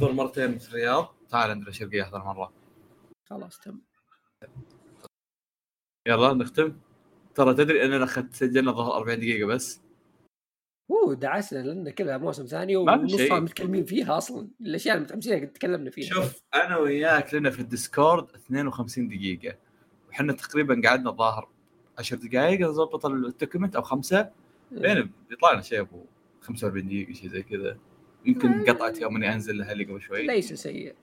احضر 0.02 0.14
مرتين 0.14 0.58
في 0.58 0.70
الرياض. 0.70 1.16
تعال 1.30 1.50
عندنا 1.50 1.70
الشرقيه 1.70 2.04
احضر 2.04 2.24
مرة. 2.24 2.54
خلاص 3.30 3.60
تم. 3.60 3.80
يلا 6.08 6.34
نختم. 6.34 6.80
ترى 7.36 7.54
تدري 7.54 7.86
اننا 7.86 8.04
اخذت 8.04 8.34
سجلنا 8.34 8.72
ظهر 8.72 8.98
40 8.98 9.20
دقيقة 9.20 9.48
بس. 9.48 9.82
هو 10.92 11.14
دعسنا 11.14 11.60
لأن 11.60 11.90
كلها 11.90 12.18
موسم 12.18 12.46
ثاني 12.46 12.76
ونصها. 12.76 13.40
متكلمين 13.40 13.86
فيها 13.86 14.18
أصلا. 14.18 14.50
الأشياء 14.62 14.98
المتحمسين 14.98 15.40
قد 15.40 15.54
تكلمنا 15.54 15.90
فيها. 15.90 16.06
شوف 16.06 16.42
أنا 16.56 16.78
وياك 16.78 17.34
لنا 17.34 17.50
في 17.50 17.60
الديسكورد 17.60 18.30
52 18.30 19.08
دقيقة. 19.08 19.58
وحنا 20.10 20.34
تقريبا 20.34 20.82
قعدنا 20.90 21.10
الظاهر 21.10 21.50
10 21.98 22.18
دقائق 22.18 22.60
نظبط 22.60 23.06
الدوكيمنت 23.06 23.76
أو 23.76 23.82
خمسة. 23.82 24.32
بين 24.72 25.12
بيطلع 25.30 25.52
لنا 25.52 25.62
شيء 25.62 25.82
ابو 25.82 26.06
45 26.44 26.88
دقيقة 26.88 27.14
شيء 27.14 27.30
زي 27.30 27.44
كذا. 27.44 27.78
يمكن 28.26 28.66
قطعت 28.66 29.02
يوم 29.02 29.16
إني 29.16 29.34
أنزل 29.34 29.58
لها 29.58 29.72
اللي 29.72 29.84
قبل 29.84 30.02
شوي. 30.02 30.28
ليس 30.28 30.54
سيء؟ 30.54 30.96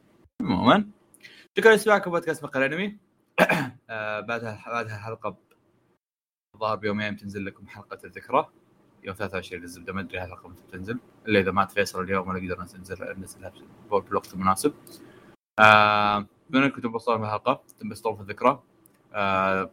عموما 0.43 0.89
شكرا 1.59 1.75
لسماعكم 1.75 2.11
بودكاست 2.11 2.45
مقال 2.45 2.63
أنمي. 2.63 2.97
آه 3.91 4.21
بعدها 4.21 4.63
بعدها 4.67 4.97
حلقه 4.97 5.37
الظاهر 6.55 6.77
بيومين 6.77 7.17
تنزل 7.17 7.45
لكم 7.45 7.67
حلقة 7.67 7.99
الذكرى. 8.05 8.49
يوم 9.05 9.17
23 9.17 9.63
الزبدة. 9.63 9.93
ما 9.93 10.01
أدري 10.01 10.25
الحلقة 10.25 10.49
متى 10.49 10.63
بتنزل. 10.69 10.99
إلا 11.29 11.41
إذا 11.41 11.51
مات 11.51 11.73
فيصل 11.73 12.03
اليوم 12.03 12.29
ولا 12.29 12.39
قدرنا 12.39 12.67
ننزل 12.77 12.97
ننزلها 13.19 13.53
بالوقت 13.91 14.35
المناسب. 14.35 14.75
آه 15.59 16.27
بما 16.51 16.65
إنكم 16.65 16.81
تنبسطون 16.81 17.19
في 17.19 17.25
الحلقة 17.25 17.63
تنبسطون 17.81 18.17
في 18.17 18.23
الذكرى. 18.23 18.63
آه 19.15 19.71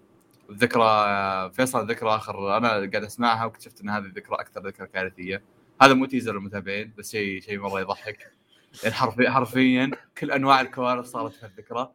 الذكرى 0.49 0.83
آه، 0.83 1.49
فيصل 1.49 1.81
الذكرى 1.81 2.09
آخر. 2.09 2.57
أنا 2.57 2.69
قاعد 2.69 2.95
أسمعها 2.95 3.45
واكتشفت 3.45 3.81
إن 3.81 3.89
هذه 3.89 4.03
الذكرى 4.03 4.35
أكثر 4.35 4.67
ذكرى 4.67 4.87
كارثية. 4.87 5.43
هذا 5.81 5.93
مو 5.93 6.05
تيزر 6.05 6.33
للمتابعين 6.33 6.93
بس 6.97 7.11
شيء 7.11 7.41
شيء 7.41 7.59
مره 7.59 7.79
يضحك. 7.79 8.31
يعني 8.83 8.95
حرفيا 8.95 9.29
حرفيا 9.29 9.91
كل 10.17 10.31
أنواع 10.31 10.61
الكوارث 10.61 11.05
صارت 11.05 11.33
في 11.33 11.45
الذكرى 11.45 11.93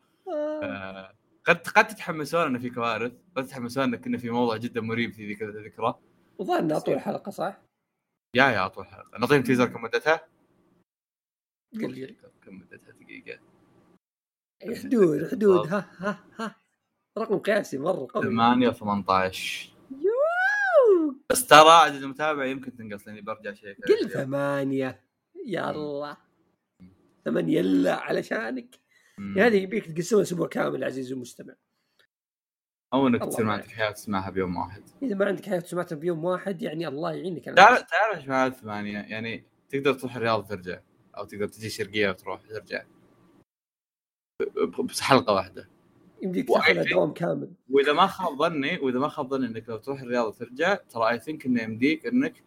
آه، 0.62 1.14
قد 1.44 1.56
قد 1.68 1.86
تتحمسون 1.86 2.42
إن 2.42 2.58
في 2.58 2.70
كوارث 2.70 3.12
قد 3.36 3.46
تتحمسون 3.46 3.84
إن 3.84 3.96
كنا 3.96 4.18
في 4.18 4.30
موضوع 4.30 4.56
جدا 4.56 4.80
مريب 4.80 5.12
في 5.12 5.26
ذيك 5.26 5.42
الذكرى 5.42 5.94
وظهر 6.38 6.58
انها 6.58 6.78
طول 6.78 6.94
الحلقة 6.94 7.30
صح؟ 7.30 7.60
يا 8.36 8.44
يا 8.44 8.68
طول 8.68 8.84
الحلقة 8.84 9.18
نعطيهم 9.18 9.42
تيزر 9.42 9.66
كم 9.66 9.82
مدتها؟ 9.82 10.26
قل 11.74 12.16
كم 12.44 12.58
مدتها؟ 12.58 12.92
دقيقة. 12.92 13.38
أي 14.62 14.76
حدود 14.76 15.30
حدود. 15.30 15.66
ها 15.66 15.90
ها 15.98 16.24
ها. 16.38 16.54
رقم 17.18 17.38
قياسي 17.38 17.78
مرة 17.78 18.08
قوي. 18.14 18.22
8 18.24 18.70
18 18.70 19.68
يوه. 19.68 19.71
بس 21.30 21.46
ترى 21.46 21.70
عدد 21.70 22.02
المتابع 22.02 22.44
يمكن 22.44 22.76
تنقص 22.76 23.06
لأني 23.08 23.20
برجع 23.20 23.52
شيء 23.54 23.76
قل 23.88 24.10
ثمانية. 24.10 25.02
يلا 25.46 26.16
ثمانية 27.24 27.58
يلا 27.58 27.94
علشانك. 27.94 28.78
مم. 29.18 29.38
يا 29.38 29.46
هذه 29.46 29.62
يبيك 29.62 29.86
تقسمها 29.92 30.22
أسبوع 30.22 30.48
كامل 30.48 30.84
عزيزي 30.84 31.14
المستمع 31.14 31.54
أو 32.94 33.06
إنك 33.08 33.22
الله 33.22 33.32
تصير 33.32 33.44
ما. 33.44 33.52
عندك 33.52 33.66
حياة 33.70 33.90
تسمعها 33.90 34.30
بيوم 34.30 34.56
واحد. 34.56 34.82
إذا 35.02 35.14
ما 35.14 35.24
عندك 35.24 35.46
حياة 35.46 35.58
سمعتها 35.60 35.96
بيوم 35.96 36.24
واحد 36.24 36.62
يعني 36.62 36.88
الله 36.88 37.12
يعينك. 37.12 37.44
تعرف 37.44 37.82
تعرف 37.82 38.16
إيش 38.18 38.28
معنى 38.28 38.54
ثمانية؟ 38.54 38.98
يعني 38.98 39.44
تقدر 39.68 39.94
تروح 39.94 40.16
الرياض 40.16 40.38
وترجع 40.38 40.80
أو 41.16 41.24
تقدر 41.24 41.48
تجي 41.48 41.66
الشرقيه 41.66 42.08
وتروح 42.08 42.40
ترجع 42.42 42.84
ب- 44.42 44.58
ب- 44.58 44.86
بس 44.86 45.00
حلقة 45.00 45.32
واحدة. 45.34 45.68
يمديك 46.22 46.46
شيء. 46.66 46.90
دوام 46.94 47.12
كامل. 47.12 47.52
وإذا 47.70 47.92
ما 47.92 48.06
خاب 48.06 48.38
ظني 48.38 48.78
وإذا 48.78 48.98
ما 48.98 49.08
خاب 49.08 49.28
ظني 49.28 49.46
إنك 49.46 49.68
لو 49.68 49.76
تروح 49.76 50.00
الرياض 50.00 50.26
وترجع 50.26 50.74
ترى 50.74 51.10
اي 51.10 51.18
ثينك 51.18 51.46
إنه 51.46 51.62
يمديك 51.62 52.06
إنك 52.06 52.44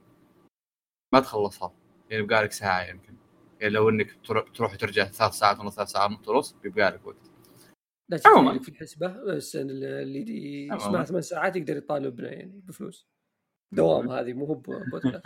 ما 1.13 1.19
تخلصها 1.19 1.73
يعني 2.09 2.23
يبقى 2.23 2.43
لك 2.43 2.51
ساعة 2.51 2.89
يمكن. 2.89 3.15
يعني 3.59 3.73
لو 3.73 3.89
إنك 3.89 4.17
تروح 4.55 4.73
وترجع 4.73 5.03
ثلاث 5.05 5.33
ساعات 5.33 5.59
ولا 5.59 5.69
ثلاث 5.69 5.87
ساعات 5.87 6.27
ونص 6.27 6.55
بيبقى 6.63 6.91
لك 6.91 7.07
وقت. 7.07 7.31
لا 8.09 8.19
عموماً. 8.25 8.59
في 8.59 8.69
الحسبة 8.69 9.07
بس 9.07 9.55
اللي. 9.55 10.67
يسمع 10.67 11.03
ثمان 11.03 11.21
ساعات 11.21 11.55
يقدر 11.55 11.77
يطالبنا 11.77 12.31
يعني 12.31 12.61
بفلوس. 12.65 13.07
دوام 13.71 14.09
هذه 14.09 14.33
مو 14.33 14.45
هو 14.45 14.53
بودكاست. 14.55 15.23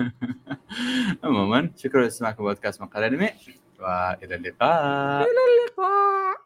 عموما 1.24 1.72
شكرا 1.78 2.04
لاستماعكم 2.04 2.44
بودكاست 2.44 2.82
مقال 2.82 3.04
أنمي 3.04 3.30
وإلى 3.80 4.36
اللقاء. 4.36 5.22
إلى 5.22 5.40
اللقاء. 5.50 6.39